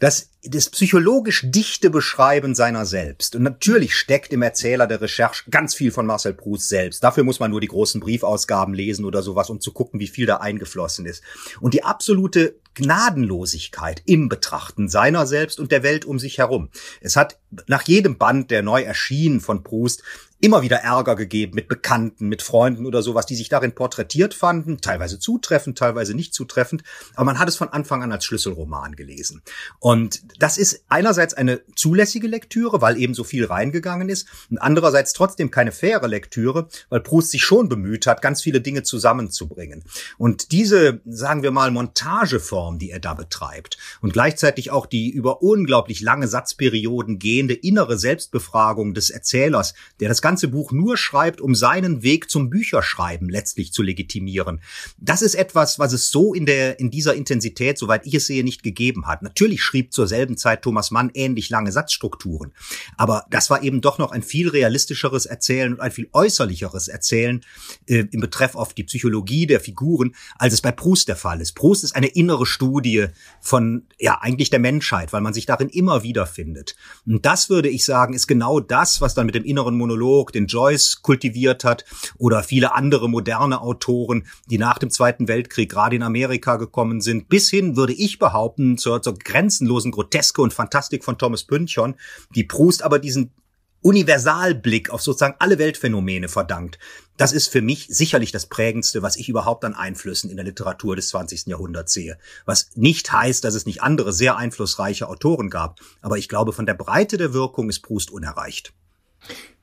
Das, 0.00 0.30
das 0.42 0.70
psychologisch 0.70 1.42
dichte 1.46 1.90
Beschreiben 1.90 2.54
seiner 2.54 2.86
selbst. 2.86 3.36
Und 3.36 3.42
natürlich 3.42 3.96
steckt 3.96 4.32
im 4.32 4.42
Erzähler 4.42 4.86
der 4.86 5.00
Recherche 5.00 5.50
ganz 5.50 5.74
viel 5.74 5.90
von 5.90 6.06
Marcel 6.06 6.34
Proust 6.34 6.68
selbst. 6.68 7.02
Dafür 7.02 7.24
muss 7.24 7.40
man 7.40 7.50
nur 7.50 7.60
die 7.60 7.68
großen 7.68 8.00
Briefausgaben 8.00 8.74
lesen 8.74 9.04
oder 9.04 9.22
sowas, 9.22 9.50
um 9.50 9.60
zu 9.60 9.72
gucken, 9.72 10.00
wie 10.00 10.08
viel 10.08 10.26
da 10.26 10.38
eingeflossen 10.38 11.06
ist. 11.06 11.22
Und 11.60 11.74
die 11.74 11.84
absolute 11.84 12.56
Gnadenlosigkeit 12.74 14.02
im 14.06 14.28
Betrachten 14.28 14.88
seiner 14.88 15.26
selbst 15.26 15.58
und 15.58 15.72
der 15.72 15.82
Welt 15.82 16.04
um 16.04 16.18
sich 16.18 16.38
herum. 16.38 16.70
Es 17.00 17.16
hat 17.16 17.38
nach 17.66 17.82
jedem 17.82 18.18
Band, 18.18 18.50
der 18.50 18.62
neu 18.62 18.82
erschien 18.82 19.40
von 19.40 19.64
Proust, 19.64 20.02
immer 20.40 20.62
wieder 20.62 20.78
Ärger 20.78 21.16
gegeben 21.16 21.54
mit 21.54 21.68
Bekannten, 21.68 22.28
mit 22.28 22.42
Freunden 22.42 22.86
oder 22.86 23.02
sowas, 23.02 23.26
die 23.26 23.34
sich 23.34 23.48
darin 23.48 23.74
porträtiert 23.74 24.34
fanden, 24.34 24.80
teilweise 24.80 25.18
zutreffend, 25.18 25.76
teilweise 25.76 26.14
nicht 26.14 26.32
zutreffend, 26.32 26.84
aber 27.14 27.24
man 27.24 27.38
hat 27.38 27.48
es 27.48 27.56
von 27.56 27.68
Anfang 27.68 28.02
an 28.02 28.12
als 28.12 28.24
Schlüsselroman 28.24 28.94
gelesen. 28.94 29.42
Und 29.80 30.22
das 30.38 30.56
ist 30.56 30.84
einerseits 30.88 31.34
eine 31.34 31.60
zulässige 31.74 32.28
Lektüre, 32.28 32.80
weil 32.80 32.98
eben 32.98 33.14
so 33.14 33.24
viel 33.24 33.46
reingegangen 33.46 34.08
ist, 34.08 34.28
und 34.50 34.58
andererseits 34.58 35.12
trotzdem 35.12 35.50
keine 35.50 35.72
faire 35.72 36.06
Lektüre, 36.06 36.68
weil 36.88 37.00
Proust 37.00 37.30
sich 37.30 37.42
schon 37.42 37.68
bemüht 37.68 38.06
hat, 38.06 38.22
ganz 38.22 38.42
viele 38.42 38.60
Dinge 38.60 38.84
zusammenzubringen. 38.84 39.82
Und 40.18 40.52
diese, 40.52 41.00
sagen 41.04 41.42
wir 41.42 41.50
mal, 41.50 41.70
Montageform, 41.70 42.78
die 42.78 42.90
er 42.90 43.00
da 43.00 43.14
betreibt 43.14 43.76
und 44.00 44.12
gleichzeitig 44.12 44.70
auch 44.70 44.86
die 44.86 45.10
über 45.10 45.42
unglaublich 45.42 46.00
lange 46.00 46.28
Satzperioden 46.28 47.18
gehende 47.18 47.54
innere 47.54 47.98
Selbstbefragung 47.98 48.94
des 48.94 49.10
Erzählers, 49.10 49.74
der 50.00 50.08
das 50.08 50.22
ganze 50.28 50.48
Buch 50.48 50.72
nur 50.72 50.98
schreibt, 50.98 51.40
um 51.40 51.54
seinen 51.54 52.02
Weg 52.02 52.28
zum 52.28 52.50
Bücherschreiben 52.50 53.30
letztlich 53.30 53.72
zu 53.72 53.82
legitimieren. 53.82 54.60
Das 54.98 55.22
ist 55.22 55.34
etwas, 55.34 55.78
was 55.78 55.94
es 55.94 56.10
so 56.10 56.34
in 56.34 56.44
der, 56.44 56.78
in 56.80 56.90
dieser 56.90 57.14
Intensität, 57.14 57.78
soweit 57.78 58.06
ich 58.06 58.12
es 58.12 58.26
sehe, 58.26 58.44
nicht 58.44 58.62
gegeben 58.62 59.06
hat. 59.06 59.22
Natürlich 59.22 59.62
schrieb 59.62 59.94
zur 59.94 60.06
selben 60.06 60.36
Zeit 60.36 60.60
Thomas 60.60 60.90
Mann 60.90 61.10
ähnlich 61.14 61.48
lange 61.48 61.72
Satzstrukturen. 61.72 62.52
Aber 62.98 63.24
das 63.30 63.48
war 63.48 63.62
eben 63.62 63.80
doch 63.80 63.96
noch 63.96 64.12
ein 64.12 64.22
viel 64.22 64.50
realistischeres 64.50 65.24
Erzählen 65.24 65.72
und 65.72 65.80
ein 65.80 65.92
viel 65.92 66.10
äußerlicheres 66.12 66.88
Erzählen 66.88 67.42
äh, 67.86 68.04
im 68.10 68.20
Betreff 68.20 68.54
auf 68.54 68.74
die 68.74 68.84
Psychologie 68.84 69.46
der 69.46 69.60
Figuren, 69.60 70.14
als 70.36 70.52
es 70.52 70.60
bei 70.60 70.72
Proust 70.72 71.08
der 71.08 71.16
Fall 71.16 71.40
ist. 71.40 71.54
Proust 71.54 71.84
ist 71.84 71.96
eine 71.96 72.08
innere 72.08 72.44
Studie 72.44 73.06
von, 73.40 73.86
ja, 73.98 74.18
eigentlich 74.20 74.50
der 74.50 74.60
Menschheit, 74.60 75.14
weil 75.14 75.22
man 75.22 75.32
sich 75.32 75.46
darin 75.46 75.70
immer 75.70 76.02
wiederfindet. 76.02 76.76
Und 77.06 77.24
das 77.24 77.48
würde 77.48 77.70
ich 77.70 77.86
sagen, 77.86 78.12
ist 78.12 78.26
genau 78.26 78.60
das, 78.60 79.00
was 79.00 79.14
dann 79.14 79.24
mit 79.24 79.34
dem 79.34 79.44
inneren 79.44 79.78
Monolog, 79.78 80.17
den 80.26 80.46
Joyce 80.46 81.02
kultiviert 81.02 81.64
hat 81.64 81.84
oder 82.18 82.42
viele 82.42 82.74
andere 82.74 83.08
moderne 83.08 83.60
Autoren, 83.60 84.26
die 84.50 84.58
nach 84.58 84.78
dem 84.78 84.90
Zweiten 84.90 85.28
Weltkrieg 85.28 85.70
gerade 85.70 85.96
in 85.96 86.02
Amerika 86.02 86.56
gekommen 86.56 87.00
sind, 87.00 87.28
bis 87.28 87.50
hin, 87.50 87.76
würde 87.76 87.92
ich 87.92 88.18
behaupten, 88.18 88.78
zur, 88.78 89.02
zur 89.02 89.14
grenzenlosen 89.14 89.92
Groteske 89.92 90.42
und 90.42 90.52
Fantastik 90.52 91.04
von 91.04 91.18
Thomas 91.18 91.44
Pynchon, 91.44 91.94
die 92.34 92.44
Proust 92.44 92.82
aber 92.82 92.98
diesen 92.98 93.32
Universalblick 93.80 94.90
auf 94.90 95.02
sozusagen 95.02 95.36
alle 95.38 95.58
Weltphänomene 95.58 96.28
verdankt. 96.28 96.78
Das 97.16 97.32
ist 97.32 97.48
für 97.48 97.62
mich 97.62 97.86
sicherlich 97.88 98.32
das 98.32 98.46
prägendste, 98.46 99.02
was 99.02 99.16
ich 99.16 99.28
überhaupt 99.28 99.64
an 99.64 99.74
Einflüssen 99.74 100.30
in 100.30 100.36
der 100.36 100.44
Literatur 100.44 100.96
des 100.96 101.08
20. 101.10 101.46
Jahrhunderts 101.46 101.92
sehe. 101.92 102.18
Was 102.44 102.70
nicht 102.74 103.12
heißt, 103.12 103.44
dass 103.44 103.54
es 103.54 103.66
nicht 103.66 103.82
andere 103.82 104.12
sehr 104.12 104.36
einflussreiche 104.36 105.08
Autoren 105.08 105.48
gab. 105.48 105.80
Aber 106.00 106.18
ich 106.18 106.28
glaube, 106.28 106.52
von 106.52 106.66
der 106.66 106.74
Breite 106.74 107.16
der 107.16 107.32
Wirkung 107.32 107.68
ist 107.68 107.80
Proust 107.80 108.10
unerreicht. 108.10 108.72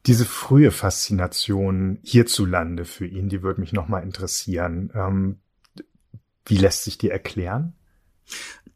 Diese 0.06 0.26
frühe 0.26 0.72
Faszination 0.72 2.00
hierzulande 2.04 2.86
für 2.86 3.08
ihn, 3.08 3.30
die 3.30 3.41
würde 3.41 3.62
mich 3.62 3.74
nochmal 3.74 4.04
interessieren. 4.04 4.91
Ähm, 4.94 5.39
wie 6.46 6.58
lässt 6.58 6.84
sich 6.84 6.98
die 6.98 7.10
erklären? 7.10 7.74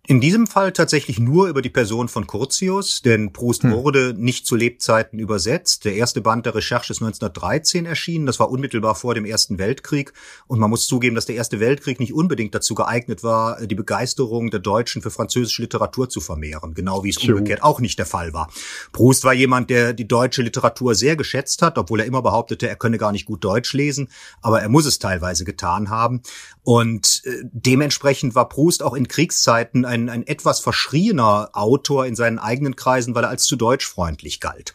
In 0.10 0.20
diesem 0.20 0.48
Fall 0.48 0.72
tatsächlich 0.72 1.20
nur 1.20 1.50
über 1.50 1.62
die 1.62 1.70
Person 1.70 2.08
von 2.08 2.26
Curtius, 2.26 3.04
denn 3.04 3.32
Proust 3.32 3.62
hm. 3.62 3.74
wurde 3.74 4.16
nicht 4.18 4.48
zu 4.48 4.56
Lebzeiten 4.56 5.20
übersetzt. 5.20 5.86
Der 5.86 5.94
erste 5.94 6.20
Band 6.20 6.48
der 6.48 6.56
Recherche 6.56 6.94
ist 6.94 7.04
1913 7.04 7.86
erschienen. 7.86 8.26
Das 8.26 8.40
war 8.40 8.50
unmittelbar 8.50 8.96
vor 8.96 9.14
dem 9.14 9.24
Ersten 9.24 9.60
Weltkrieg. 9.60 10.12
Und 10.48 10.58
man 10.58 10.72
muss 10.72 10.88
zugeben, 10.88 11.14
dass 11.14 11.28
der 11.28 11.36
Erste 11.36 11.60
Weltkrieg 11.60 12.00
nicht 12.00 12.12
unbedingt 12.12 12.56
dazu 12.56 12.74
geeignet 12.74 13.22
war, 13.22 13.64
die 13.64 13.76
Begeisterung 13.76 14.50
der 14.50 14.62
Deutschen 14.62 15.04
für 15.04 15.12
französische 15.12 15.62
Literatur 15.62 16.10
zu 16.10 16.22
vermehren. 16.22 16.74
Genau 16.74 17.04
wie 17.04 17.10
es 17.10 17.18
True. 17.18 17.36
umgekehrt 17.36 17.62
auch 17.62 17.80
nicht 17.80 18.00
der 18.00 18.08
Fall 18.08 18.34
war. 18.34 18.50
Proust 18.92 19.24
war 19.26 19.36
jemand, 19.36 19.70
der 19.70 19.94
die 19.94 20.08
deutsche 20.08 20.42
Literatur 20.42 20.96
sehr 20.96 21.18
geschätzt 21.18 21.62
hat, 21.62 21.78
obwohl 21.78 22.00
er 22.00 22.08
immer 22.08 22.24
behauptete, 22.24 22.68
er 22.68 22.78
könne 22.78 22.98
gar 22.98 23.12
nicht 23.12 23.28
gut 23.28 23.44
Deutsch 23.44 23.74
lesen. 23.74 24.10
Aber 24.42 24.60
er 24.60 24.70
muss 24.70 24.88
es 24.88 24.98
teilweise 24.98 25.46
getan 25.46 25.92
haben. 25.92 26.24
Und 26.64 27.22
äh, 27.26 27.44
dementsprechend 27.44 28.34
war 28.34 28.50
Proust 28.50 28.82
auch 28.82 28.96
in 28.96 29.08
Kriegszeiten 29.08 29.86
ein 29.86 29.99
ein, 30.00 30.10
ein 30.10 30.28
etwas 30.28 30.60
verschrieener 30.60 31.50
Autor 31.54 32.06
in 32.06 32.16
seinen 32.16 32.40
eigenen 32.40 32.76
Kreisen, 32.76 33.16
weil 33.16 33.24
er 33.24 33.30
als 33.30 33.46
zu 33.46 33.56
deutschfreundlich 33.56 34.40
galt. 34.40 34.74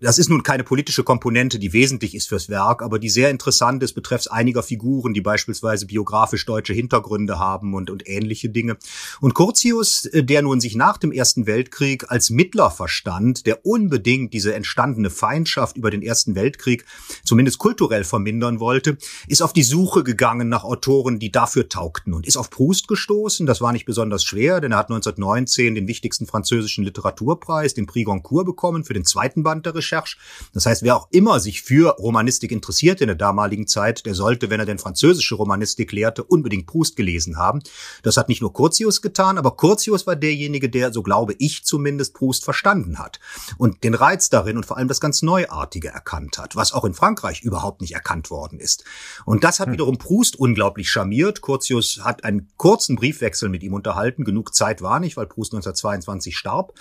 Das 0.00 0.18
ist 0.18 0.28
nun 0.28 0.42
keine 0.42 0.64
politische 0.64 1.04
Komponente, 1.04 1.58
die 1.58 1.72
wesentlich 1.72 2.14
ist 2.14 2.28
fürs 2.28 2.48
Werk, 2.48 2.82
aber 2.82 2.98
die 2.98 3.08
sehr 3.08 3.30
interessant 3.30 3.82
ist 3.82 3.94
betreffs 3.94 4.26
einiger 4.26 4.62
Figuren, 4.62 5.14
die 5.14 5.20
beispielsweise 5.20 5.86
biografisch 5.86 6.44
deutsche 6.44 6.72
Hintergründe 6.72 7.38
haben 7.38 7.74
und, 7.74 7.90
und 7.90 8.08
ähnliche 8.08 8.48
Dinge. 8.48 8.76
Und 9.20 9.34
Curtius, 9.34 10.06
äh, 10.06 10.22
der 10.22 10.42
nun 10.42 10.60
sich 10.60 10.76
nach 10.76 10.98
dem 10.98 11.12
Ersten 11.12 11.46
Weltkrieg 11.46 12.10
als 12.10 12.30
Mittler 12.30 12.70
verstand, 12.70 13.46
der 13.46 13.64
unbedingt 13.64 14.32
diese 14.32 14.54
entstandene 14.54 15.10
Feindschaft 15.10 15.76
über 15.76 15.90
den 15.90 16.02
Ersten 16.02 16.34
Weltkrieg 16.34 16.84
zumindest 17.24 17.58
kulturell 17.58 18.04
vermindern 18.04 18.60
wollte, 18.60 18.98
ist 19.28 19.42
auf 19.42 19.52
die 19.52 19.62
Suche 19.62 20.04
gegangen 20.04 20.48
nach 20.48 20.64
Autoren, 20.64 21.18
die 21.18 21.32
dafür 21.32 21.68
taugten 21.68 22.14
und 22.14 22.26
ist 22.26 22.36
auf 22.36 22.50
Proust 22.50 22.88
gestoßen. 22.88 23.46
Das 23.46 23.60
war 23.60 23.72
nicht 23.72 23.86
besonders 23.86 24.24
schwer, 24.24 24.60
denn 24.66 24.72
er 24.72 24.78
hat 24.78 24.90
1919 24.90 25.74
den 25.74 25.88
wichtigsten 25.88 26.26
französischen 26.26 26.84
Literaturpreis, 26.84 27.74
den 27.74 27.86
Prix 27.86 28.04
Goncourt, 28.04 28.46
bekommen 28.46 28.84
für 28.84 28.94
den 28.94 29.04
zweiten 29.04 29.42
Band 29.42 29.64
der 29.64 29.74
Recherche. 29.74 30.16
Das 30.52 30.66
heißt, 30.66 30.82
wer 30.82 30.96
auch 30.96 31.08
immer 31.12 31.40
sich 31.40 31.62
für 31.62 31.96
Romanistik 31.98 32.50
interessiert 32.50 33.00
in 33.00 33.06
der 33.06 33.16
damaligen 33.16 33.66
Zeit, 33.66 34.04
der 34.06 34.14
sollte, 34.14 34.50
wenn 34.50 34.60
er 34.60 34.66
denn 34.66 34.78
französische 34.78 35.36
Romanistik 35.36 35.92
lehrte, 35.92 36.24
unbedingt 36.24 36.66
Proust 36.66 36.96
gelesen 36.96 37.38
haben. 37.38 37.60
Das 38.02 38.16
hat 38.16 38.28
nicht 38.28 38.40
nur 38.40 38.52
Curtius 38.52 39.02
getan, 39.02 39.38
aber 39.38 39.56
Curtius 39.56 40.06
war 40.06 40.16
derjenige, 40.16 40.68
der, 40.68 40.92
so 40.92 41.02
glaube 41.02 41.34
ich 41.38 41.64
zumindest, 41.64 42.14
Proust 42.14 42.44
verstanden 42.44 42.98
hat 42.98 43.20
und 43.58 43.84
den 43.84 43.94
Reiz 43.94 44.28
darin 44.28 44.56
und 44.56 44.66
vor 44.66 44.76
allem 44.76 44.88
das 44.88 45.00
ganz 45.00 45.22
Neuartige 45.22 45.88
erkannt 45.88 46.38
hat, 46.38 46.56
was 46.56 46.72
auch 46.72 46.84
in 46.84 46.94
Frankreich 46.94 47.42
überhaupt 47.42 47.80
nicht 47.80 47.94
erkannt 47.94 48.30
worden 48.30 48.58
ist. 48.58 48.84
Und 49.24 49.44
das 49.44 49.60
hat 49.60 49.66
hm. 49.66 49.74
wiederum 49.74 49.98
Proust 49.98 50.36
unglaublich 50.36 50.90
charmiert. 50.90 51.40
Curtius 51.40 52.00
hat 52.02 52.24
einen 52.24 52.48
kurzen 52.56 52.96
Briefwechsel 52.96 53.48
mit 53.48 53.62
ihm 53.62 53.74
unterhalten, 53.74 54.24
genug 54.24 54.54
Zeit 54.56 54.82
war 54.82 54.98
nicht, 55.00 55.16
weil 55.16 55.26
Proust 55.26 55.52
1922 55.52 56.36
starb. 56.36 56.72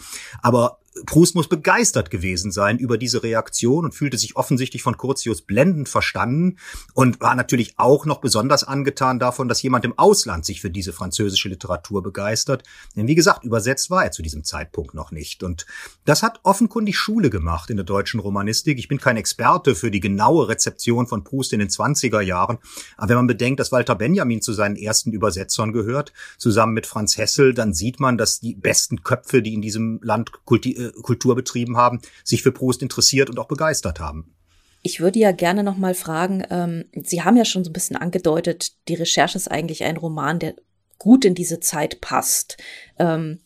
Aber 0.41 0.79
Proust 1.05 1.35
muss 1.35 1.49
begeistert 1.49 2.09
gewesen 2.09 2.51
sein 2.51 2.77
über 2.77 2.97
diese 2.97 3.21
Reaktion 3.21 3.83
und 3.83 3.93
fühlte 3.93 4.17
sich 4.17 4.37
offensichtlich 4.37 4.81
von 4.81 4.97
Curtius 4.97 5.41
blendend 5.41 5.89
verstanden 5.89 6.57
und 6.93 7.19
war 7.19 7.35
natürlich 7.35 7.73
auch 7.77 8.05
noch 8.05 8.21
besonders 8.21 8.63
angetan 8.63 9.19
davon, 9.19 9.49
dass 9.49 9.61
jemand 9.61 9.83
im 9.83 9.97
Ausland 9.99 10.45
sich 10.45 10.61
für 10.61 10.69
diese 10.69 10.93
französische 10.93 11.49
Literatur 11.49 12.01
begeistert. 12.01 12.63
Denn 12.95 13.07
wie 13.07 13.15
gesagt, 13.15 13.43
übersetzt 13.43 13.89
war 13.89 14.05
er 14.05 14.11
zu 14.11 14.21
diesem 14.21 14.45
Zeitpunkt 14.45 14.93
noch 14.93 15.11
nicht. 15.11 15.43
Und 15.43 15.65
das 16.05 16.23
hat 16.23 16.39
offenkundig 16.43 16.97
Schule 16.97 17.29
gemacht 17.29 17.69
in 17.69 17.75
der 17.75 17.85
deutschen 17.85 18.21
Romanistik. 18.21 18.79
Ich 18.79 18.87
bin 18.87 18.99
kein 18.99 19.17
Experte 19.17 19.75
für 19.75 19.91
die 19.91 19.99
genaue 19.99 20.47
Rezeption 20.47 21.07
von 21.07 21.25
Proust 21.25 21.51
in 21.51 21.59
den 21.59 21.69
20er 21.69 22.21
Jahren. 22.21 22.57
Aber 22.95 23.09
wenn 23.09 23.17
man 23.17 23.27
bedenkt, 23.27 23.59
dass 23.59 23.73
Walter 23.73 23.95
Benjamin 23.95 24.41
zu 24.41 24.53
seinen 24.53 24.77
ersten 24.77 25.11
Übersetzern 25.11 25.73
gehört, 25.73 26.13
zusammen 26.37 26.73
mit 26.73 26.87
Franz 26.87 27.17
Hessel, 27.17 27.53
dann 27.53 27.73
sieht 27.73 27.99
man, 27.99 28.17
dass 28.17 28.39
die 28.39 28.55
besten 28.55 29.03
Köpfe, 29.03 29.41
die 29.41 29.53
in 29.53 29.61
diesem 29.61 29.99
Land 30.01 30.31
kultiviert 30.45 30.84
Kultur 30.91 31.35
betrieben 31.35 31.77
haben, 31.77 32.01
sich 32.23 32.43
für 32.43 32.51
Proust 32.51 32.81
interessiert 32.81 33.29
und 33.29 33.39
auch 33.39 33.47
begeistert 33.47 33.99
haben. 33.99 34.35
Ich 34.81 34.99
würde 34.99 35.17
ja 35.19 35.31
gerne 35.31 35.63
noch 35.63 35.77
mal 35.77 35.95
fragen, 35.95 36.43
ähm, 36.49 36.85
Sie 36.93 37.23
haben 37.23 37.37
ja 37.37 37.45
schon 37.45 37.63
so 37.63 37.71
ein 37.71 37.73
bisschen 37.73 37.95
angedeutet, 37.95 38.73
die 38.87 38.93
Recherche 38.93 39.37
ist 39.37 39.49
eigentlich 39.49 39.83
ein 39.83 39.97
Roman, 39.97 40.37
der 40.37 40.55
gut 40.99 41.25
in 41.25 41.33
diese 41.33 41.59
Zeit 41.59 42.01
passt. 42.01 42.57
Ähm, 42.99 43.39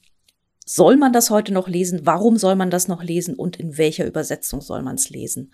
soll 0.65 0.97
man 0.97 1.13
das 1.13 1.30
heute 1.30 1.54
noch 1.54 1.67
lesen? 1.67 2.02
Warum 2.04 2.38
soll 2.38 2.56
man 2.56 2.69
das 2.69 2.88
noch 2.88 3.02
lesen? 3.02 3.36
Und 3.36 3.58
in 3.58 3.78
welcher 3.78 4.06
Übersetzung 4.06 4.62
soll 4.62 4.84
man 4.84 4.95
es 4.95 5.10
lesen? 5.10 5.52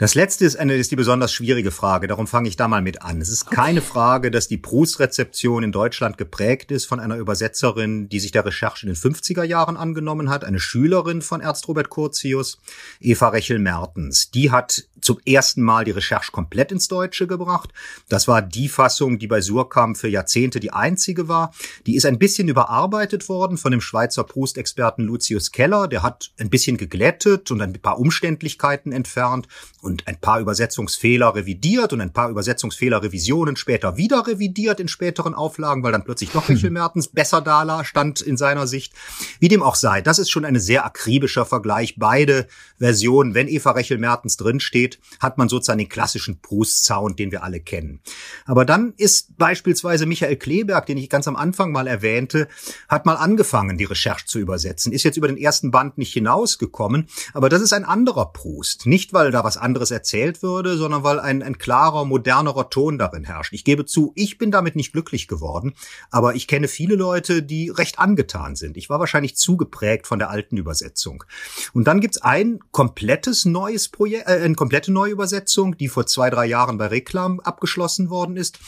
Das 0.00 0.14
letzte 0.14 0.46
ist 0.46 0.56
eine 0.56 0.76
ist 0.76 0.90
die 0.90 0.96
besonders 0.96 1.30
schwierige 1.30 1.70
Frage, 1.70 2.06
darum 2.06 2.26
fange 2.26 2.48
ich 2.48 2.56
da 2.56 2.68
mal 2.68 2.80
mit 2.80 3.02
an. 3.02 3.20
Es 3.20 3.28
ist 3.28 3.48
okay. 3.48 3.54
keine 3.54 3.82
Frage, 3.82 4.30
dass 4.30 4.48
die 4.48 4.56
Proust-Rezeption 4.56 5.62
in 5.62 5.72
Deutschland 5.72 6.16
geprägt 6.16 6.70
ist 6.70 6.86
von 6.86 7.00
einer 7.00 7.16
Übersetzerin, 7.16 8.08
die 8.08 8.18
sich 8.18 8.32
der 8.32 8.46
Recherche 8.46 8.86
in 8.86 8.94
den 8.94 8.96
50er 8.96 9.42
Jahren 9.44 9.76
angenommen 9.76 10.30
hat, 10.30 10.42
eine 10.42 10.58
Schülerin 10.58 11.20
von 11.20 11.42
Ernst 11.42 11.68
Robert 11.68 11.90
Curtius, 11.90 12.62
Eva 12.98 13.28
Rechel-Mertens. 13.28 14.30
Die 14.30 14.50
hat 14.50 14.84
zum 15.02 15.18
ersten 15.26 15.62
Mal 15.62 15.84
die 15.84 15.90
Recherche 15.90 16.32
komplett 16.32 16.72
ins 16.72 16.88
Deutsche 16.88 17.26
gebracht. 17.26 17.70
Das 18.08 18.28
war 18.28 18.42
die 18.42 18.68
Fassung, 18.68 19.18
die 19.18 19.26
bei 19.26 19.40
Surkamp 19.40 19.96
für 19.96 20.08
Jahrzehnte 20.08 20.60
die 20.60 20.72
einzige 20.72 21.28
war. 21.28 21.52
Die 21.86 21.96
ist 21.96 22.06
ein 22.06 22.18
bisschen 22.18 22.48
überarbeitet 22.48 23.28
worden 23.28 23.58
von 23.58 23.70
dem 23.70 23.80
Schweizer 23.80 24.24
Proust-Experten 24.24 25.04
Lucius 25.04 25.52
Keller. 25.52 25.88
Der 25.88 26.02
hat 26.02 26.32
ein 26.38 26.50
bisschen 26.50 26.76
geglättet 26.76 27.50
und 27.50 27.60
ein 27.60 27.72
paar 27.74 27.98
Umständlichkeiten 27.98 28.92
entfernt 28.92 29.48
und 29.80 29.89
ein 30.06 30.20
paar 30.20 30.40
Übersetzungsfehler 30.40 31.34
revidiert 31.34 31.92
und 31.92 32.00
ein 32.00 32.12
paar 32.12 32.30
Übersetzungsfehler-Revisionen 32.30 33.56
später 33.56 33.96
wieder 33.96 34.26
revidiert 34.26 34.80
in 34.80 34.88
späteren 34.88 35.34
Auflagen, 35.34 35.82
weil 35.82 35.92
dann 35.92 36.04
plötzlich 36.04 36.30
doch 36.30 36.48
Michel 36.48 36.70
Mertens 36.70 37.08
besser 37.08 37.40
da 37.40 37.84
stand 37.84 38.20
in 38.20 38.36
seiner 38.36 38.66
Sicht. 38.66 38.92
Wie 39.38 39.48
dem 39.48 39.62
auch 39.62 39.74
sei, 39.74 40.00
das 40.00 40.18
ist 40.18 40.30
schon 40.30 40.44
ein 40.44 40.58
sehr 40.58 40.84
akribischer 40.84 41.46
Vergleich. 41.46 41.96
Beide 41.98 42.46
Versionen, 42.78 43.34
wenn 43.34 43.48
Eva 43.48 43.72
Rechel-Mertens 43.72 44.36
drinsteht, 44.36 44.98
hat 45.20 45.38
man 45.38 45.48
sozusagen 45.48 45.78
den 45.78 45.88
klassischen 45.88 46.40
Proust-Sound, 46.40 47.18
den 47.18 47.32
wir 47.32 47.42
alle 47.42 47.60
kennen. 47.60 48.00
Aber 48.46 48.64
dann 48.64 48.94
ist 48.96 49.36
beispielsweise 49.36 50.06
Michael 50.06 50.36
Kleberg, 50.36 50.86
den 50.86 50.98
ich 50.98 51.08
ganz 51.08 51.28
am 51.28 51.36
Anfang 51.36 51.72
mal 51.72 51.86
erwähnte, 51.86 52.48
hat 52.88 53.06
mal 53.06 53.16
angefangen, 53.16 53.78
die 53.78 53.84
Recherche 53.84 54.26
zu 54.26 54.38
übersetzen, 54.38 54.92
ist 54.92 55.04
jetzt 55.04 55.16
über 55.16 55.28
den 55.28 55.36
ersten 55.36 55.70
Band 55.70 55.98
nicht 55.98 56.12
hinausgekommen, 56.12 57.08
aber 57.32 57.48
das 57.48 57.62
ist 57.62 57.72
ein 57.72 57.84
anderer 57.84 58.32
Proust. 58.32 58.86
Nicht, 58.86 59.12
weil 59.12 59.30
da 59.30 59.44
was 59.44 59.56
anderes 59.56 59.79
erzählt 59.90 60.42
würde, 60.42 60.76
sondern 60.76 61.02
weil 61.02 61.18
ein, 61.18 61.42
ein 61.42 61.56
klarer, 61.56 62.04
modernerer 62.04 62.68
Ton 62.68 62.98
darin 62.98 63.24
herrscht. 63.24 63.54
Ich 63.54 63.64
gebe 63.64 63.86
zu, 63.86 64.12
ich 64.14 64.36
bin 64.36 64.50
damit 64.50 64.76
nicht 64.76 64.92
glücklich 64.92 65.28
geworden, 65.28 65.72
aber 66.10 66.34
ich 66.34 66.46
kenne 66.46 66.68
viele 66.68 66.96
Leute, 66.96 67.42
die 67.42 67.70
recht 67.70 67.98
angetan 67.98 68.56
sind. 68.56 68.76
Ich 68.76 68.90
war 68.90 69.00
wahrscheinlich 69.00 69.36
zu 69.36 69.56
geprägt 69.56 70.06
von 70.06 70.18
der 70.18 70.28
alten 70.28 70.58
Übersetzung. 70.58 71.24
Und 71.72 71.84
dann 71.84 72.00
gibt's 72.00 72.20
ein 72.20 72.60
komplettes 72.70 73.46
neues 73.46 73.88
Projekt, 73.88 74.28
äh, 74.28 74.42
eine 74.42 74.56
komplette 74.56 74.92
Neuübersetzung, 74.92 75.78
die 75.78 75.88
vor 75.88 76.04
zwei, 76.06 76.28
drei 76.28 76.44
Jahren 76.44 76.76
bei 76.76 76.88
Reklam 76.88 77.40
abgeschlossen 77.40 78.10
worden 78.10 78.36
ist, 78.36 78.58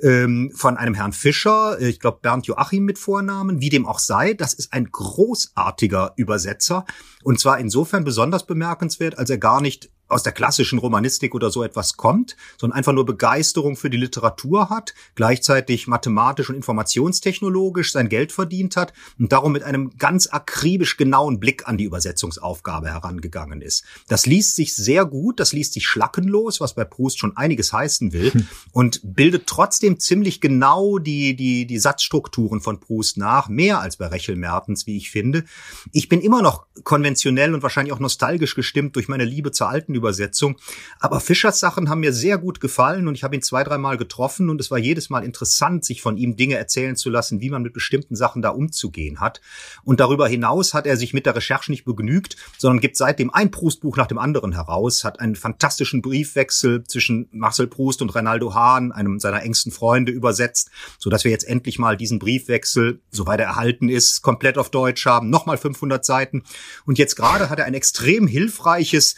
ähm, 0.00 0.52
von 0.54 0.76
einem 0.76 0.94
Herrn 0.94 1.12
Fischer, 1.12 1.80
äh, 1.80 1.88
ich 1.88 2.00
glaube 2.00 2.20
Bernd 2.22 2.46
Joachim 2.46 2.84
mit 2.84 2.98
Vornamen, 2.98 3.60
wie 3.60 3.68
dem 3.68 3.86
auch 3.86 3.98
sei. 3.98 4.34
Das 4.34 4.54
ist 4.54 4.72
ein 4.72 4.90
großartiger 4.90 6.12
Übersetzer 6.16 6.84
und 7.22 7.40
zwar 7.40 7.58
insofern 7.58 8.04
besonders 8.04 8.46
bemerkenswert, 8.46 9.18
als 9.18 9.30
er 9.30 9.38
gar 9.38 9.60
nicht 9.60 9.90
aus 10.12 10.22
der 10.22 10.32
klassischen 10.32 10.78
Romanistik 10.78 11.34
oder 11.34 11.50
so 11.50 11.62
etwas 11.62 11.96
kommt, 11.96 12.36
sondern 12.58 12.76
einfach 12.76 12.92
nur 12.92 13.06
Begeisterung 13.06 13.76
für 13.76 13.90
die 13.90 13.96
Literatur 13.96 14.70
hat, 14.70 14.94
gleichzeitig 15.14 15.86
mathematisch 15.86 16.50
und 16.50 16.56
informationstechnologisch 16.56 17.92
sein 17.92 18.08
Geld 18.08 18.32
verdient 18.32 18.76
hat 18.76 18.92
und 19.18 19.32
darum 19.32 19.52
mit 19.52 19.62
einem 19.62 19.96
ganz 19.98 20.26
akribisch 20.28 20.96
genauen 20.96 21.40
Blick 21.40 21.66
an 21.66 21.78
die 21.78 21.84
Übersetzungsaufgabe 21.84 22.88
herangegangen 22.88 23.60
ist. 23.62 23.84
Das 24.08 24.26
liest 24.26 24.56
sich 24.56 24.74
sehr 24.74 25.04
gut, 25.04 25.40
das 25.40 25.52
liest 25.52 25.72
sich 25.72 25.86
schlackenlos, 25.86 26.60
was 26.60 26.74
bei 26.74 26.84
Proust 26.84 27.18
schon 27.18 27.36
einiges 27.36 27.72
heißen 27.72 28.12
will, 28.12 28.32
hm. 28.32 28.48
und 28.72 29.00
bildet 29.02 29.46
trotzdem 29.46 29.98
ziemlich 29.98 30.40
genau 30.40 30.98
die, 30.98 31.34
die, 31.34 31.66
die 31.66 31.78
Satzstrukturen 31.78 32.60
von 32.60 32.80
Proust 32.80 33.16
nach, 33.16 33.48
mehr 33.48 33.80
als 33.80 33.96
bei 33.96 34.06
Rechel 34.06 34.36
Mertens, 34.36 34.86
wie 34.86 34.96
ich 34.96 35.10
finde. 35.10 35.44
Ich 35.92 36.08
bin 36.08 36.20
immer 36.20 36.42
noch 36.42 36.66
konventionell 36.84 37.54
und 37.54 37.62
wahrscheinlich 37.62 37.92
auch 37.92 38.00
nostalgisch 38.00 38.54
gestimmt 38.54 38.96
durch 38.96 39.08
meine 39.08 39.24
Liebe 39.24 39.52
zur 39.52 39.68
alten 39.68 39.94
Übersetzung. 40.02 40.56
Aber 40.98 41.20
Fischers 41.20 41.60
Sachen 41.60 41.88
haben 41.88 42.00
mir 42.00 42.12
sehr 42.12 42.38
gut 42.38 42.60
gefallen 42.60 43.06
und 43.06 43.14
ich 43.14 43.22
habe 43.22 43.36
ihn 43.36 43.42
zwei, 43.42 43.62
dreimal 43.62 43.96
getroffen 43.96 44.50
und 44.50 44.60
es 44.60 44.70
war 44.70 44.78
jedes 44.78 45.10
Mal 45.10 45.24
interessant, 45.24 45.84
sich 45.84 46.02
von 46.02 46.16
ihm 46.16 46.36
Dinge 46.36 46.56
erzählen 46.56 46.96
zu 46.96 47.08
lassen, 47.08 47.40
wie 47.40 47.50
man 47.50 47.62
mit 47.62 47.72
bestimmten 47.72 48.16
Sachen 48.16 48.42
da 48.42 48.50
umzugehen 48.50 49.20
hat. 49.20 49.40
Und 49.84 50.00
darüber 50.00 50.26
hinaus 50.26 50.74
hat 50.74 50.86
er 50.86 50.96
sich 50.96 51.14
mit 51.14 51.24
der 51.24 51.36
Recherche 51.36 51.70
nicht 51.70 51.84
begnügt, 51.84 52.36
sondern 52.58 52.80
gibt 52.80 52.96
seitdem 52.96 53.30
ein 53.30 53.50
Proust-Buch 53.50 53.96
nach 53.96 54.08
dem 54.08 54.18
anderen 54.18 54.52
heraus, 54.52 55.04
hat 55.04 55.20
einen 55.20 55.36
fantastischen 55.36 56.02
Briefwechsel 56.02 56.84
zwischen 56.84 57.28
Marcel 57.30 57.68
Proust 57.68 58.02
und 58.02 58.14
Reinaldo 58.14 58.54
Hahn, 58.54 58.90
einem 58.90 59.20
seiner 59.20 59.42
engsten 59.42 59.70
Freunde, 59.70 60.10
übersetzt, 60.10 60.70
so 60.98 61.10
dass 61.10 61.24
wir 61.24 61.30
jetzt 61.30 61.46
endlich 61.46 61.78
mal 61.78 61.96
diesen 61.96 62.18
Briefwechsel, 62.18 63.00
soweit 63.10 63.40
er 63.40 63.46
erhalten 63.46 63.88
ist, 63.88 64.22
komplett 64.22 64.58
auf 64.58 64.70
Deutsch 64.70 65.06
haben, 65.06 65.30
nochmal 65.30 65.58
500 65.58 66.04
Seiten. 66.04 66.42
Und 66.86 66.98
jetzt 66.98 67.14
gerade 67.14 67.50
hat 67.50 67.58
er 67.58 67.66
ein 67.66 67.74
extrem 67.74 68.26
hilfreiches 68.26 69.16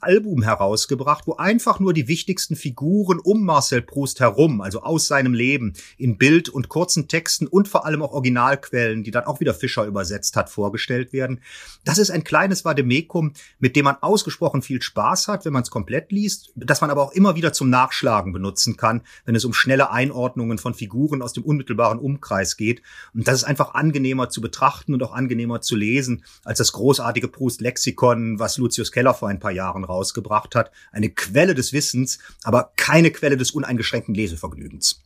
Proust-Album 0.00 0.42
herausgebracht, 0.42 1.26
wo 1.26 1.36
einfach 1.36 1.78
nur 1.78 1.92
die 1.92 2.08
wichtigsten 2.08 2.56
Figuren 2.56 3.18
um 3.18 3.44
Marcel 3.44 3.82
Proust 3.82 4.20
herum, 4.20 4.60
also 4.60 4.82
aus 4.82 5.06
seinem 5.06 5.34
Leben, 5.34 5.74
in 5.98 6.16
Bild 6.16 6.48
und 6.48 6.68
kurzen 6.68 7.08
Texten 7.08 7.46
und 7.46 7.68
vor 7.68 7.84
allem 7.84 8.02
auch 8.02 8.12
Originalquellen, 8.12 9.04
die 9.04 9.10
dann 9.10 9.24
auch 9.24 9.40
wieder 9.40 9.54
Fischer 9.54 9.84
übersetzt 9.84 10.36
hat, 10.36 10.50
vorgestellt 10.50 11.12
werden. 11.12 11.40
Das 11.84 11.98
ist 11.98 12.10
ein 12.10 12.24
kleines 12.24 12.64
Vademekum, 12.64 13.32
mit 13.58 13.76
dem 13.76 13.84
man 13.84 13.96
ausgesprochen 14.00 14.62
viel 14.62 14.82
Spaß 14.82 15.28
hat, 15.28 15.44
wenn 15.44 15.52
man 15.52 15.62
es 15.62 15.70
komplett 15.70 16.12
liest, 16.12 16.52
das 16.56 16.80
man 16.80 16.90
aber 16.90 17.02
auch 17.02 17.12
immer 17.12 17.36
wieder 17.36 17.52
zum 17.52 17.70
Nachschlagen 17.70 18.32
benutzen 18.32 18.76
kann, 18.76 19.02
wenn 19.24 19.34
es 19.34 19.44
um 19.44 19.52
schnelle 19.52 19.90
Einordnungen 19.90 20.58
von 20.58 20.74
Figuren 20.74 21.22
aus 21.22 21.32
dem 21.32 21.44
unmittelbaren 21.44 21.98
Umkreis 21.98 22.56
geht. 22.56 22.82
Und 23.14 23.28
das 23.28 23.36
ist 23.36 23.44
einfach 23.44 23.74
angenehmer 23.74 24.30
zu 24.30 24.40
betrachten 24.40 24.94
und 24.94 25.02
auch 25.02 25.12
angenehmer 25.12 25.60
zu 25.60 25.76
lesen 25.76 26.24
als 26.44 26.58
das 26.58 26.72
großartige 26.72 27.28
Proust-Lexikon, 27.28 28.38
was 28.38 28.56
Lucius 28.58 28.92
Keller 28.92 29.14
vor 29.14 29.28
ein 29.28 29.40
paar 29.40 29.52
Jahren 29.52 29.79
rausgebracht 29.84 30.54
hat. 30.54 30.70
Eine 30.92 31.10
Quelle 31.10 31.54
des 31.54 31.72
Wissens, 31.72 32.18
aber 32.42 32.72
keine 32.76 33.10
Quelle 33.10 33.36
des 33.36 33.50
uneingeschränkten 33.50 34.14
Lesevergnügens. 34.14 35.02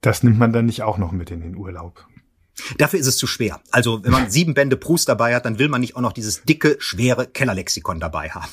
Das 0.00 0.22
nimmt 0.22 0.38
man 0.38 0.52
dann 0.52 0.66
nicht 0.66 0.82
auch 0.82 0.98
noch 0.98 1.12
mit 1.12 1.30
in 1.30 1.40
den 1.40 1.56
Urlaub. 1.56 2.06
Dafür 2.78 2.98
ist 2.98 3.06
es 3.06 3.16
zu 3.16 3.26
schwer. 3.26 3.60
Also 3.70 4.04
wenn 4.04 4.12
man 4.12 4.30
sieben 4.30 4.54
Bände 4.54 4.76
Proust 4.76 5.08
dabei 5.08 5.34
hat, 5.34 5.44
dann 5.44 5.58
will 5.58 5.68
man 5.68 5.80
nicht 5.80 5.96
auch 5.96 6.00
noch 6.00 6.12
dieses 6.12 6.42
dicke, 6.42 6.76
schwere 6.78 7.26
Kellerlexikon 7.26 8.00
dabei 8.00 8.30
haben. 8.30 8.50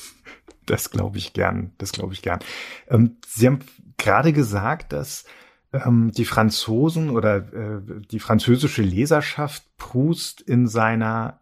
Das 0.66 0.90
glaube 0.90 1.18
ich 1.18 1.32
gern. 1.32 1.72
Das 1.78 1.92
glaube 1.92 2.14
ich 2.14 2.22
gern. 2.22 2.40
Ähm, 2.88 3.16
Sie 3.26 3.46
haben 3.46 3.60
gerade 3.98 4.32
gesagt, 4.32 4.92
dass 4.92 5.24
ähm, 5.72 6.12
die 6.12 6.24
Franzosen 6.24 7.10
oder 7.10 7.36
äh, 7.36 7.80
die 8.10 8.20
französische 8.20 8.82
Leserschaft 8.82 9.64
Proust 9.76 10.40
in 10.40 10.66
seiner 10.66 11.40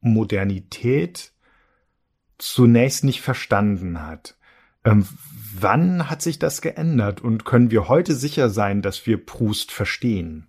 Modernität 0.00 1.32
zunächst 2.38 3.04
nicht 3.04 3.20
verstanden 3.20 4.02
hat. 4.02 4.36
Ähm, 4.84 5.06
wann 5.54 6.08
hat 6.08 6.22
sich 6.22 6.38
das 6.38 6.62
geändert 6.62 7.20
und 7.20 7.44
können 7.44 7.70
wir 7.70 7.88
heute 7.88 8.14
sicher 8.14 8.48
sein, 8.48 8.82
dass 8.82 9.06
wir 9.06 9.24
Proust 9.24 9.72
verstehen? 9.72 10.48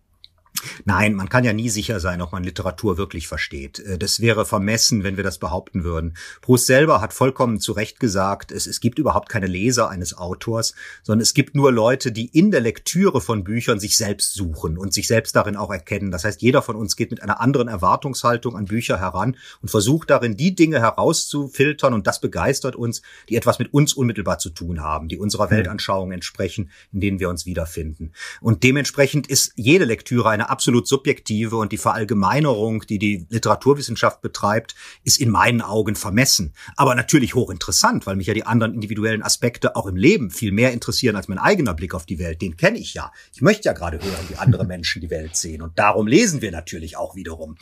Nein, 0.86 1.14
man 1.14 1.30
kann 1.30 1.44
ja 1.44 1.54
nie 1.54 1.70
sicher 1.70 2.00
sein, 2.00 2.22
ob 2.22 2.32
man 2.32 2.44
Literatur 2.44 2.98
wirklich 2.98 3.28
versteht. 3.28 3.80
Äh, 3.80 3.98
das 3.98 4.20
wäre 4.20 4.46
vermessen, 4.46 5.04
wenn 5.04 5.18
wir 5.18 5.24
das 5.24 5.38
behaupten 5.38 5.84
würden. 5.84 6.16
Proust 6.42 6.66
selber 6.66 7.02
hat 7.02 7.14
vollkommen 7.14 7.60
zu 7.60 7.72
Recht 7.72 8.00
gesagt, 8.00 8.52
es, 8.52 8.68
es 8.68 8.80
gibt 8.80 9.00
überhaupt 9.00 9.30
keine 9.30 9.48
Leser 9.48 9.90
eines 9.90 10.18
Autors, 10.18 10.74
sondern 11.04 11.22
es 11.22 11.34
gibt 11.34 11.56
nur 11.56 11.72
Leute, 11.72 12.12
die 12.12 12.28
in 12.28 12.52
der 12.52 12.62
Lektüre 12.62 13.22
von 13.22 13.44
Büchern 13.44 13.80
sich 13.80 13.98
selbst 13.98 14.34
suchen 14.34 14.78
und 14.78 14.94
sich 14.94 15.08
selbst 15.08 15.36
darin 15.36 15.56
auch 15.56 15.72
erkennen. 15.72 16.12
Das 16.12 16.24
heißt, 16.24 16.42
jeder 16.42 16.62
von 16.62 16.76
uns 16.76 16.96
geht 16.96 17.12
mit 17.12 17.24
einer 17.24 17.40
anderen 17.40 17.68
Erwartungshaltung 17.68 18.56
an 18.56 18.66
Bücher 18.66 19.00
heran 19.00 19.38
und 19.62 19.70
versucht 19.70 20.10
darin, 20.10 20.36
die 20.36 20.56
Dinge 20.56 20.80
herauszufiltern 20.80 21.94
und 21.94 22.08
das 22.08 22.20
begeistert 22.22 22.76
uns, 22.76 23.02
die 23.30 23.36
etwas 23.36 23.60
mit 23.60 23.74
uns 23.74 23.94
unmittelbar 23.94 24.40
zu 24.40 24.50
tun 24.50 24.82
haben, 24.82 25.08
die 25.08 25.18
unserer 25.18 25.50
Weltanschauung 25.50 26.12
entsprechen, 26.12 26.72
in 26.92 27.00
denen 27.00 27.20
wir 27.20 27.30
uns 27.30 27.46
wiederfinden. 27.46 28.12
Und 28.42 28.64
dementsprechend 28.64 29.28
ist 29.28 29.54
jede 29.56 29.86
Lektüre 29.86 30.30
eine 30.30 30.49
absolut 30.50 30.88
subjektive 30.88 31.58
und 31.58 31.72
die 31.72 31.78
Verallgemeinerung, 31.78 32.82
die 32.88 33.00
die 33.00 33.26
Literaturwissenschaft 33.30 34.22
betreibt, 34.22 34.76
ist 35.04 35.20
in 35.20 35.30
meinen 35.30 35.62
Augen 35.62 35.96
vermessen. 35.96 36.54
Aber 36.76 36.96
natürlich 36.96 37.36
hochinteressant, 37.36 38.06
weil 38.06 38.16
mich 38.16 38.28
ja 38.28 38.34
die 38.34 38.46
anderen 38.46 38.74
individuellen 38.74 39.24
Aspekte 39.24 39.76
auch 39.76 39.86
im 39.86 39.96
Leben 39.96 40.32
viel 40.32 40.52
mehr 40.52 40.72
interessieren 40.72 41.16
als 41.16 41.28
mein 41.28 41.38
eigener 41.38 41.74
Blick 41.74 41.94
auf 41.94 42.06
die 42.06 42.20
Welt. 42.20 42.42
Den 42.42 42.58
kenne 42.58 42.78
ich 42.78 42.94
ja. 42.94 43.12
Ich 43.34 43.42
möchte 43.42 43.66
ja 43.66 43.74
gerade 43.74 44.00
hören, 44.02 44.26
wie 44.30 44.36
andere 44.36 44.64
Menschen 44.68 45.02
die 45.02 45.10
Welt 45.10 45.36
sehen. 45.36 45.62
Und 45.62 45.78
darum 45.78 46.08
lesen 46.08 46.42
wir 46.42 46.52
natürlich 46.52 46.98
auch 46.98 47.16
wiederum. 47.16 47.58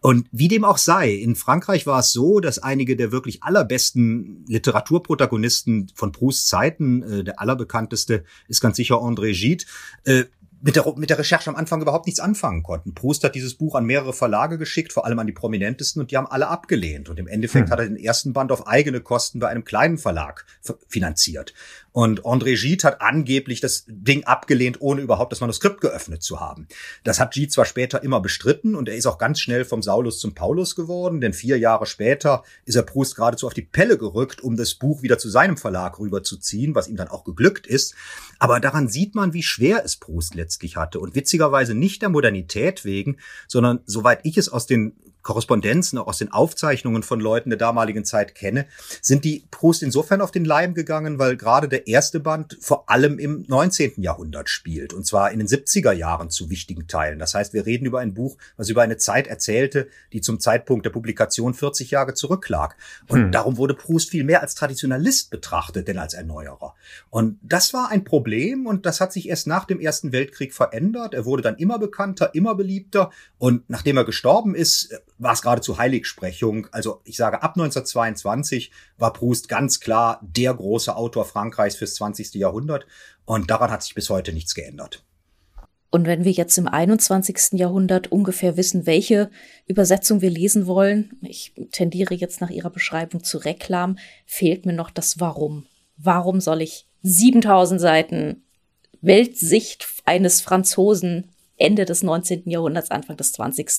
Und 0.00 0.26
wie 0.30 0.48
dem 0.48 0.64
auch 0.64 0.78
sei, 0.78 1.10
in 1.10 1.36
Frankreich 1.36 1.86
war 1.86 2.00
es 2.00 2.12
so, 2.12 2.40
dass 2.40 2.58
einige 2.58 2.96
der 2.96 3.12
wirklich 3.12 3.42
allerbesten 3.42 4.44
Literaturprotagonisten 4.46 5.90
von 5.94 6.12
Prousts 6.12 6.46
Zeiten, 6.46 7.02
äh, 7.02 7.24
der 7.24 7.40
allerbekannteste 7.40 8.24
ist 8.48 8.60
ganz 8.60 8.76
sicher 8.76 8.96
André 8.96 9.32
Gide, 9.32 9.64
äh, 10.04 10.24
mit 10.62 10.76
der, 10.76 10.94
mit 10.96 11.10
der 11.10 11.18
Recherche 11.18 11.50
am 11.50 11.56
Anfang 11.56 11.82
überhaupt 11.82 12.06
nichts 12.06 12.20
anfangen 12.20 12.62
konnten. 12.62 12.94
Proust 12.94 13.24
hat 13.24 13.34
dieses 13.34 13.54
Buch 13.54 13.74
an 13.74 13.84
mehrere 13.84 14.12
Verlage 14.12 14.58
geschickt, 14.58 14.92
vor 14.92 15.04
allem 15.04 15.18
an 15.18 15.26
die 15.26 15.32
prominentesten, 15.32 16.00
und 16.00 16.10
die 16.10 16.16
haben 16.16 16.28
alle 16.28 16.48
abgelehnt. 16.48 17.08
Und 17.08 17.18
im 17.18 17.26
Endeffekt 17.26 17.66
hm. 17.66 17.72
hat 17.72 17.80
er 17.80 17.86
den 17.86 17.96
ersten 17.96 18.32
Band 18.32 18.52
auf 18.52 18.66
eigene 18.66 19.00
Kosten 19.00 19.40
bei 19.40 19.48
einem 19.48 19.64
kleinen 19.64 19.98
Verlag 19.98 20.46
finanziert. 20.88 21.52
Und 21.92 22.24
André 22.24 22.58
Gide 22.58 22.84
hat 22.84 23.02
angeblich 23.02 23.60
das 23.60 23.84
Ding 23.86 24.24
abgelehnt, 24.24 24.80
ohne 24.80 25.02
überhaupt 25.02 25.30
das 25.30 25.40
Manuskript 25.40 25.82
geöffnet 25.82 26.22
zu 26.22 26.40
haben. 26.40 26.66
Das 27.04 27.20
hat 27.20 27.32
Gide 27.34 27.52
zwar 27.52 27.66
später 27.66 28.02
immer 28.02 28.20
bestritten 28.20 28.74
und 28.74 28.88
er 28.88 28.96
ist 28.96 29.06
auch 29.06 29.18
ganz 29.18 29.40
schnell 29.40 29.66
vom 29.66 29.82
Saulus 29.82 30.18
zum 30.18 30.34
Paulus 30.34 30.74
geworden, 30.74 31.20
denn 31.20 31.34
vier 31.34 31.58
Jahre 31.58 31.84
später 31.84 32.44
ist 32.64 32.76
er 32.76 32.82
Proust 32.82 33.14
geradezu 33.14 33.46
auf 33.46 33.54
die 33.54 33.62
Pelle 33.62 33.98
gerückt, 33.98 34.40
um 34.40 34.56
das 34.56 34.74
Buch 34.74 35.02
wieder 35.02 35.18
zu 35.18 35.28
seinem 35.28 35.58
Verlag 35.58 35.98
rüberzuziehen, 35.98 36.74
was 36.74 36.88
ihm 36.88 36.96
dann 36.96 37.08
auch 37.08 37.24
geglückt 37.24 37.66
ist. 37.66 37.94
Aber 38.38 38.58
daran 38.58 38.88
sieht 38.88 39.14
man, 39.14 39.34
wie 39.34 39.42
schwer 39.42 39.84
es 39.84 39.96
Proust 39.96 40.34
letztlich 40.34 40.76
hatte. 40.76 40.98
Und 40.98 41.14
witzigerweise 41.14 41.74
nicht 41.74 42.00
der 42.00 42.08
Modernität 42.08 42.84
wegen, 42.84 43.18
sondern 43.48 43.80
soweit 43.84 44.20
ich 44.24 44.38
es 44.38 44.48
aus 44.48 44.66
den 44.66 44.96
Korrespondenzen, 45.22 45.98
auch 45.98 46.08
aus 46.08 46.18
den 46.18 46.32
Aufzeichnungen 46.32 47.02
von 47.02 47.20
Leuten 47.20 47.50
der 47.50 47.58
damaligen 47.58 48.04
Zeit 48.04 48.34
kenne, 48.34 48.66
sind 49.00 49.24
die 49.24 49.44
Proust 49.50 49.82
insofern 49.82 50.20
auf 50.20 50.30
den 50.30 50.44
Leim 50.44 50.74
gegangen, 50.74 51.18
weil 51.18 51.36
gerade 51.36 51.68
der 51.68 51.86
erste 51.86 52.20
Band 52.20 52.58
vor 52.60 52.90
allem 52.90 53.18
im 53.18 53.44
19. 53.46 54.02
Jahrhundert 54.02 54.48
spielt 54.48 54.92
und 54.92 55.06
zwar 55.06 55.30
in 55.30 55.38
den 55.38 55.48
70er 55.48 55.92
Jahren 55.92 56.30
zu 56.30 56.50
wichtigen 56.50 56.86
Teilen. 56.86 57.18
Das 57.18 57.34
heißt, 57.34 57.52
wir 57.52 57.66
reden 57.66 57.86
über 57.86 58.00
ein 58.00 58.14
Buch, 58.14 58.36
was 58.56 58.68
über 58.68 58.82
eine 58.82 58.96
Zeit 58.96 59.26
erzählte, 59.26 59.88
die 60.12 60.20
zum 60.20 60.40
Zeitpunkt 60.40 60.84
der 60.84 60.90
Publikation 60.90 61.54
40 61.54 61.90
Jahre 61.90 62.14
zurücklag. 62.14 62.76
Und 63.08 63.24
hm. 63.24 63.32
darum 63.32 63.56
wurde 63.56 63.74
Proust 63.74 64.10
viel 64.10 64.24
mehr 64.24 64.42
als 64.42 64.54
Traditionalist 64.54 65.30
betrachtet, 65.30 65.88
denn 65.88 65.98
als 65.98 66.14
Erneuerer. 66.14 66.74
Und 67.10 67.38
das 67.42 67.72
war 67.72 67.90
ein 67.90 68.04
Problem 68.04 68.66
und 68.66 68.86
das 68.86 69.00
hat 69.00 69.12
sich 69.12 69.28
erst 69.28 69.46
nach 69.46 69.64
dem 69.64 69.80
Ersten 69.80 70.12
Weltkrieg 70.12 70.52
verändert. 70.52 71.14
Er 71.14 71.24
wurde 71.24 71.42
dann 71.42 71.56
immer 71.56 71.78
bekannter, 71.78 72.34
immer 72.34 72.54
beliebter 72.54 73.10
und 73.38 73.68
nachdem 73.68 73.96
er 73.96 74.04
gestorben 74.04 74.54
ist, 74.54 74.94
war 75.22 75.32
es 75.32 75.42
geradezu 75.42 75.78
Heiligsprechung. 75.78 76.66
Also 76.72 77.00
ich 77.04 77.16
sage, 77.16 77.42
ab 77.42 77.52
1922 77.52 78.72
war 78.98 79.12
Proust 79.12 79.48
ganz 79.48 79.80
klar 79.80 80.20
der 80.22 80.52
große 80.52 80.94
Autor 80.94 81.24
Frankreichs 81.24 81.76
fürs 81.76 81.94
20. 81.94 82.34
Jahrhundert 82.34 82.86
und 83.24 83.50
daran 83.50 83.70
hat 83.70 83.82
sich 83.82 83.94
bis 83.94 84.10
heute 84.10 84.32
nichts 84.32 84.54
geändert. 84.54 85.04
Und 85.90 86.06
wenn 86.06 86.24
wir 86.24 86.32
jetzt 86.32 86.56
im 86.56 86.66
21. 86.66 87.58
Jahrhundert 87.58 88.10
ungefähr 88.10 88.56
wissen, 88.56 88.86
welche 88.86 89.30
Übersetzung 89.66 90.22
wir 90.22 90.30
lesen 90.30 90.66
wollen, 90.66 91.18
ich 91.20 91.52
tendiere 91.70 92.14
jetzt 92.14 92.40
nach 92.40 92.50
Ihrer 92.50 92.70
Beschreibung 92.70 93.22
zu 93.22 93.38
Reklam, 93.38 93.98
fehlt 94.24 94.64
mir 94.64 94.72
noch 94.72 94.90
das 94.90 95.20
Warum. 95.20 95.66
Warum 95.98 96.40
soll 96.40 96.62
ich 96.62 96.86
7000 97.02 97.80
Seiten 97.80 98.42
Weltsicht 99.02 99.86
eines 100.04 100.40
Franzosen 100.40 101.28
Ende 101.62 101.84
des 101.84 102.02
19. 102.02 102.48
Jahrhunderts, 102.50 102.90
Anfang 102.90 103.16
des 103.16 103.32
20 103.32 103.70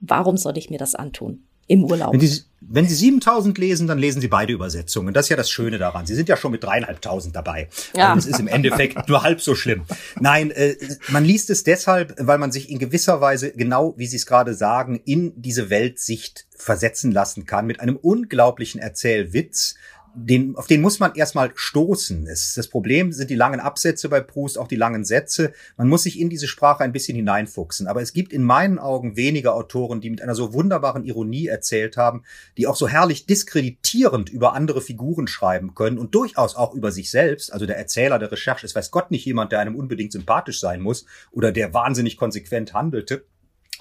warum 0.00 0.36
soll 0.36 0.58
ich 0.58 0.70
mir 0.70 0.78
das 0.78 0.94
antun? 0.94 1.44
Im 1.70 1.84
Urlaub. 1.84 2.14
Wenn, 2.14 2.20
die, 2.20 2.32
wenn 2.62 2.88
Sie 2.88 2.94
7000 2.94 3.58
lesen, 3.58 3.86
dann 3.86 3.98
lesen 3.98 4.22
Sie 4.22 4.28
beide 4.28 4.54
Übersetzungen. 4.54 5.12
Das 5.12 5.26
ist 5.26 5.28
ja 5.28 5.36
das 5.36 5.50
Schöne 5.50 5.76
daran. 5.76 6.06
Sie 6.06 6.14
sind 6.14 6.26
ja 6.26 6.38
schon 6.38 6.50
mit 6.50 6.64
dreieinhalbtausend 6.64 7.36
dabei. 7.36 7.68
Ja. 7.94 8.12
Und 8.14 8.18
es 8.18 8.26
ist 8.26 8.40
im 8.40 8.48
Endeffekt 8.48 9.06
nur 9.08 9.22
halb 9.22 9.42
so 9.42 9.54
schlimm. 9.54 9.84
Nein, 10.18 10.50
äh, 10.50 10.76
man 11.08 11.26
liest 11.26 11.50
es 11.50 11.64
deshalb, 11.64 12.14
weil 12.18 12.38
man 12.38 12.52
sich 12.52 12.70
in 12.70 12.78
gewisser 12.78 13.20
Weise, 13.20 13.52
genau 13.52 13.92
wie 13.98 14.06
Sie 14.06 14.16
es 14.16 14.24
gerade 14.24 14.54
sagen, 14.54 14.98
in 15.04 15.34
diese 15.36 15.68
Weltsicht 15.68 16.46
versetzen 16.56 17.12
lassen 17.12 17.44
kann 17.44 17.66
mit 17.66 17.80
einem 17.80 17.96
unglaublichen 17.96 18.80
Erzählwitz, 18.80 19.74
den, 20.14 20.56
auf 20.56 20.66
den 20.66 20.80
muss 20.80 21.00
man 21.00 21.14
erstmal 21.14 21.52
stoßen. 21.54 22.26
Es, 22.26 22.54
das 22.54 22.68
Problem 22.68 23.12
sind 23.12 23.30
die 23.30 23.34
langen 23.34 23.60
Absätze 23.60 24.08
bei 24.08 24.20
Proust, 24.20 24.58
auch 24.58 24.68
die 24.68 24.76
langen 24.76 25.04
Sätze. 25.04 25.52
Man 25.76 25.88
muss 25.88 26.02
sich 26.02 26.18
in 26.18 26.30
diese 26.30 26.48
Sprache 26.48 26.84
ein 26.84 26.92
bisschen 26.92 27.16
hineinfuchsen. 27.16 27.86
Aber 27.86 28.02
es 28.02 28.12
gibt 28.12 28.32
in 28.32 28.42
meinen 28.42 28.78
Augen 28.78 29.16
wenige 29.16 29.52
Autoren, 29.52 30.00
die 30.00 30.10
mit 30.10 30.22
einer 30.22 30.34
so 30.34 30.52
wunderbaren 30.52 31.04
Ironie 31.04 31.46
erzählt 31.46 31.96
haben, 31.96 32.24
die 32.56 32.66
auch 32.66 32.76
so 32.76 32.88
herrlich 32.88 33.26
diskreditierend 33.26 34.30
über 34.30 34.54
andere 34.54 34.80
Figuren 34.80 35.26
schreiben 35.26 35.74
können 35.74 35.98
und 35.98 36.14
durchaus 36.14 36.56
auch 36.56 36.74
über 36.74 36.92
sich 36.92 37.10
selbst. 37.10 37.52
Also 37.52 37.66
der 37.66 37.78
Erzähler 37.78 38.18
der 38.18 38.32
Recherche 38.32 38.66
ist 38.66 38.74
weiß 38.74 38.90
Gott 38.90 39.10
nicht 39.10 39.24
jemand, 39.24 39.52
der 39.52 39.60
einem 39.60 39.76
unbedingt 39.76 40.12
sympathisch 40.12 40.60
sein 40.60 40.80
muss 40.80 41.06
oder 41.30 41.52
der 41.52 41.74
wahnsinnig 41.74 42.16
konsequent 42.16 42.74
handelte 42.74 43.24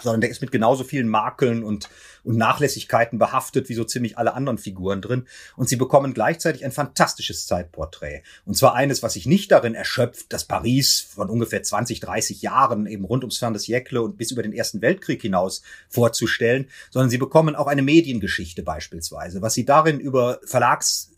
sondern 0.01 0.21
der 0.21 0.29
ist 0.29 0.41
mit 0.41 0.51
genauso 0.51 0.83
vielen 0.83 1.07
Makeln 1.07 1.63
und, 1.63 1.89
und 2.23 2.38
Nachlässigkeiten 2.38 3.19
behaftet 3.19 3.69
wie 3.69 3.73
so 3.73 3.83
ziemlich 3.83 4.17
alle 4.17 4.33
anderen 4.33 4.57
Figuren 4.57 5.01
drin. 5.01 5.27
Und 5.55 5.69
sie 5.69 5.75
bekommen 5.75 6.13
gleichzeitig 6.13 6.65
ein 6.65 6.71
fantastisches 6.71 7.47
Zeitporträt. 7.47 8.21
Und 8.45 8.55
zwar 8.55 8.75
eines, 8.75 9.03
was 9.03 9.13
sich 9.13 9.25
nicht 9.25 9.51
darin 9.51 9.75
erschöpft, 9.75 10.31
dass 10.33 10.45
Paris 10.45 11.01
von 11.01 11.29
ungefähr 11.29 11.63
20, 11.63 11.99
30 11.99 12.41
Jahren 12.41 12.86
eben 12.86 13.05
rund 13.05 13.23
ums 13.23 13.38
Fern 13.38 13.53
des 13.53 13.67
Jäckle 13.67 14.01
und 14.01 14.17
bis 14.17 14.31
über 14.31 14.43
den 14.43 14.53
Ersten 14.53 14.81
Weltkrieg 14.81 15.21
hinaus 15.21 15.62
vorzustellen, 15.89 16.69
sondern 16.91 17.10
sie 17.10 17.17
bekommen 17.17 17.55
auch 17.55 17.67
eine 17.67 17.81
Mediengeschichte 17.81 18.63
beispielsweise, 18.63 19.41
was 19.41 19.53
sie 19.53 19.65
darin 19.65 19.99
über 19.99 20.39
Verlags 20.43 21.12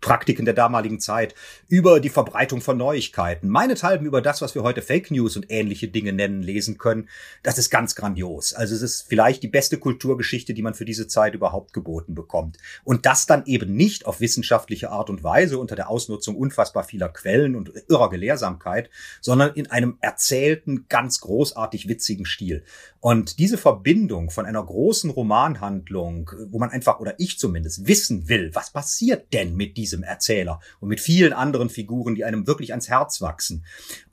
Praktiken 0.00 0.44
der 0.44 0.54
damaligen 0.54 1.00
Zeit, 1.00 1.34
über 1.68 2.00
die 2.00 2.08
Verbreitung 2.08 2.60
von 2.60 2.76
Neuigkeiten, 2.76 3.48
meinethalben 3.48 4.06
über 4.06 4.22
das, 4.22 4.40
was 4.42 4.54
wir 4.54 4.62
heute 4.62 4.82
Fake 4.82 5.10
News 5.10 5.36
und 5.36 5.46
ähnliche 5.50 5.88
Dinge 5.88 6.12
nennen, 6.12 6.42
lesen 6.42 6.78
können. 6.78 7.08
Das 7.42 7.58
ist 7.58 7.70
ganz 7.70 7.94
grandios. 7.94 8.54
Also 8.54 8.74
es 8.74 8.82
ist 8.82 9.02
vielleicht 9.08 9.42
die 9.42 9.48
beste 9.48 9.78
Kulturgeschichte, 9.78 10.54
die 10.54 10.62
man 10.62 10.74
für 10.74 10.84
diese 10.84 11.06
Zeit 11.06 11.34
überhaupt 11.34 11.72
geboten 11.72 12.14
bekommt. 12.14 12.58
Und 12.84 13.06
das 13.06 13.26
dann 13.26 13.44
eben 13.46 13.74
nicht 13.74 14.06
auf 14.06 14.20
wissenschaftliche 14.20 14.90
Art 14.90 15.10
und 15.10 15.22
Weise 15.22 15.58
unter 15.58 15.76
der 15.76 15.90
Ausnutzung 15.90 16.36
unfassbar 16.36 16.84
vieler 16.84 17.08
Quellen 17.08 17.56
und 17.56 17.72
irrer 17.88 18.10
Gelehrsamkeit, 18.10 18.90
sondern 19.20 19.54
in 19.54 19.70
einem 19.70 19.98
erzählten, 20.00 20.86
ganz 20.88 21.20
großartig 21.20 21.88
witzigen 21.88 22.24
Stil. 22.24 22.64
Und 23.00 23.38
diese 23.38 23.56
Verbindung 23.56 24.28
von 24.28 24.44
einer 24.44 24.62
großen 24.62 25.08
Romanhandlung, 25.10 26.30
wo 26.50 26.58
man 26.58 26.68
einfach, 26.68 27.00
oder 27.00 27.14
ich 27.18 27.38
zumindest, 27.38 27.86
wissen 27.86 28.28
will, 28.28 28.50
was 28.52 28.72
passiert 28.72 29.32
denn 29.32 29.56
mit 29.56 29.78
diesem 29.78 30.02
Erzähler 30.02 30.60
und 30.80 30.90
mit 30.90 31.00
vielen 31.00 31.32
anderen 31.32 31.70
Figuren, 31.70 32.14
die 32.14 32.26
einem 32.26 32.46
wirklich 32.46 32.72
ans 32.72 32.90
Herz 32.90 33.22
wachsen. 33.22 33.64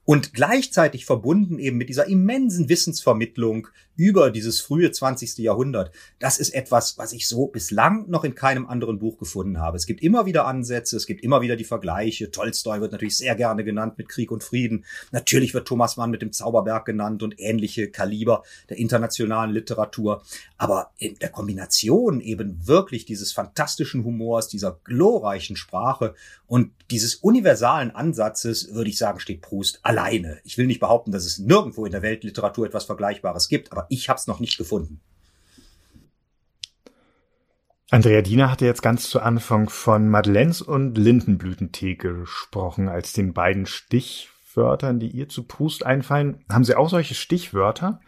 Und 0.10 0.34
gleichzeitig 0.34 1.06
verbunden 1.06 1.60
eben 1.60 1.76
mit 1.76 1.89
dieser 1.89 2.08
immensen 2.08 2.70
Wissensvermittlung 2.70 3.67
über 3.98 4.32
dieses 4.32 4.62
frühe 4.62 4.89
20. 4.89 5.39
Jahrhundert, 5.39 5.91
das 6.20 6.39
ist 6.39 6.52
etwas, 6.52 6.98
was 6.98 7.12
ich 7.12 7.28
so 7.28 7.48
bislang 7.48 8.10
noch 8.10 8.24
in 8.24 8.34
keinem 8.34 8.67
anderen 8.67 9.00
Buch 9.00 9.17
gefunden 9.17 9.60
habe. 9.60 9.76
Es 9.76 9.86
gibt 9.86 10.02
immer 10.02 10.26
wieder 10.26 10.46
Ansätze, 10.48 10.96
es 10.96 11.08
gibt 11.08 11.26
immer 11.26 11.41
wieder 11.41 11.58
die 11.58 11.65
Vergleiche. 11.65 12.32
Tolstoi 12.32 12.80
wird 12.80 12.93
natürlich 12.93 13.17
sehr 13.17 13.36
gerne 13.36 13.65
genannt 13.65 13.98
mit 13.98 14.08
Krieg 14.08 14.32
und 14.32 14.46
Frieden. 14.46 14.86
Natürlich 15.12 15.54
wird 15.54 15.67
Thomas 15.67 15.98
Mann 15.98 16.12
mit 16.12 16.22
dem 16.22 16.32
Zauberberg 16.32 16.86
genannt 16.86 17.22
und 17.22 17.38
ähnliche 17.38 17.89
Kaliber 17.89 18.43
der 18.70 18.78
internationalen 18.78 19.52
Literatur. 19.52 20.24
Aber 20.58 20.91
in 21.00 21.15
der 21.20 21.30
Kombination 21.30 22.22
eben 22.22 22.65
wirklich 22.65 23.04
dieses 23.04 23.34
fantastischen 23.34 24.06
Humors, 24.06 24.48
dieser 24.48 24.80
glorreichen 24.86 25.58
Sprache 25.58 26.15
und 26.46 26.72
dieses 26.91 27.15
universalen 27.15 27.91
Ansatzes, 27.91 28.74
würde 28.74 28.89
ich 28.89 28.98
sagen, 28.98 29.20
steht 29.20 29.41
Proust 29.41 29.82
alleine. 29.98 30.40
Ich 30.44 30.58
will 30.58 30.68
nicht 30.68 30.80
behaupten, 30.80 31.12
dass 31.12 31.26
es 31.26 31.40
nirgendwo 31.40 31.86
in 31.86 31.92
der 31.92 32.02
Weltliteratur 32.02 32.66
etwas 32.66 32.86
Vergleichbares 32.86 33.48
gibt, 33.48 33.72
aber 33.72 33.88
ich 33.90 34.10
habe 34.10 34.18
es 34.18 34.28
noch 34.28 34.40
nicht 34.40 34.58
gefunden. 34.58 35.02
Andrea 37.90 38.22
Diener 38.22 38.52
hatte 38.52 38.66
jetzt 38.66 38.82
ganz 38.82 39.10
zu 39.10 39.22
Anfang 39.22 39.70
von 39.70 40.10
Madeleines 40.10 40.62
und 40.62 40.98
Lindenblütentee 40.98 41.96
gesprochen 41.96 42.90
als 42.90 43.14
den 43.14 43.34
beiden 43.34 43.66
Stichwörtern, 43.66 45.00
die 45.00 45.08
ihr 45.08 45.30
zu 45.30 45.44
Proust 45.44 45.86
einfallen. 45.86 46.44
Haben 46.50 46.66
Sie 46.66 46.76
auch 46.76 46.90
solche 46.90 47.16
Stichwörter? 47.16 48.02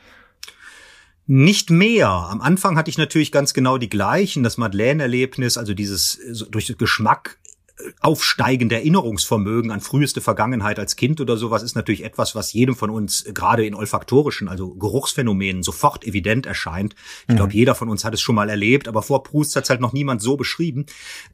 Nicht 1.27 1.69
mehr. 1.69 2.09
Am 2.09 2.41
Anfang 2.41 2.75
hatte 2.75 2.89
ich 2.89 2.97
natürlich 2.97 3.31
ganz 3.31 3.53
genau 3.53 3.77
die 3.77 3.87
gleichen. 3.87 4.43
Das 4.43 4.57
Madeleine-Erlebnis, 4.57 5.57
also 5.57 5.73
dieses 5.73 6.19
durch 6.49 6.75
Geschmack 6.77 7.38
aufsteigende 8.01 8.75
Erinnerungsvermögen 8.75 9.71
an 9.71 9.81
früheste 9.81 10.21
Vergangenheit 10.21 10.79
als 10.79 10.95
Kind 10.95 11.21
oder 11.21 11.37
sowas 11.37 11.63
ist 11.63 11.75
natürlich 11.75 12.03
etwas, 12.03 12.35
was 12.35 12.53
jedem 12.53 12.75
von 12.75 12.89
uns 12.89 13.25
äh, 13.25 13.33
gerade 13.33 13.65
in 13.65 13.75
olfaktorischen, 13.75 14.47
also 14.47 14.73
Geruchsphänomenen 14.75 15.63
sofort 15.63 16.05
evident 16.05 16.45
erscheint. 16.45 16.95
Ich 17.27 17.35
glaube, 17.35 17.51
mhm. 17.51 17.57
jeder 17.57 17.75
von 17.75 17.89
uns 17.89 18.03
hat 18.03 18.13
es 18.13 18.21
schon 18.21 18.35
mal 18.35 18.49
erlebt, 18.49 18.87
aber 18.87 19.01
vor 19.01 19.23
Proust 19.23 19.55
hat 19.55 19.63
es 19.63 19.69
halt 19.69 19.81
noch 19.81 19.93
niemand 19.93 20.21
so 20.21 20.37
beschrieben. 20.37 20.85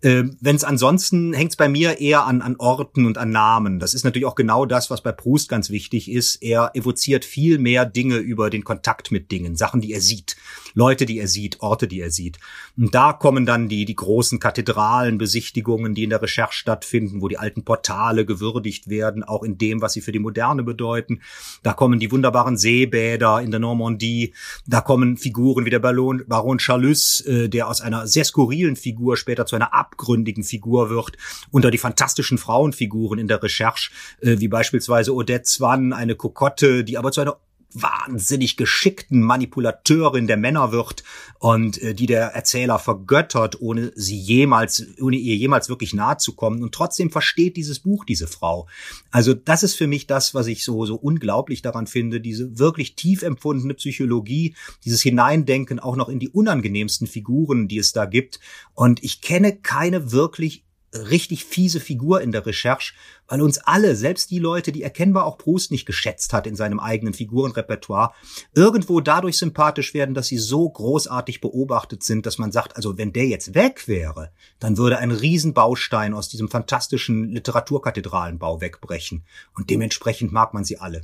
Äh, 0.01 0.23
Wenn 0.39 0.55
es 0.55 0.63
ansonsten 0.63 1.33
hängt 1.33 1.51
es 1.51 1.57
bei 1.57 1.69
mir 1.69 1.99
eher 1.99 2.25
an, 2.25 2.41
an 2.41 2.55
Orten 2.57 3.05
und 3.05 3.17
an 3.17 3.31
Namen. 3.31 3.79
Das 3.79 3.93
ist 3.93 4.03
natürlich 4.03 4.25
auch 4.25 4.35
genau 4.35 4.65
das, 4.65 4.89
was 4.89 5.01
bei 5.01 5.11
Proust 5.11 5.49
ganz 5.49 5.69
wichtig 5.69 6.11
ist. 6.11 6.41
Er 6.41 6.71
evoziert 6.73 7.25
viel 7.25 7.57
mehr 7.57 7.85
Dinge 7.85 8.17
über 8.17 8.49
den 8.49 8.63
Kontakt 8.63 9.11
mit 9.11 9.31
Dingen, 9.31 9.55
Sachen, 9.55 9.81
die 9.81 9.93
er 9.93 10.01
sieht, 10.01 10.35
Leute, 10.75 11.05
die 11.05 11.19
er 11.19 11.27
sieht, 11.27 11.61
Orte, 11.61 11.87
die 11.87 12.01
er 12.01 12.11
sieht. 12.11 12.37
Und 12.77 12.93
da 12.93 13.13
kommen 13.13 13.45
dann 13.45 13.69
die, 13.69 13.85
die 13.85 13.95
großen 13.95 14.39
Kathedralenbesichtigungen, 14.39 15.95
die 15.95 16.03
in 16.03 16.09
der 16.09 16.21
Recherche 16.21 16.59
stattfinden, 16.59 17.21
wo 17.21 17.27
die 17.29 17.37
alten 17.37 17.63
Portale 17.63 18.25
gewürdigt 18.25 18.89
werden, 18.89 19.23
auch 19.23 19.43
in 19.43 19.57
dem, 19.57 19.81
was 19.81 19.93
sie 19.93 20.01
für 20.01 20.11
die 20.11 20.19
Moderne 20.19 20.63
bedeuten. 20.63 21.21
Da 21.63 21.73
kommen 21.73 21.99
die 21.99 22.11
wunderbaren 22.11 22.57
Seebäder 22.57 23.41
in 23.41 23.51
der 23.51 23.61
Normandie. 23.61 24.33
Da 24.67 24.81
kommen 24.81 25.17
Figuren 25.17 25.65
wie 25.65 25.69
der 25.69 25.79
Baron, 25.79 26.23
Baron 26.27 26.59
Charlus, 26.59 27.21
äh, 27.21 27.47
der 27.47 27.69
aus 27.69 27.79
einer 27.81 28.05
sehr 28.05 28.25
skurrilen 28.25 28.75
Figur 28.75 29.15
später 29.15 29.45
zu 29.45 29.55
einer 29.55 29.73
abgründigen 29.73 30.43
Figur 30.43 30.89
wird. 30.89 31.17
Unter 31.51 31.71
die 31.71 31.77
fantastischen 31.77 32.37
Frauenfiguren 32.37 33.17
in 33.17 33.27
der 33.27 33.41
Recherche, 33.41 33.91
äh, 34.21 34.39
wie 34.39 34.49
beispielsweise 34.49 35.13
Odette 35.13 35.47
Swann, 35.47 35.93
eine 35.93 36.15
Kokotte, 36.15 36.83
die 36.83 36.97
aber 36.97 37.13
zu 37.13 37.21
einer 37.21 37.37
wahnsinnig 37.75 38.57
geschickten 38.57 39.21
Manipulateurin 39.21 40.27
der 40.27 40.37
Männer 40.37 40.71
wird 40.71 41.03
und 41.39 41.81
äh, 41.81 41.93
die 41.93 42.05
der 42.05 42.27
Erzähler 42.27 42.79
vergöttert, 42.79 43.61
ohne 43.61 43.91
sie 43.95 44.17
jemals, 44.17 44.85
ohne 45.01 45.17
ihr 45.17 45.35
jemals 45.35 45.69
wirklich 45.69 45.93
nahe 45.93 46.17
zu 46.17 46.33
kommen. 46.33 46.63
Und 46.63 46.73
trotzdem 46.73 47.11
versteht 47.11 47.57
dieses 47.57 47.79
Buch 47.79 48.05
diese 48.05 48.27
Frau. 48.27 48.67
Also 49.11 49.33
das 49.33 49.63
ist 49.63 49.75
für 49.75 49.87
mich 49.87 50.07
das, 50.07 50.33
was 50.33 50.47
ich 50.47 50.63
so, 50.63 50.85
so 50.85 50.95
unglaublich 50.95 51.61
daran 51.61 51.87
finde, 51.87 52.21
diese 52.21 52.57
wirklich 52.57 52.95
tief 52.95 53.21
empfundene 53.21 53.73
Psychologie, 53.73 54.55
dieses 54.83 55.01
Hineindenken 55.01 55.79
auch 55.79 55.95
noch 55.95 56.09
in 56.09 56.19
die 56.19 56.29
unangenehmsten 56.29 57.07
Figuren, 57.07 57.67
die 57.67 57.77
es 57.77 57.91
da 57.91 58.05
gibt. 58.05 58.39
Und 58.73 59.03
ich 59.03 59.21
kenne 59.21 59.55
keine 59.55 60.11
wirklich 60.11 60.63
richtig 60.95 61.45
fiese 61.45 61.79
Figur 61.79 62.21
in 62.21 62.31
der 62.31 62.45
Recherche, 62.45 62.93
weil 63.27 63.41
uns 63.41 63.57
alle, 63.57 63.95
selbst 63.95 64.31
die 64.31 64.39
Leute, 64.39 64.71
die 64.71 64.83
erkennbar 64.83 65.25
auch 65.25 65.37
Proust 65.37 65.71
nicht 65.71 65.85
geschätzt 65.85 66.33
hat 66.33 66.47
in 66.47 66.55
seinem 66.55 66.79
eigenen 66.79 67.13
Figurenrepertoire, 67.13 68.13
irgendwo 68.53 68.99
dadurch 68.99 69.37
sympathisch 69.37 69.93
werden, 69.93 70.15
dass 70.15 70.27
sie 70.27 70.37
so 70.37 70.69
großartig 70.69 71.41
beobachtet 71.41 72.03
sind, 72.03 72.25
dass 72.25 72.37
man 72.37 72.51
sagt, 72.51 72.75
also 72.75 72.97
wenn 72.97 73.13
der 73.13 73.27
jetzt 73.27 73.55
weg 73.55 73.87
wäre, 73.87 74.31
dann 74.59 74.77
würde 74.77 74.97
ein 74.99 75.11
Riesenbaustein 75.11 76.13
aus 76.13 76.29
diesem 76.29 76.49
fantastischen 76.49 77.29
Literaturkathedralenbau 77.29 78.61
wegbrechen. 78.61 79.23
Und 79.55 79.69
dementsprechend 79.69 80.31
mag 80.31 80.53
man 80.53 80.63
sie 80.63 80.77
alle. 80.77 81.01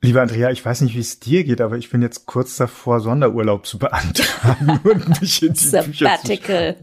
Lieber 0.00 0.22
Andrea, 0.22 0.50
ich 0.52 0.64
weiß 0.64 0.82
nicht, 0.82 0.94
wie 0.94 1.00
es 1.00 1.18
dir 1.18 1.42
geht, 1.42 1.60
aber 1.60 1.76
ich 1.76 1.90
bin 1.90 2.02
jetzt 2.02 2.26
kurz 2.26 2.56
davor, 2.56 3.00
Sonderurlaub 3.00 3.66
zu 3.66 3.78
beantragen 3.78 4.80
und 4.84 5.20
mich 5.20 5.42
in 5.42 5.54
die 5.54 5.58
Sabbatical. 5.58 6.76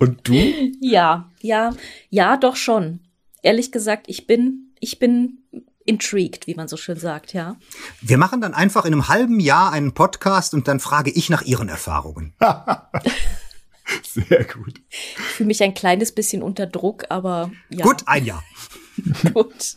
Und 0.00 0.26
du? 0.26 0.34
Ja, 0.80 1.30
ja, 1.40 1.72
ja, 2.10 2.36
doch 2.36 2.56
schon. 2.56 3.00
Ehrlich 3.42 3.70
gesagt, 3.70 4.06
ich 4.08 4.26
bin, 4.26 4.74
ich 4.80 4.98
bin 4.98 5.38
intrigued, 5.84 6.48
wie 6.48 6.56
man 6.56 6.66
so 6.66 6.76
schön 6.76 6.98
sagt, 6.98 7.32
ja. 7.32 7.56
Wir 8.00 8.18
machen 8.18 8.40
dann 8.40 8.54
einfach 8.54 8.84
in 8.84 8.92
einem 8.92 9.08
halben 9.08 9.38
Jahr 9.38 9.72
einen 9.72 9.94
Podcast 9.94 10.52
und 10.52 10.66
dann 10.66 10.80
frage 10.80 11.10
ich 11.10 11.30
nach 11.30 11.42
Ihren 11.42 11.68
Erfahrungen. 11.68 12.34
Sehr 14.02 14.44
gut. 14.44 14.82
Ich 14.90 15.16
fühle 15.16 15.46
mich 15.46 15.62
ein 15.62 15.74
kleines 15.74 16.12
bisschen 16.12 16.42
unter 16.42 16.66
Druck, 16.66 17.04
aber 17.08 17.52
ja. 17.70 17.84
Gut, 17.84 18.02
ein 18.06 18.24
Jahr. 18.24 18.42
gut. 19.32 19.76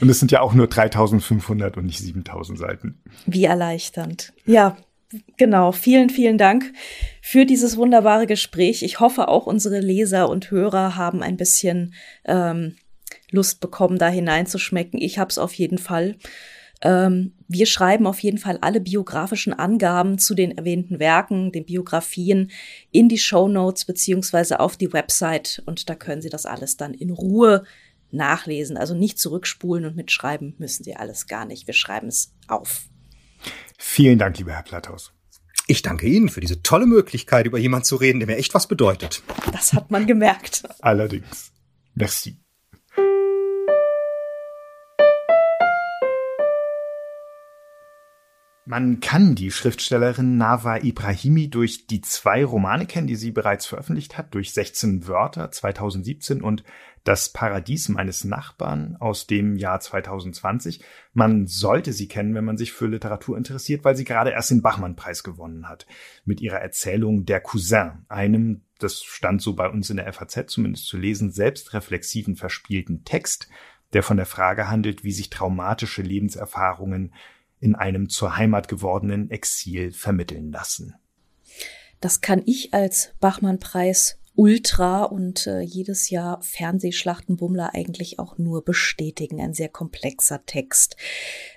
Und 0.00 0.08
es 0.08 0.18
sind 0.18 0.32
ja 0.32 0.40
auch 0.40 0.54
nur 0.54 0.68
3500 0.68 1.76
und 1.76 1.86
nicht 1.86 1.98
7000 1.98 2.58
Seiten. 2.58 3.00
Wie 3.26 3.44
erleichternd. 3.44 4.32
Ja, 4.44 4.76
genau. 5.36 5.72
Vielen, 5.72 6.10
vielen 6.10 6.38
Dank 6.38 6.72
für 7.22 7.46
dieses 7.46 7.76
wunderbare 7.76 8.26
Gespräch. 8.26 8.82
Ich 8.82 9.00
hoffe, 9.00 9.28
auch 9.28 9.46
unsere 9.46 9.80
Leser 9.80 10.28
und 10.28 10.50
Hörer 10.50 10.96
haben 10.96 11.22
ein 11.22 11.36
bisschen 11.36 11.94
ähm, 12.24 12.76
Lust 13.30 13.60
bekommen, 13.60 13.98
da 13.98 14.08
hineinzuschmecken. 14.08 15.00
Ich 15.00 15.18
habe 15.18 15.30
es 15.30 15.38
auf 15.38 15.54
jeden 15.54 15.78
Fall. 15.78 16.16
Ähm, 16.82 17.32
wir 17.48 17.66
schreiben 17.66 18.06
auf 18.06 18.20
jeden 18.20 18.38
Fall 18.38 18.58
alle 18.60 18.80
biografischen 18.80 19.54
Angaben 19.54 20.18
zu 20.18 20.34
den 20.34 20.56
erwähnten 20.56 20.98
Werken, 20.98 21.52
den 21.52 21.64
Biografien 21.64 22.50
in 22.90 23.08
die 23.08 23.18
Show 23.18 23.48
Notes 23.48 23.84
beziehungsweise 23.84 24.60
auf 24.60 24.76
die 24.76 24.92
Website 24.92 25.62
und 25.66 25.88
da 25.88 25.94
können 25.94 26.20
Sie 26.20 26.28
das 26.28 26.44
alles 26.44 26.76
dann 26.76 26.92
in 26.92 27.10
Ruhe 27.10 27.64
nachlesen. 28.10 28.76
Also 28.76 28.94
nicht 28.94 29.18
zurückspulen 29.18 29.84
und 29.84 29.96
mitschreiben 29.96 30.54
müssen 30.58 30.84
Sie 30.84 30.96
alles 30.96 31.26
gar 31.26 31.44
nicht. 31.44 31.66
Wir 31.66 31.74
schreiben 31.74 32.08
es 32.08 32.34
auf. 32.48 32.84
Vielen 33.78 34.18
Dank, 34.18 34.38
lieber 34.38 34.52
Herr 34.52 34.62
Platthaus. 34.62 35.12
Ich 35.66 35.82
danke 35.82 36.06
Ihnen 36.06 36.28
für 36.28 36.40
diese 36.40 36.62
tolle 36.62 36.86
Möglichkeit, 36.86 37.46
über 37.46 37.58
jemanden 37.58 37.84
zu 37.84 37.96
reden, 37.96 38.20
der 38.20 38.28
mir 38.28 38.36
echt 38.36 38.54
was 38.54 38.68
bedeutet. 38.68 39.22
Das 39.52 39.72
hat 39.72 39.90
man 39.90 40.06
gemerkt. 40.06 40.62
Allerdings. 40.80 41.52
Merci. 41.94 42.36
Man 48.68 48.98
kann 48.98 49.36
die 49.36 49.52
Schriftstellerin 49.52 50.38
Nava 50.38 50.78
Ibrahimi 50.78 51.48
durch 51.48 51.86
die 51.86 52.00
zwei 52.00 52.44
Romane 52.44 52.86
kennen, 52.86 53.06
die 53.06 53.14
sie 53.14 53.30
bereits 53.30 53.64
veröffentlicht 53.64 54.18
hat, 54.18 54.34
durch 54.34 54.52
16 54.52 55.06
Wörter 55.06 55.52
2017 55.52 56.42
und 56.42 56.64
Das 57.04 57.32
Paradies 57.32 57.88
meines 57.88 58.24
Nachbarn 58.24 58.96
aus 58.98 59.28
dem 59.28 59.54
Jahr 59.54 59.78
2020. 59.78 60.80
Man 61.12 61.46
sollte 61.46 61.92
sie 61.92 62.08
kennen, 62.08 62.34
wenn 62.34 62.44
man 62.44 62.56
sich 62.56 62.72
für 62.72 62.88
Literatur 62.88 63.38
interessiert, 63.38 63.84
weil 63.84 63.94
sie 63.94 64.02
gerade 64.02 64.30
erst 64.30 64.50
den 64.50 64.62
Bachmann-Preis 64.62 65.22
gewonnen 65.22 65.68
hat. 65.68 65.86
Mit 66.24 66.40
ihrer 66.40 66.58
Erzählung 66.58 67.24
Der 67.24 67.38
Cousin, 67.38 68.04
einem, 68.08 68.62
das 68.80 69.04
stand 69.04 69.42
so 69.42 69.54
bei 69.54 69.68
uns 69.68 69.90
in 69.90 69.98
der 69.98 70.12
FAZ 70.12 70.46
zumindest 70.48 70.86
zu 70.86 70.96
lesen, 70.96 71.30
selbstreflexiven, 71.30 72.34
verspielten 72.34 73.04
Text, 73.04 73.48
der 73.92 74.02
von 74.02 74.16
der 74.16 74.26
Frage 74.26 74.68
handelt, 74.68 75.04
wie 75.04 75.12
sich 75.12 75.30
traumatische 75.30 76.02
Lebenserfahrungen 76.02 77.12
in 77.60 77.74
einem 77.74 78.08
zur 78.08 78.36
Heimat 78.36 78.68
gewordenen 78.68 79.30
Exil 79.30 79.92
vermitteln 79.92 80.52
lassen. 80.52 80.94
Das 82.00 82.20
kann 82.20 82.42
ich 82.44 82.74
als 82.74 83.14
Bachmann-Preis 83.20 84.18
Ultra 84.34 85.04
und 85.04 85.46
äh, 85.46 85.60
jedes 85.60 86.10
Jahr 86.10 86.42
Fernsehschlachtenbummler 86.42 87.74
eigentlich 87.74 88.18
auch 88.18 88.36
nur 88.36 88.64
bestätigen. 88.64 89.40
Ein 89.40 89.54
sehr 89.54 89.70
komplexer 89.70 90.44
Text. 90.44 90.96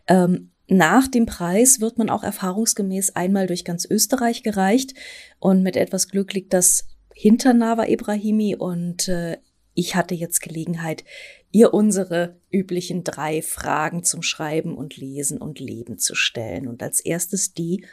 Ähm, 0.08 0.52
nach 0.70 1.08
dem 1.08 1.26
Preis 1.26 1.82
wird 1.82 1.98
man 1.98 2.10
auch 2.10 2.24
erfahrungsgemäß 2.24 3.16
einmal 3.16 3.48
durch 3.48 3.66
ganz 3.66 3.86
Österreich 3.90 4.44
gereicht 4.44 4.94
und 5.40 5.62
mit 5.62 5.76
etwas 5.76 6.08
Glück 6.08 6.34
liegt 6.34 6.54
das 6.54 6.88
hinter 7.14 7.54
Nava 7.54 7.88
Ibrahimi 7.88 8.56
und 8.56 9.10
äh, 9.10 9.38
ich 9.74 9.96
hatte 9.96 10.16
jetzt 10.16 10.42
Gelegenheit, 10.42 11.04
ihr 11.52 11.74
unsere 11.74 12.38
üblichen 12.52 13.04
drei 13.04 13.42
Fragen 13.42 14.04
zum 14.04 14.22
Schreiben 14.22 14.78
und 14.78 14.98
Lesen 14.98 15.40
und 15.40 15.60
Leben 15.60 15.98
zu 15.98 16.16
stellen. 16.16 16.68
Und 16.68 16.84
als 16.84 17.00
erstes 17.00 17.54
die, 17.54 17.86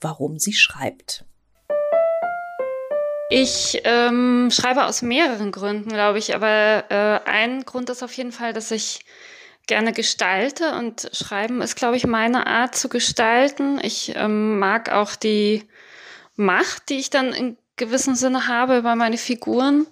warum 0.00 0.38
sie 0.38 0.52
schreibt. 0.52 1.24
Ich 3.30 3.80
ähm, 3.84 4.50
schreibe 4.52 4.84
aus 4.84 5.02
mehreren 5.02 5.50
Gründen, 5.50 5.90
glaube 5.90 6.18
ich, 6.18 6.34
aber 6.34 6.84
äh, 6.90 7.28
ein 7.28 7.64
Grund 7.64 7.90
ist 7.90 8.02
auf 8.02 8.12
jeden 8.12 8.32
Fall, 8.32 8.52
dass 8.52 8.70
ich 8.70 9.00
gerne 9.66 9.92
gestalte 9.92 10.74
und 10.74 11.10
Schreiben 11.12 11.62
ist, 11.62 11.74
glaube 11.74 11.96
ich, 11.96 12.06
meine 12.06 12.46
Art 12.46 12.74
zu 12.74 12.88
gestalten. 12.88 13.80
Ich 13.82 14.12
ähm, 14.14 14.58
mag 14.58 14.90
auch 14.92 15.16
die 15.16 15.66
Macht, 16.36 16.90
die 16.90 16.98
ich 16.98 17.10
dann 17.10 17.32
in 17.32 17.56
gewissem 17.76 18.14
Sinne 18.14 18.46
habe 18.46 18.76
über 18.78 18.94
meine 18.94 19.16
Figuren. 19.16 19.86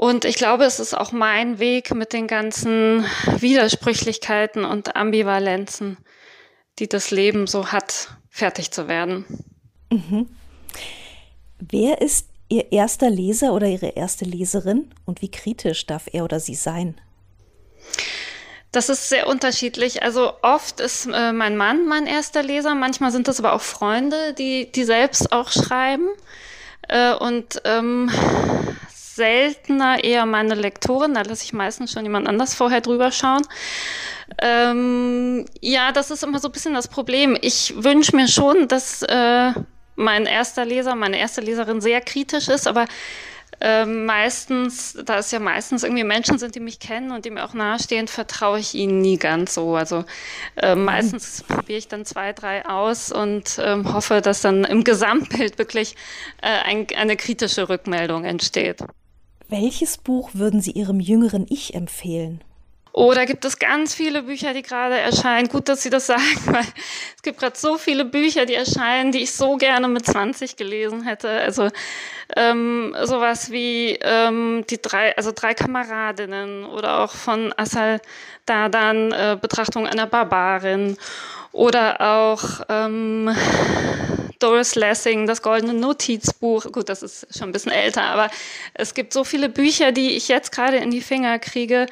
Und 0.00 0.24
ich 0.24 0.36
glaube, 0.36 0.64
es 0.64 0.80
ist 0.80 0.96
auch 0.96 1.12
mein 1.12 1.58
Weg 1.58 1.94
mit 1.94 2.14
den 2.14 2.26
ganzen 2.26 3.04
Widersprüchlichkeiten 3.36 4.64
und 4.64 4.96
Ambivalenzen, 4.96 5.98
die 6.78 6.88
das 6.88 7.10
Leben 7.10 7.46
so 7.46 7.66
hat, 7.66 8.08
fertig 8.30 8.70
zu 8.70 8.88
werden. 8.88 9.26
Mhm. 9.90 10.30
Wer 11.58 12.00
ist 12.00 12.28
Ihr 12.48 12.72
erster 12.72 13.10
Leser 13.10 13.52
oder 13.52 13.66
Ihre 13.66 13.88
erste 13.88 14.24
Leserin 14.24 14.90
und 15.04 15.20
wie 15.20 15.30
kritisch 15.30 15.84
darf 15.84 16.08
er 16.10 16.24
oder 16.24 16.40
sie 16.40 16.54
sein? 16.54 16.98
Das 18.72 18.88
ist 18.88 19.10
sehr 19.10 19.26
unterschiedlich. 19.26 20.02
Also 20.02 20.32
oft 20.40 20.80
ist 20.80 21.08
äh, 21.12 21.32
mein 21.34 21.58
Mann 21.58 21.86
mein 21.86 22.06
erster 22.06 22.42
Leser, 22.42 22.74
manchmal 22.74 23.12
sind 23.12 23.28
das 23.28 23.38
aber 23.38 23.52
auch 23.52 23.60
Freunde, 23.60 24.32
die, 24.32 24.72
die 24.72 24.84
selbst 24.84 25.30
auch 25.30 25.50
schreiben. 25.50 26.08
Äh, 26.88 27.12
und 27.16 27.60
ähm, 27.66 28.10
seltener 29.20 30.02
eher 30.02 30.24
meine 30.24 30.54
Lektorin, 30.54 31.12
da 31.12 31.20
lasse 31.20 31.44
ich 31.44 31.52
meistens 31.52 31.92
schon 31.92 32.04
jemand 32.04 32.26
anders 32.26 32.54
vorher 32.54 32.80
drüber 32.80 33.12
schauen. 33.12 33.42
Ähm, 34.40 35.44
ja, 35.60 35.92
das 35.92 36.10
ist 36.10 36.22
immer 36.22 36.38
so 36.38 36.48
ein 36.48 36.52
bisschen 36.52 36.72
das 36.72 36.88
Problem. 36.88 37.36
Ich 37.42 37.74
wünsche 37.76 38.16
mir 38.16 38.28
schon, 38.28 38.66
dass 38.68 39.02
äh, 39.02 39.52
mein 39.96 40.24
erster 40.24 40.64
Leser, 40.64 40.94
meine 40.94 41.18
erste 41.18 41.42
Leserin 41.42 41.82
sehr 41.82 42.00
kritisch 42.00 42.48
ist, 42.48 42.66
aber 42.66 42.86
äh, 43.60 43.84
meistens, 43.84 44.96
da 45.04 45.18
es 45.18 45.30
ja 45.32 45.38
meistens 45.38 45.82
irgendwie 45.82 46.04
Menschen 46.04 46.38
sind, 46.38 46.54
die 46.54 46.60
mich 46.60 46.78
kennen 46.78 47.12
und 47.12 47.26
die 47.26 47.30
mir 47.30 47.44
auch 47.44 47.52
nahestehen, 47.52 48.08
vertraue 48.08 48.58
ich 48.58 48.74
ihnen 48.74 49.02
nie 49.02 49.18
ganz 49.18 49.54
so. 49.54 49.76
Also 49.76 50.04
äh, 50.56 50.74
meistens 50.74 51.44
probiere 51.46 51.78
ich 51.78 51.88
dann 51.88 52.06
zwei, 52.06 52.32
drei 52.32 52.64
aus 52.64 53.12
und 53.12 53.58
äh, 53.58 53.84
hoffe, 53.84 54.22
dass 54.22 54.40
dann 54.40 54.64
im 54.64 54.82
Gesamtbild 54.82 55.58
wirklich 55.58 55.94
äh, 56.40 56.48
ein, 56.64 56.86
eine 56.96 57.16
kritische 57.16 57.68
Rückmeldung 57.68 58.24
entsteht. 58.24 58.82
Welches 59.50 59.98
Buch 59.98 60.30
würden 60.34 60.60
Sie 60.60 60.70
Ihrem 60.70 61.00
jüngeren 61.00 61.44
Ich 61.50 61.74
empfehlen? 61.74 62.40
Oh, 62.92 63.12
da 63.12 63.24
gibt 63.24 63.44
es 63.44 63.58
ganz 63.58 63.94
viele 63.94 64.22
Bücher, 64.22 64.54
die 64.54 64.62
gerade 64.62 64.96
erscheinen. 64.96 65.48
Gut, 65.48 65.68
dass 65.68 65.82
Sie 65.82 65.90
das 65.90 66.06
sagen, 66.08 66.22
weil 66.46 66.64
es 67.16 67.22
gibt 67.22 67.40
gerade 67.40 67.58
so 67.58 67.76
viele 67.76 68.04
Bücher, 68.04 68.46
die 68.46 68.54
erscheinen, 68.54 69.10
die 69.10 69.22
ich 69.22 69.32
so 69.32 69.56
gerne 69.56 69.88
mit 69.88 70.06
20 70.06 70.54
gelesen 70.54 71.02
hätte. 71.02 71.28
Also 71.28 71.68
ähm, 72.36 72.94
sowas 73.02 73.50
wie 73.50 73.98
ähm, 74.02 74.64
die 74.70 74.80
drei, 74.80 75.16
also 75.16 75.32
drei 75.34 75.54
Kameradinnen 75.54 76.64
oder 76.64 77.00
auch 77.00 77.12
von 77.12 77.52
Assal 77.56 78.00
Dadan 78.46 79.10
äh, 79.10 79.36
Betrachtung 79.40 79.88
einer 79.88 80.06
Barbarin 80.06 80.96
oder 81.50 82.00
auch 82.00 82.60
ähm, 82.68 83.28
Doris 84.40 84.74
Lessing, 84.74 85.26
das 85.26 85.42
goldene 85.42 85.74
Notizbuch. 85.74 86.72
Gut, 86.72 86.88
das 86.88 87.02
ist 87.02 87.26
schon 87.36 87.50
ein 87.50 87.52
bisschen 87.52 87.72
älter, 87.72 88.02
aber 88.02 88.30
es 88.74 88.94
gibt 88.94 89.12
so 89.12 89.24
viele 89.24 89.48
Bücher, 89.48 89.92
die 89.92 90.16
ich 90.16 90.28
jetzt 90.28 90.50
gerade 90.52 90.78
in 90.78 90.90
die 90.90 91.00
Finger 91.00 91.38
kriege, 91.38 91.86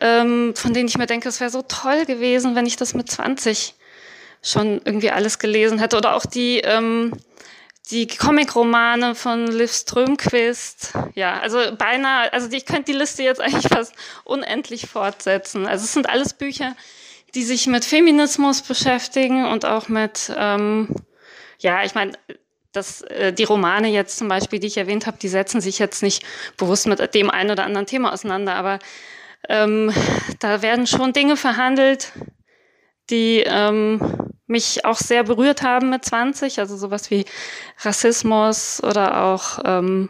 ähm, 0.00 0.54
von 0.56 0.74
denen 0.74 0.88
ich 0.88 0.98
mir 0.98 1.06
denke, 1.06 1.28
es 1.28 1.40
wäre 1.40 1.50
so 1.50 1.62
toll 1.62 2.04
gewesen, 2.04 2.54
wenn 2.54 2.66
ich 2.66 2.76
das 2.76 2.94
mit 2.94 3.10
20 3.10 3.74
schon 4.42 4.80
irgendwie 4.84 5.10
alles 5.10 5.38
gelesen 5.38 5.78
hätte. 5.78 5.96
Oder 5.96 6.14
auch 6.14 6.26
die, 6.26 6.58
ähm, 6.58 7.12
die 7.90 8.06
Comic-Romane 8.06 9.14
von 9.14 9.46
Liv 9.46 9.72
Strömquist. 9.72 10.92
Ja, 11.14 11.40
also 11.40 11.58
beinahe, 11.76 12.32
also 12.32 12.48
ich 12.50 12.66
könnte 12.66 12.92
die 12.92 12.98
Liste 12.98 13.22
jetzt 13.22 13.40
eigentlich 13.40 13.68
fast 13.68 13.94
unendlich 14.24 14.86
fortsetzen. 14.86 15.66
Also 15.66 15.84
es 15.84 15.92
sind 15.92 16.08
alles 16.08 16.34
Bücher, 16.34 16.74
die 17.34 17.44
sich 17.44 17.66
mit 17.66 17.84
Feminismus 17.84 18.62
beschäftigen 18.62 19.46
und 19.46 19.64
auch 19.64 19.88
mit 19.88 20.32
ähm, 20.36 20.88
ja, 21.60 21.84
ich 21.84 21.94
meine, 21.94 22.12
das, 22.72 23.02
äh, 23.02 23.32
die 23.32 23.44
Romane 23.44 23.88
jetzt 23.88 24.18
zum 24.18 24.28
Beispiel, 24.28 24.58
die 24.58 24.68
ich 24.68 24.76
erwähnt 24.76 25.06
habe, 25.06 25.18
die 25.18 25.28
setzen 25.28 25.60
sich 25.60 25.78
jetzt 25.78 26.02
nicht 26.02 26.24
bewusst 26.56 26.86
mit 26.86 27.14
dem 27.14 27.30
einen 27.30 27.50
oder 27.50 27.64
anderen 27.64 27.86
Thema 27.86 28.12
auseinander, 28.12 28.54
aber 28.54 28.78
ähm, 29.48 29.92
da 30.38 30.62
werden 30.62 30.86
schon 30.86 31.12
Dinge 31.12 31.36
verhandelt, 31.36 32.12
die 33.10 33.42
ähm, 33.46 34.00
mich 34.46 34.84
auch 34.84 34.98
sehr 34.98 35.24
berührt 35.24 35.62
haben 35.62 35.90
mit 35.90 36.04
20, 36.04 36.58
also 36.58 36.76
sowas 36.76 37.10
wie 37.10 37.24
Rassismus 37.78 38.82
oder 38.82 39.24
auch 39.24 39.60
ähm, 39.64 40.08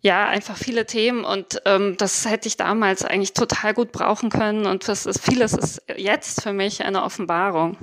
ja 0.00 0.26
einfach 0.26 0.56
viele 0.56 0.86
Themen. 0.86 1.24
Und 1.24 1.60
ähm, 1.64 1.96
das 1.98 2.28
hätte 2.28 2.48
ich 2.48 2.56
damals 2.56 3.04
eigentlich 3.04 3.34
total 3.34 3.74
gut 3.74 3.92
brauchen 3.92 4.30
können. 4.30 4.66
Und 4.66 4.88
das 4.88 5.04
ist 5.04 5.20
vieles 5.20 5.52
ist 5.52 5.82
jetzt 5.96 6.42
für 6.42 6.52
mich 6.52 6.84
eine 6.84 7.02
Offenbarung. 7.02 7.76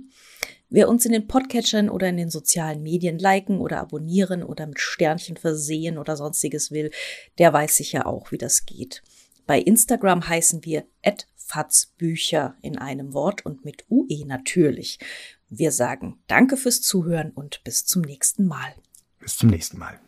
Wer 0.68 0.88
uns 0.88 1.04
in 1.04 1.12
den 1.12 1.26
Podcatchern 1.26 1.90
oder 1.90 2.08
in 2.08 2.16
den 2.16 2.30
sozialen 2.30 2.82
Medien 2.82 3.18
liken 3.18 3.60
oder 3.60 3.78
abonnieren 3.78 4.42
oder 4.42 4.66
mit 4.66 4.80
Sternchen 4.80 5.36
versehen 5.36 5.98
oder 5.98 6.16
sonstiges 6.16 6.70
will, 6.70 6.90
der 7.38 7.52
weiß 7.52 7.76
sicher 7.76 8.06
auch, 8.06 8.32
wie 8.32 8.38
das 8.38 8.64
geht. 8.64 9.02
Bei 9.46 9.58
Instagram 9.58 10.28
heißen 10.28 10.64
wir 10.64 10.86
@fatzbücher 11.36 12.56
in 12.62 12.78
einem 12.78 13.12
Wort 13.12 13.44
und 13.44 13.64
mit 13.64 13.84
UE 13.90 14.24
natürlich. 14.26 14.98
Wir 15.50 15.72
sagen 15.72 16.22
Danke 16.26 16.56
fürs 16.56 16.80
Zuhören 16.80 17.32
und 17.32 17.62
bis 17.64 17.84
zum 17.84 18.02
nächsten 18.02 18.46
Mal. 18.46 18.74
Bis 19.20 19.36
zum 19.36 19.50
nächsten 19.50 19.78
Mal. 19.78 20.00